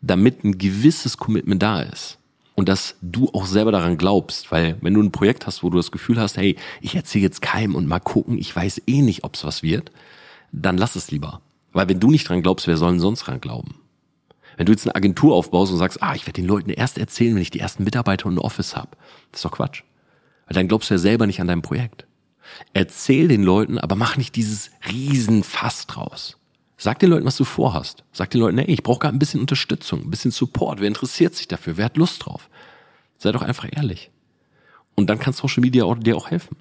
damit 0.00 0.42
ein 0.44 0.58
gewisses 0.58 1.18
Commitment 1.18 1.62
da 1.62 1.82
ist. 1.82 2.18
Und 2.54 2.68
dass 2.68 2.96
du 3.00 3.30
auch 3.32 3.46
selber 3.46 3.72
daran 3.72 3.96
glaubst, 3.96 4.52
weil 4.52 4.76
wenn 4.80 4.94
du 4.94 5.02
ein 5.02 5.12
Projekt 5.12 5.46
hast, 5.46 5.62
wo 5.62 5.70
du 5.70 5.76
das 5.76 5.92
Gefühl 5.92 6.20
hast, 6.20 6.36
hey, 6.36 6.56
ich 6.80 6.94
erzähle 6.94 7.24
jetzt 7.24 7.40
keinem 7.40 7.74
und 7.74 7.86
mal 7.86 8.00
gucken, 8.00 8.38
ich 8.38 8.54
weiß 8.54 8.82
eh 8.86 9.02
nicht, 9.02 9.24
ob's 9.24 9.44
was 9.44 9.62
wird, 9.62 9.90
dann 10.52 10.76
lass 10.76 10.96
es 10.96 11.10
lieber. 11.10 11.40
Weil 11.72 11.88
wenn 11.88 12.00
du 12.00 12.10
nicht 12.10 12.28
dran 12.28 12.42
glaubst, 12.42 12.66
wer 12.66 12.76
soll 12.76 12.90
denn 12.90 13.00
sonst 13.00 13.20
dran 13.20 13.40
glauben? 13.40 13.76
Wenn 14.56 14.66
du 14.66 14.72
jetzt 14.72 14.86
eine 14.86 14.94
Agentur 14.94 15.34
aufbaust 15.34 15.72
und 15.72 15.78
sagst, 15.78 16.02
ah, 16.02 16.14
ich 16.14 16.26
werde 16.26 16.40
den 16.40 16.48
Leuten 16.48 16.70
erst 16.70 16.98
erzählen, 16.98 17.34
wenn 17.34 17.42
ich 17.42 17.50
die 17.50 17.60
ersten 17.60 17.84
Mitarbeiter 17.84 18.26
und 18.26 18.34
ein 18.34 18.38
Office 18.38 18.76
habe, 18.76 18.90
das 19.30 19.38
ist 19.38 19.44
doch 19.44 19.52
Quatsch. 19.52 19.82
Weil 20.50 20.56
dann 20.56 20.68
glaubst 20.68 20.90
du 20.90 20.94
ja 20.94 20.98
selber 20.98 21.28
nicht 21.28 21.40
an 21.40 21.46
dein 21.46 21.62
Projekt. 21.62 22.06
Erzähl 22.72 23.28
den 23.28 23.44
Leuten, 23.44 23.78
aber 23.78 23.94
mach 23.94 24.16
nicht 24.16 24.34
dieses 24.34 24.72
Riesenfass 24.90 25.86
draus. 25.86 26.38
Sag 26.76 26.98
den 26.98 27.10
Leuten, 27.10 27.24
was 27.24 27.36
du 27.36 27.44
vorhast. 27.44 28.02
Sag 28.10 28.30
den 28.30 28.40
Leuten, 28.40 28.58
hey, 28.58 28.66
ich 28.66 28.82
brauche 28.82 28.98
gerade 28.98 29.14
ein 29.14 29.20
bisschen 29.20 29.40
Unterstützung, 29.40 30.00
ein 30.00 30.10
bisschen 30.10 30.32
Support. 30.32 30.80
Wer 30.80 30.88
interessiert 30.88 31.36
sich 31.36 31.46
dafür? 31.46 31.76
Wer 31.76 31.84
hat 31.84 31.96
Lust 31.96 32.26
drauf? 32.26 32.50
Sei 33.16 33.30
doch 33.30 33.42
einfach 33.42 33.68
ehrlich. 33.70 34.10
Und 34.96 35.08
dann 35.08 35.20
kann 35.20 35.34
Social 35.34 35.60
Media 35.60 35.84
dir 35.94 36.16
auch 36.16 36.32
helfen. 36.32 36.56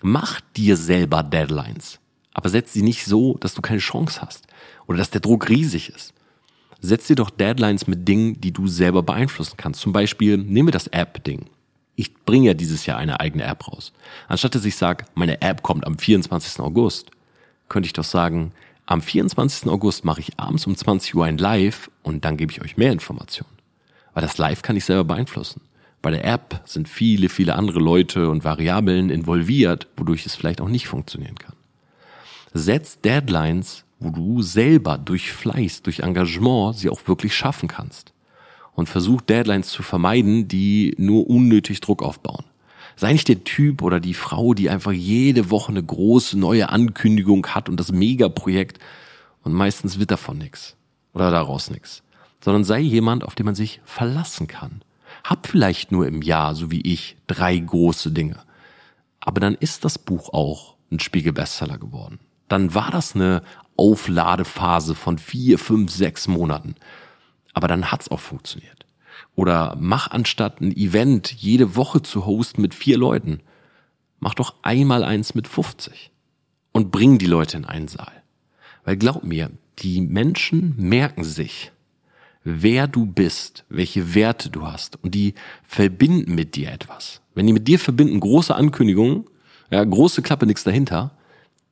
Mach 0.00 0.40
dir 0.56 0.76
selber 0.76 1.22
Deadlines. 1.22 2.00
Aber 2.34 2.48
setz 2.48 2.72
sie 2.72 2.82
nicht 2.82 3.04
so, 3.04 3.36
dass 3.38 3.54
du 3.54 3.62
keine 3.62 3.78
Chance 3.78 4.20
hast. 4.20 4.48
Oder 4.88 4.98
dass 4.98 5.10
der 5.10 5.20
Druck 5.20 5.48
riesig 5.48 5.90
ist. 5.90 6.12
Setz 6.80 7.06
dir 7.06 7.14
doch 7.14 7.30
Deadlines 7.30 7.86
mit 7.86 8.08
Dingen, 8.08 8.40
die 8.40 8.52
du 8.52 8.66
selber 8.66 9.04
beeinflussen 9.04 9.56
kannst. 9.56 9.80
Zum 9.80 9.92
Beispiel, 9.92 10.38
nehmen 10.38 10.66
wir 10.66 10.72
das 10.72 10.88
App-Ding 10.88 11.46
ich 11.94 12.14
bringe 12.24 12.48
ja 12.48 12.54
dieses 12.54 12.86
Jahr 12.86 12.98
eine 12.98 13.20
eigene 13.20 13.44
App 13.44 13.68
raus. 13.68 13.92
Anstatt 14.28 14.54
dass 14.54 14.64
ich 14.64 14.76
sage, 14.76 15.04
meine 15.14 15.42
App 15.42 15.62
kommt 15.62 15.86
am 15.86 15.98
24. 15.98 16.60
August, 16.60 17.10
könnte 17.68 17.86
ich 17.86 17.92
doch 17.92 18.04
sagen, 18.04 18.52
am 18.86 19.00
24. 19.00 19.68
August 19.68 20.04
mache 20.04 20.20
ich 20.20 20.38
abends 20.38 20.66
um 20.66 20.76
20 20.76 21.14
Uhr 21.14 21.24
ein 21.24 21.38
Live 21.38 21.90
und 22.02 22.24
dann 22.24 22.36
gebe 22.36 22.52
ich 22.52 22.62
euch 22.62 22.76
mehr 22.76 22.92
Informationen. 22.92 23.52
Weil 24.14 24.22
das 24.22 24.38
Live 24.38 24.62
kann 24.62 24.76
ich 24.76 24.84
selber 24.84 25.04
beeinflussen. 25.04 25.62
Bei 26.00 26.10
der 26.10 26.24
App 26.24 26.60
sind 26.64 26.88
viele, 26.88 27.28
viele 27.28 27.54
andere 27.54 27.78
Leute 27.78 28.28
und 28.28 28.42
Variablen 28.42 29.08
involviert, 29.08 29.86
wodurch 29.96 30.26
es 30.26 30.34
vielleicht 30.34 30.60
auch 30.60 30.68
nicht 30.68 30.88
funktionieren 30.88 31.36
kann. 31.36 31.54
Setz 32.52 33.00
Deadlines, 33.00 33.84
wo 34.00 34.10
du 34.10 34.42
selber 34.42 34.98
durch 34.98 35.32
Fleiß, 35.32 35.82
durch 35.82 36.00
Engagement 36.00 36.76
sie 36.76 36.90
auch 36.90 37.06
wirklich 37.06 37.36
schaffen 37.36 37.68
kannst 37.68 38.11
und 38.74 38.88
versuch 38.88 39.20
Deadlines 39.20 39.68
zu 39.68 39.82
vermeiden, 39.82 40.48
die 40.48 40.94
nur 40.98 41.28
unnötig 41.28 41.80
Druck 41.80 42.02
aufbauen. 42.02 42.44
Sei 42.96 43.12
nicht 43.12 43.28
der 43.28 43.44
Typ 43.44 43.82
oder 43.82 44.00
die 44.00 44.14
Frau, 44.14 44.54
die 44.54 44.70
einfach 44.70 44.92
jede 44.92 45.50
Woche 45.50 45.70
eine 45.70 45.82
große 45.82 46.38
neue 46.38 46.68
Ankündigung 46.68 47.46
hat 47.48 47.68
und 47.68 47.80
das 47.80 47.92
Megaprojekt 47.92 48.78
und 49.42 49.52
meistens 49.52 49.98
wird 49.98 50.10
davon 50.10 50.38
nichts 50.38 50.76
oder 51.14 51.30
daraus 51.30 51.70
nichts, 51.70 52.02
sondern 52.40 52.64
sei 52.64 52.80
jemand, 52.80 53.24
auf 53.24 53.34
den 53.34 53.46
man 53.46 53.54
sich 53.54 53.80
verlassen 53.84 54.46
kann. 54.46 54.82
Hab 55.24 55.46
vielleicht 55.46 55.92
nur 55.92 56.06
im 56.06 56.22
Jahr, 56.22 56.54
so 56.54 56.70
wie 56.70 56.80
ich, 56.80 57.16
drei 57.26 57.56
große 57.56 58.10
Dinge. 58.12 58.40
Aber 59.20 59.40
dann 59.40 59.54
ist 59.54 59.84
das 59.84 59.98
Buch 59.98 60.32
auch 60.32 60.76
ein 60.90 61.00
Spiegel-Bestseller 61.00 61.78
geworden. 61.78 62.18
Dann 62.48 62.74
war 62.74 62.90
das 62.90 63.14
eine 63.14 63.42
Aufladephase 63.76 64.94
von 64.94 65.18
vier, 65.18 65.58
fünf, 65.58 65.90
sechs 65.90 66.28
Monaten. 66.28 66.74
Aber 67.52 67.68
dann 67.68 67.90
hat's 67.90 68.10
auch 68.10 68.20
funktioniert. 68.20 68.86
Oder 69.34 69.76
mach 69.78 70.10
anstatt 70.10 70.60
ein 70.60 70.76
Event 70.76 71.32
jede 71.32 71.76
Woche 71.76 72.02
zu 72.02 72.26
hosten 72.26 72.62
mit 72.62 72.74
vier 72.74 72.98
Leuten, 72.98 73.40
mach 74.20 74.34
doch 74.34 74.54
einmal 74.62 75.04
eins 75.04 75.34
mit 75.34 75.48
50 75.48 76.10
und 76.72 76.90
bring 76.90 77.18
die 77.18 77.26
Leute 77.26 77.56
in 77.56 77.64
einen 77.64 77.88
Saal. 77.88 78.22
Weil 78.84 78.96
glaub 78.96 79.24
mir, 79.24 79.50
die 79.78 80.00
Menschen 80.00 80.74
merken 80.76 81.24
sich, 81.24 81.72
wer 82.44 82.86
du 82.86 83.06
bist, 83.06 83.64
welche 83.68 84.14
Werte 84.14 84.50
du 84.50 84.66
hast 84.66 85.02
und 85.02 85.14
die 85.14 85.34
verbinden 85.62 86.34
mit 86.34 86.56
dir 86.56 86.70
etwas. 86.72 87.20
Wenn 87.34 87.46
die 87.46 87.52
mit 87.52 87.68
dir 87.68 87.78
verbinden, 87.78 88.20
große 88.20 88.54
Ankündigungen, 88.54 89.24
ja, 89.70 89.82
große 89.82 90.22
Klappe, 90.22 90.46
nichts 90.46 90.64
dahinter, 90.64 91.12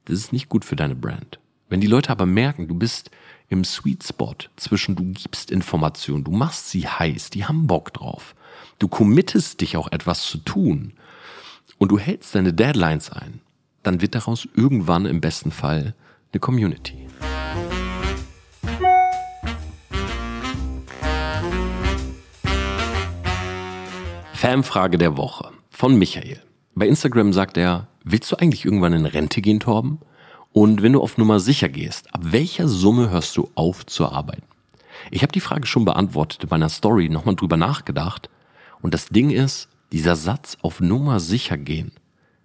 das 0.06 0.18
ist 0.18 0.32
nicht 0.32 0.48
gut 0.48 0.64
für 0.64 0.76
deine 0.76 0.94
Brand. 0.94 1.38
Wenn 1.68 1.80
die 1.80 1.86
Leute 1.86 2.10
aber 2.10 2.26
merken, 2.26 2.66
du 2.66 2.74
bist 2.74 3.10
im 3.50 3.64
Sweet 3.64 4.04
Spot 4.04 4.36
zwischen 4.56 4.94
du 4.94 5.12
gibst 5.12 5.50
Informationen, 5.50 6.24
du 6.24 6.30
machst 6.30 6.70
sie 6.70 6.86
heiß, 6.86 7.30
die 7.30 7.44
haben 7.44 7.66
Bock 7.66 7.92
drauf. 7.92 8.34
Du 8.78 8.88
committest 8.88 9.60
dich 9.60 9.76
auch 9.76 9.90
etwas 9.90 10.22
zu 10.22 10.38
tun 10.38 10.94
und 11.76 11.90
du 11.90 11.98
hältst 11.98 12.34
deine 12.34 12.54
Deadlines 12.54 13.10
ein, 13.10 13.40
dann 13.82 14.00
wird 14.00 14.14
daraus 14.14 14.48
irgendwann 14.54 15.04
im 15.04 15.20
besten 15.20 15.50
Fall 15.50 15.94
eine 16.32 16.40
Community. 16.40 17.08
Fanfrage 24.32 24.96
der 24.96 25.16
Woche 25.16 25.50
von 25.70 25.96
Michael. 25.98 26.40
Bei 26.76 26.86
Instagram 26.86 27.32
sagt 27.32 27.56
er, 27.56 27.88
willst 28.04 28.30
du 28.30 28.36
eigentlich 28.36 28.64
irgendwann 28.64 28.92
in 28.92 29.06
Rente 29.06 29.42
gehen, 29.42 29.58
Torben? 29.58 29.98
Und 30.52 30.82
wenn 30.82 30.92
du 30.92 31.00
auf 31.00 31.16
Nummer 31.16 31.38
sicher 31.38 31.68
gehst, 31.68 32.12
ab 32.12 32.20
welcher 32.24 32.66
Summe 32.66 33.10
hörst 33.10 33.36
du 33.36 33.50
auf 33.54 33.86
zu 33.86 34.10
arbeiten? 34.10 34.42
Ich 35.10 35.22
habe 35.22 35.32
die 35.32 35.40
Frage 35.40 35.66
schon 35.66 35.84
beantwortet 35.84 36.42
in 36.42 36.48
meiner 36.50 36.68
Story, 36.68 37.08
nochmal 37.08 37.36
drüber 37.36 37.56
nachgedacht. 37.56 38.28
Und 38.82 38.92
das 38.92 39.08
Ding 39.08 39.30
ist, 39.30 39.68
dieser 39.92 40.16
Satz 40.16 40.56
auf 40.62 40.80
Nummer 40.80 41.20
sicher 41.20 41.56
gehen, 41.56 41.92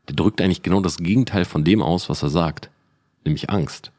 der 0.07 0.15
drückt 0.15 0.39
eigentlich 0.39 0.61
genau 0.61 0.81
das 0.81 0.97
Gegenteil 0.97 1.45
von 1.45 1.63
dem 1.63 1.81
aus, 1.81 2.09
was 2.09 2.21
er 2.21 2.29
sagt, 2.29 2.69
nämlich 3.23 3.49
Angst. 3.49 3.91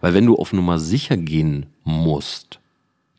Weil 0.00 0.14
wenn 0.14 0.26
du 0.26 0.36
auf 0.36 0.52
Nummer 0.52 0.78
sicher 0.78 1.16
gehen 1.16 1.66
musst, 1.84 2.58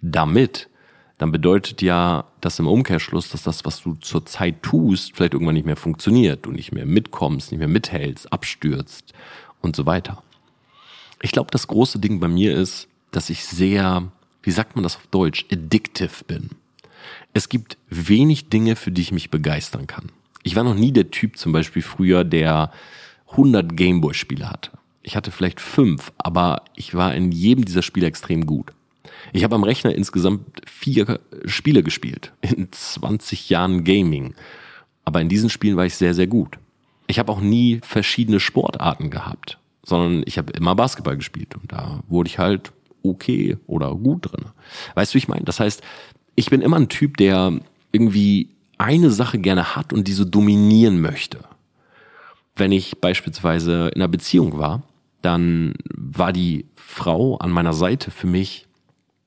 damit, 0.01 0.69
dann 1.17 1.31
bedeutet 1.31 1.81
ja 1.81 2.25
das 2.41 2.59
im 2.59 2.67
Umkehrschluss, 2.67 3.29
dass 3.29 3.43
das, 3.43 3.65
was 3.65 3.81
du 3.81 3.95
zurzeit 3.95 4.61
tust, 4.61 5.15
vielleicht 5.15 5.33
irgendwann 5.33 5.55
nicht 5.55 5.65
mehr 5.65 5.75
funktioniert, 5.77 6.45
du 6.45 6.51
nicht 6.51 6.73
mehr 6.73 6.85
mitkommst, 6.85 7.51
nicht 7.51 7.59
mehr 7.59 7.67
mithältst, 7.67 8.31
abstürzt 8.31 9.13
und 9.61 9.75
so 9.75 9.85
weiter. 9.85 10.23
Ich 11.21 11.31
glaube, 11.31 11.51
das 11.51 11.67
große 11.67 11.99
Ding 11.99 12.19
bei 12.19 12.27
mir 12.27 12.55
ist, 12.55 12.87
dass 13.11 13.29
ich 13.29 13.45
sehr, 13.45 14.11
wie 14.43 14.51
sagt 14.51 14.75
man 14.75 14.83
das 14.83 14.95
auf 14.95 15.07
Deutsch, 15.07 15.45
addictive 15.51 16.23
bin. 16.27 16.51
Es 17.33 17.49
gibt 17.49 17.77
wenig 17.89 18.49
Dinge, 18.49 18.75
für 18.75 18.91
die 18.91 19.01
ich 19.01 19.11
mich 19.11 19.29
begeistern 19.29 19.87
kann. 19.87 20.11
Ich 20.43 20.55
war 20.55 20.63
noch 20.63 20.75
nie 20.75 20.91
der 20.91 21.11
Typ 21.11 21.37
zum 21.37 21.51
Beispiel 21.51 21.81
früher, 21.81 22.23
der 22.23 22.71
100 23.31 23.75
Gameboy-Spiele 23.75 24.49
hatte. 24.49 24.71
Ich 25.03 25.15
hatte 25.15 25.31
vielleicht 25.31 25.61
fünf, 25.61 26.11
aber 26.17 26.63
ich 26.75 26.93
war 26.93 27.15
in 27.15 27.31
jedem 27.31 27.65
dieser 27.65 27.81
Spiele 27.81 28.07
extrem 28.07 28.45
gut. 28.45 28.73
Ich 29.33 29.43
habe 29.43 29.55
am 29.55 29.63
Rechner 29.63 29.93
insgesamt 29.93 30.61
vier 30.65 31.19
Spiele 31.45 31.83
gespielt 31.83 32.33
in 32.41 32.71
20 32.71 33.49
Jahren 33.49 33.83
Gaming. 33.83 34.35
Aber 35.05 35.21
in 35.21 35.29
diesen 35.29 35.49
Spielen 35.49 35.77
war 35.77 35.85
ich 35.85 35.95
sehr, 35.95 36.13
sehr 36.13 36.27
gut. 36.27 36.57
Ich 37.07 37.19
habe 37.19 37.31
auch 37.31 37.39
nie 37.39 37.79
verschiedene 37.83 38.39
Sportarten 38.39 39.09
gehabt, 39.09 39.57
sondern 39.83 40.23
ich 40.25 40.37
habe 40.37 40.51
immer 40.51 40.75
Basketball 40.75 41.15
gespielt 41.15 41.55
und 41.55 41.71
da 41.71 42.01
wurde 42.07 42.27
ich 42.27 42.37
halt 42.37 42.73
okay 43.01 43.57
oder 43.65 43.95
gut 43.95 44.31
drin. 44.31 44.45
Weißt 44.95 45.13
du, 45.13 45.15
wie 45.15 45.19
ich 45.19 45.29
meine? 45.29 45.45
Das 45.45 45.61
heißt, 45.61 45.81
ich 46.35 46.49
bin 46.49 46.61
immer 46.61 46.75
ein 46.75 46.89
Typ, 46.89 47.15
der 47.17 47.53
irgendwie 47.93 48.49
eine 48.77 49.09
Sache 49.09 49.39
gerne 49.39 49.75
hat 49.75 49.93
und 49.93 50.07
diese 50.07 50.25
dominieren 50.25 50.99
möchte. 50.99 51.39
Wenn 52.55 52.73
ich 52.73 52.99
beispielsweise 52.99 53.87
in 53.87 54.01
einer 54.01 54.09
Beziehung 54.09 54.57
war, 54.57 54.83
dann 55.21 55.73
war 55.93 56.33
die 56.33 56.65
Frau 56.75 57.37
an 57.37 57.51
meiner 57.51 57.73
Seite 57.73 58.11
für 58.11 58.27
mich 58.27 58.67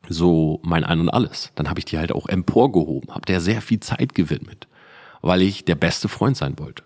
so 0.08 0.60
mein 0.62 0.84
Ein 0.84 1.00
und 1.00 1.08
Alles. 1.08 1.52
Dann 1.54 1.68
habe 1.68 1.78
ich 1.78 1.84
die 1.84 1.98
halt 1.98 2.12
auch 2.12 2.28
emporgehoben, 2.28 3.14
habe 3.14 3.26
der 3.26 3.40
sehr 3.40 3.62
viel 3.62 3.80
Zeit 3.80 4.14
gewidmet, 4.14 4.68
weil 5.22 5.42
ich 5.42 5.64
der 5.64 5.74
beste 5.76 6.08
Freund 6.08 6.36
sein 6.36 6.58
wollte 6.58 6.84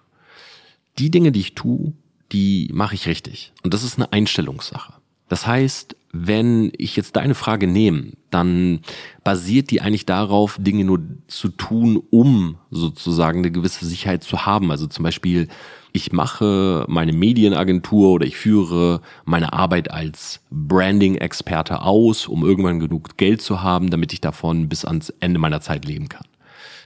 die 0.98 1.10
Dinge, 1.10 1.32
die 1.32 1.40
ich 1.40 1.54
tue, 1.54 1.92
die 2.32 2.70
mache 2.72 2.94
ich 2.94 3.06
richtig. 3.06 3.52
Und 3.62 3.74
das 3.74 3.82
ist 3.82 3.98
eine 3.98 4.12
Einstellungssache. 4.12 4.94
Das 5.28 5.46
heißt, 5.46 5.96
wenn 6.12 6.70
ich 6.76 6.96
jetzt 6.96 7.16
deine 7.16 7.34
Frage 7.34 7.66
nehme, 7.66 8.12
dann 8.30 8.80
basiert 9.24 9.70
die 9.70 9.80
eigentlich 9.80 10.06
darauf, 10.06 10.56
Dinge 10.60 10.84
nur 10.84 11.00
zu 11.26 11.48
tun, 11.48 12.00
um 12.10 12.56
sozusagen 12.70 13.38
eine 13.38 13.50
gewisse 13.50 13.86
Sicherheit 13.86 14.22
zu 14.22 14.46
haben. 14.46 14.70
Also 14.70 14.86
zum 14.86 15.02
Beispiel, 15.02 15.48
ich 15.92 16.12
mache 16.12 16.84
meine 16.88 17.12
Medienagentur 17.12 18.10
oder 18.10 18.26
ich 18.26 18.36
führe 18.36 19.00
meine 19.24 19.52
Arbeit 19.52 19.90
als 19.90 20.40
Branding-Experte 20.50 21.82
aus, 21.82 22.28
um 22.28 22.44
irgendwann 22.44 22.80
genug 22.80 23.16
Geld 23.16 23.42
zu 23.42 23.62
haben, 23.62 23.90
damit 23.90 24.12
ich 24.12 24.20
davon 24.20 24.68
bis 24.68 24.84
ans 24.84 25.10
Ende 25.20 25.40
meiner 25.40 25.60
Zeit 25.60 25.84
leben 25.84 26.08
kann. 26.08 26.26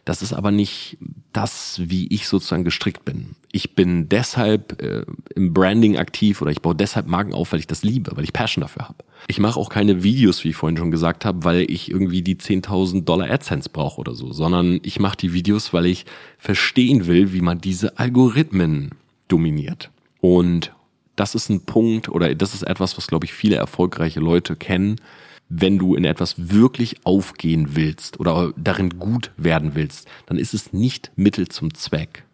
Das 0.09 0.23
ist 0.23 0.33
aber 0.33 0.51
nicht 0.51 0.97
das, 1.35 1.83
wie 1.85 2.07
ich 2.07 2.29
sozusagen 2.29 2.65
gestrickt 2.65 3.05
bin. 3.05 3.37
Ich 3.53 3.75
bin 3.75 4.09
deshalb 4.09 4.81
äh, 4.81 5.05
im 5.35 5.53
Branding 5.53 5.99
aktiv 5.99 6.41
oder 6.41 6.51
ich 6.51 6.63
baue 6.63 6.75
deshalb 6.75 7.09
Marken 7.09 7.35
auf, 7.35 7.53
weil 7.53 7.61
ich 7.61 7.67
das 7.67 7.83
liebe, 7.83 8.13
weil 8.17 8.25
ich 8.25 8.33
Passion 8.33 8.63
dafür 8.63 8.89
habe. 8.89 9.05
Ich 9.27 9.39
mache 9.39 9.61
auch 9.61 9.69
keine 9.69 10.03
Videos, 10.03 10.45
wie 10.45 10.49
ich 10.49 10.57
vorhin 10.57 10.79
schon 10.79 10.91
gesagt 10.91 11.27
habe, 11.27 11.45
weil 11.45 11.71
ich 11.71 11.91
irgendwie 11.91 12.23
die 12.23 12.37
10.000 12.37 13.05
Dollar 13.05 13.31
AdSense 13.31 13.69
brauche 13.69 14.01
oder 14.01 14.15
so, 14.15 14.33
sondern 14.33 14.81
ich 14.83 14.99
mache 14.99 15.19
die 15.19 15.35
Videos, 15.35 15.75
weil 15.75 15.85
ich 15.85 16.07
verstehen 16.39 17.07
will, 17.07 17.35
wie 17.35 17.43
man 17.43 17.61
diese 17.61 17.99
Algorithmen 17.99 18.93
dominiert. 19.29 19.91
Und 20.23 20.73
das 21.17 21.35
ist 21.35 21.51
ein 21.51 21.67
Punkt 21.67 22.09
oder 22.09 22.35
das 22.35 22.55
ist 22.55 22.63
etwas, 22.63 22.97
was, 22.97 23.09
glaube 23.09 23.27
ich, 23.27 23.35
viele 23.35 23.57
erfolgreiche 23.57 24.21
Leute 24.21 24.57
kennen 24.57 25.03
wenn 25.49 25.79
du 25.79 25.95
in 25.95 26.05
etwas 26.05 26.51
wirklich 26.51 27.05
aufgehen 27.05 27.75
willst 27.75 28.21
oder 28.21 28.53
darin 28.57 28.99
gut 28.99 29.33
werden 29.37 29.75
willst, 29.75 30.07
dann 30.27 30.39
ist 30.39 30.55
es 30.55 30.73
nicht 30.73 31.11
Mittel 31.17 31.49
zum 31.49 31.75
Zweck, 31.75 32.25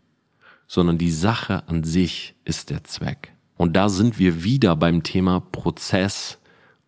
sondern 0.66 0.98
die 0.98 1.10
Sache 1.10 1.66
an 1.68 1.84
sich 1.84 2.34
ist 2.44 2.70
der 2.70 2.84
Zweck. 2.84 3.32
Und 3.56 3.74
da 3.76 3.88
sind 3.88 4.18
wir 4.18 4.42
wieder 4.42 4.74
beim 4.74 5.02
Thema 5.04 5.40
Prozess 5.40 6.38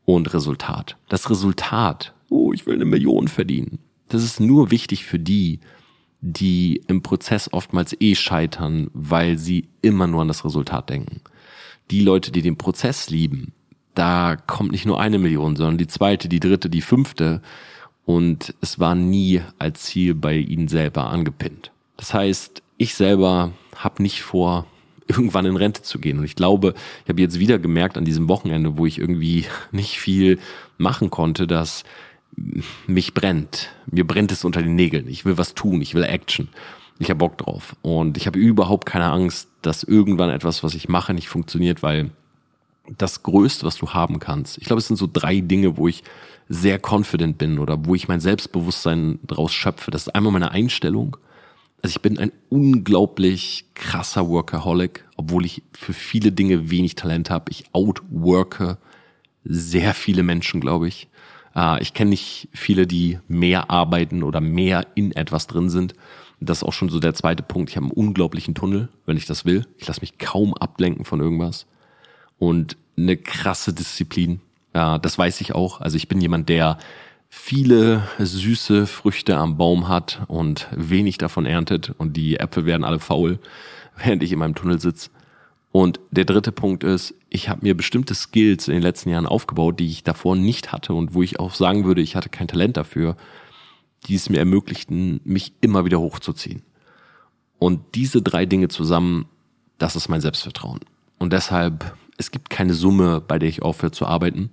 und 0.05 0.35
Resultat. 0.35 0.97
Das 1.09 1.31
Resultat, 1.31 2.13
oh, 2.29 2.53
ich 2.53 2.67
will 2.67 2.75
eine 2.75 2.85
Million 2.85 3.29
verdienen, 3.29 3.79
das 4.09 4.25
ist 4.25 4.41
nur 4.41 4.71
wichtig 4.71 5.05
für 5.05 5.19
die, 5.19 5.61
die 6.21 6.83
im 6.89 7.03
Prozess 7.03 7.53
oftmals 7.53 7.97
eh 8.01 8.15
scheitern, 8.15 8.91
weil 8.93 9.39
sie 9.39 9.69
immer 9.83 10.07
nur 10.07 10.23
an 10.23 10.29
das 10.29 10.45
Resultat 10.45 10.91
denken. 10.91 11.21
Die 11.91 12.01
Leute, 12.01 12.33
die 12.33 12.43
den 12.43 12.59
Prozess 12.59 13.11
lieben, 13.11 13.53
da 13.97 14.37
kommt 14.37 14.73
nicht 14.73 14.87
nur 14.87 15.01
eine 15.01 15.19
Million, 15.19 15.57
sondern 15.57 15.79
die 15.79 15.87
zweite, 15.87 16.29
die 16.29 16.39
dritte, 16.39 16.69
die 16.69 16.83
fünfte. 16.83 17.41
Und 18.05 18.55
es 18.61 18.79
war 18.79 18.95
nie 18.95 19.41
als 19.59 19.85
Ziel 19.85 20.15
bei 20.15 20.37
ihnen 20.37 20.69
selber 20.69 21.07
angepinnt. 21.07 21.73
Das 21.97 22.15
heißt, 22.15 22.63
ich 22.77 22.95
selber 22.95 23.53
habe 23.75 24.03
nicht 24.03 24.23
vor, 24.23 24.67
irgendwann 25.09 25.47
in 25.47 25.57
Rente 25.57 25.83
zu 25.83 25.99
gehen. 25.99 26.19
Und 26.19 26.25
ich 26.25 26.37
glaube, 26.37 26.75
ich 27.05 27.09
habe 27.09 27.21
jetzt 27.21 27.39
wieder 27.39 27.59
gemerkt 27.59 27.97
an 27.97 28.05
diesem 28.05 28.29
Wochenende, 28.29 28.77
wo 28.77 28.87
ich 28.87 28.99
irgendwie 28.99 29.47
nicht 29.73 29.99
viel 29.99 30.39
machen 30.79 31.11
konnte, 31.11 31.47
dass 31.47 31.85
mich 32.87 33.15
brennt. 33.15 33.71
Mir 33.87 34.07
brennt 34.07 34.31
es 34.31 34.45
unter 34.45 34.61
den 34.61 34.75
Nägeln. 34.75 35.09
Ich 35.09 35.25
will 35.25 35.39
was 35.39 35.55
tun, 35.55 35.81
ich 35.81 35.95
will 35.95 36.05
Action. 36.05 36.49
Ich 36.99 37.09
habe 37.09 37.19
Bock 37.19 37.39
drauf. 37.39 37.77
Und 37.81 38.19
ich 38.19 38.27
habe 38.27 38.39
überhaupt 38.39 38.85
keine 38.85 39.11
Angst, 39.11 39.49
dass 39.63 39.85
irgendwann 39.85 40.29
etwas, 40.29 40.63
was 40.63 40.75
ich 40.75 40.89
mache, 40.89 41.15
nicht 41.15 41.29
funktioniert, 41.29 41.83
weil 41.83 42.11
das 42.97 43.23
Größte, 43.23 43.67
was 43.67 43.77
du 43.77 43.91
haben 43.91 44.19
kannst. 44.19 44.59
Ich 44.59 44.65
glaube, 44.65 44.81
es 44.81 44.87
sind 44.87 44.97
so 44.97 45.09
drei 45.11 45.41
Dinge, 45.41 45.77
wo 45.77 45.89
ich 45.89 46.03
sehr 46.49 46.81
confident 46.81 47.39
bin 47.39 47.59
oder 47.59 47.85
wo 47.85 47.95
ich 47.95 48.09
mein 48.09 48.21
Selbstbewusstsein 48.21 49.19
draus 49.27 49.53
schöpfe. 49.53 49.91
Das 49.91 50.03
ist 50.03 50.15
einmal 50.15 50.33
meine 50.33 50.53
Einstellung. 50.53 51.17
Also 51.83 51.93
ich 51.97 52.03
bin 52.03 52.19
ein 52.19 52.33
unglaublich 52.49 53.67
krasser 53.75 54.29
Workaholic, 54.29 55.05
obwohl 55.17 55.45
ich 55.45 55.63
für 55.73 55.93
viele 55.93 56.33
Dinge 56.33 56.71
wenig 56.71 56.95
Talent 56.95 57.31
habe. 57.31 57.51
Ich 57.51 57.65
outworke 57.73 58.79
sehr 59.45 59.95
viele 59.95 60.23
Menschen, 60.23 60.61
glaube 60.61 60.89
ich. 60.89 61.09
Äh, 61.55 61.83
ich 61.83 61.95
kenne 61.95 62.11
nicht 62.11 62.49
viele, 62.53 62.87
die 62.87 63.19
mehr 63.29 63.71
arbeiten 63.71 64.23
oder 64.23 64.41
mehr 64.41 64.87
in 64.95 65.13
etwas 65.13 65.47
drin 65.47 65.69
sind. 65.69 65.95
Das 66.41 66.59
ist 66.59 66.65
auch 66.65 66.73
schon 66.73 66.89
so 66.89 67.01
der 67.01 67.15
zweite 67.15 67.43
Punkt. 67.43 67.71
Ich 67.71 67.77
habe 67.77 67.87
einen 67.87 67.93
unglaublichen 67.93 68.55
Tunnel, 68.55 68.89
wenn 69.07 69.17
ich 69.17 69.27
das 69.27 69.45
will. 69.45 69.67
Ich 69.79 69.87
lasse 69.87 70.01
mich 70.01 70.19
kaum 70.19 70.55
ablenken 70.55 71.05
von 71.05 71.21
irgendwas 71.21 71.67
und 72.39 72.77
eine 72.97 73.17
krasse 73.17 73.73
Disziplin. 73.73 74.41
Ja, 74.75 74.99
das 74.99 75.19
weiß 75.19 75.41
ich 75.41 75.55
auch. 75.55 75.81
Also 75.81 75.97
ich 75.97 76.09
bin 76.09 76.21
jemand, 76.21 76.49
der 76.49 76.79
viele 77.29 78.09
süße 78.19 78.87
Früchte 78.87 79.37
am 79.37 79.57
Baum 79.57 79.89
hat 79.89 80.23
und 80.29 80.69
wenig 80.71 81.19
davon 81.19 81.47
erntet 81.47 81.93
und 81.99 82.17
die 82.17 82.39
Äpfel 82.39 82.67
werden 82.67 82.85
alle 82.85 82.99
faul, 82.99 83.39
während 83.97 84.23
ich 84.23 84.33
in 84.33 84.39
meinem 84.39 84.55
Tunnel 84.55 84.81
sitze. 84.81 85.11
Und 85.73 86.01
der 86.11 86.25
dritte 86.25 86.53
Punkt 86.53 86.85
ist, 86.85 87.15
ich 87.29 87.51
habe 87.51 87.61
mir 87.63 87.77
bestimmte 87.77 88.15
Skills 88.15 88.69
in 88.69 88.75
den 88.75 88.83
letzten 88.83 89.11
Jahren 89.11 89.27
aufgebaut, 89.27 89.79
die 89.79 89.89
ich 89.89 90.05
davor 90.05 90.35
nicht 90.35 90.73
hatte 90.73 90.95
und 90.95 91.13
wo 91.13 91.23
ich 91.23 91.39
auch 91.39 91.55
sagen 91.55 91.85
würde, 91.85 92.01
ich 92.01 92.17
hatte 92.17 92.31
kein 92.31 92.49
Talent 92.49 92.79
dafür, 92.79 93.17
die 94.07 94.15
es 94.15 94.31
mir 94.31 94.39
ermöglichten, 94.39 95.21
mich 95.25 95.53
immer 95.61 95.85
wieder 95.85 96.01
hochzuziehen. 96.01 96.63
Und 97.59 97.95
diese 97.95 98.23
drei 98.23 98.47
Dinge 98.47 98.69
zusammen, 98.69 99.27
das 99.77 99.97
ist 99.97 100.09
mein 100.09 100.23
Selbstvertrauen. 100.23 100.81
Und 101.19 101.33
deshalb 101.33 101.95
es 102.17 102.31
gibt 102.31 102.51
keine 102.51 102.75
Summe, 102.75 103.21
bei 103.21 103.39
der 103.39 103.49
ich 103.49 103.63
aufhöre 103.63 103.93
zu 103.93 104.07
arbeiten. 104.07 104.51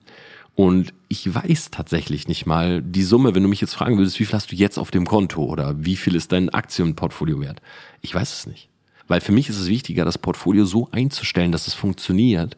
Und 0.55 0.93
ich 1.07 1.33
weiß 1.33 1.71
tatsächlich 1.71 2.27
nicht 2.27 2.45
mal 2.45 2.81
die 2.81 3.03
Summe, 3.03 3.33
wenn 3.33 3.43
du 3.43 3.49
mich 3.49 3.61
jetzt 3.61 3.73
fragen 3.73 3.97
würdest, 3.97 4.19
wie 4.19 4.25
viel 4.25 4.35
hast 4.35 4.51
du 4.51 4.55
jetzt 4.55 4.77
auf 4.77 4.91
dem 4.91 5.05
Konto 5.05 5.43
oder 5.43 5.83
wie 5.83 5.95
viel 5.95 6.15
ist 6.15 6.31
dein 6.31 6.49
Aktienportfolio 6.49 7.39
wert? 7.39 7.61
Ich 8.01 8.13
weiß 8.13 8.31
es 8.31 8.45
nicht. 8.45 8.69
Weil 9.07 9.19
für 9.21 9.31
mich 9.31 9.49
ist 9.49 9.59
es 9.59 9.67
wichtiger, 9.67 10.05
das 10.05 10.17
Portfolio 10.17 10.65
so 10.65 10.89
einzustellen, 10.91 11.51
dass 11.51 11.67
es 11.67 11.73
funktioniert, 11.73 12.55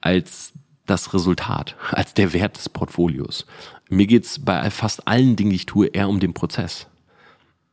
als 0.00 0.52
das 0.86 1.12
Resultat, 1.14 1.76
als 1.90 2.14
der 2.14 2.32
Wert 2.32 2.56
des 2.56 2.68
Portfolios. 2.68 3.46
Mir 3.90 4.06
geht's 4.06 4.38
bei 4.38 4.70
fast 4.70 5.06
allen 5.06 5.36
Dingen, 5.36 5.50
die 5.50 5.56
ich 5.56 5.66
tue, 5.66 5.88
eher 5.88 6.08
um 6.08 6.20
den 6.20 6.34
Prozess. 6.34 6.86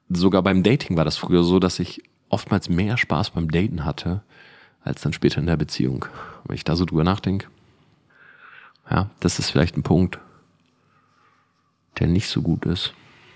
Sogar 0.10 0.44
beim 0.44 0.62
Dating 0.62 0.98
war 0.98 1.06
das 1.06 1.18
früher 1.18 1.44
so, 1.44 1.60
dass 1.60 1.80
ich 1.80 2.04
oftmals 2.28 2.68
mehr 2.68 2.98
Spaß 2.98 3.32
beim 3.32 3.50
Daten 3.50 3.86
hatte, 3.86 4.24
als 4.84 5.02
dann 5.02 5.14
später 5.14 5.40
in 5.40 5.46
der 5.48 5.58
Beziehung. 5.58 6.06
Wenn 6.46 6.56
ich 6.56 6.64
da 6.64 6.76
so 6.76 6.86
drüber 6.86 7.04
nachdenke, 7.04 7.48
ja, 8.90 9.10
das 9.20 9.40
ist 9.40 9.50
vielleicht 9.50 9.78
ein 9.78 9.84
Punkt, 9.84 10.20
der 12.00 12.08
nicht 12.08 12.28
so 12.28 12.42
gut 12.42 12.66
ist. 12.66 12.94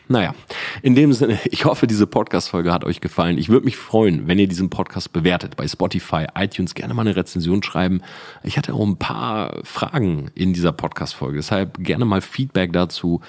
Naja, 0.07 0.35
in 0.83 0.93
dem 0.93 1.13
Sinne, 1.13 1.39
ich 1.45 1.65
hoffe, 1.65 1.87
diese 1.87 2.05
Podcast-Folge 2.05 2.71
hat 2.71 2.83
euch 2.83 3.01
gefallen. 3.01 3.39
Ich 3.39 3.49
würde 3.49 3.65
mich 3.65 3.75
freuen, 3.75 4.27
wenn 4.27 4.37
ihr 4.37 4.47
diesen 4.47 4.69
Podcast 4.69 5.11
bewertet 5.13 5.55
bei 5.55 5.67
Spotify, 5.67 6.27
iTunes, 6.35 6.75
gerne 6.75 6.93
mal 6.93 7.01
eine 7.01 7.15
Rezension 7.15 7.63
schreiben. 7.63 8.01
Ich 8.43 8.57
hatte 8.57 8.73
auch 8.73 8.85
ein 8.85 8.97
paar 8.97 9.61
Fragen 9.63 10.29
in 10.35 10.53
dieser 10.53 10.73
Podcast-Folge, 10.73 11.37
deshalb 11.37 11.83
gerne 11.83 12.05
mal 12.05 12.21
Feedback 12.21 12.71
dazu. 12.71 13.21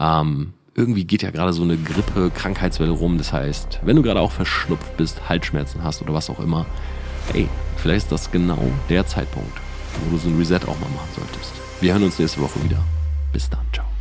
Ähm, 0.00 0.54
irgendwie 0.74 1.04
geht 1.04 1.22
ja 1.22 1.30
gerade 1.30 1.52
so 1.52 1.64
eine 1.64 1.76
Grippe, 1.76 2.30
Krankheitswelle 2.30 2.92
rum. 2.92 3.18
Das 3.18 3.32
heißt, 3.32 3.80
wenn 3.84 3.96
du 3.96 4.02
gerade 4.02 4.20
auch 4.20 4.32
verschnupft 4.32 4.96
bist, 4.96 5.28
Halsschmerzen 5.28 5.84
hast 5.84 6.00
oder 6.00 6.14
was 6.14 6.30
auch 6.30 6.40
immer, 6.40 6.64
hey, 7.32 7.48
vielleicht 7.76 8.04
ist 8.04 8.12
das 8.12 8.30
genau 8.30 8.62
der 8.88 9.06
Zeitpunkt, 9.06 9.56
wo 10.04 10.10
du 10.10 10.18
so 10.18 10.28
ein 10.28 10.38
Reset 10.38 10.60
auch 10.66 10.78
mal 10.80 10.90
machen 10.90 11.08
solltest. 11.14 11.52
Wir 11.80 11.92
hören 11.92 12.04
uns 12.04 12.18
nächste 12.18 12.40
Woche 12.40 12.62
wieder. 12.62 12.82
Bis 13.32 13.48
dann, 13.48 13.66
ciao. 13.72 13.91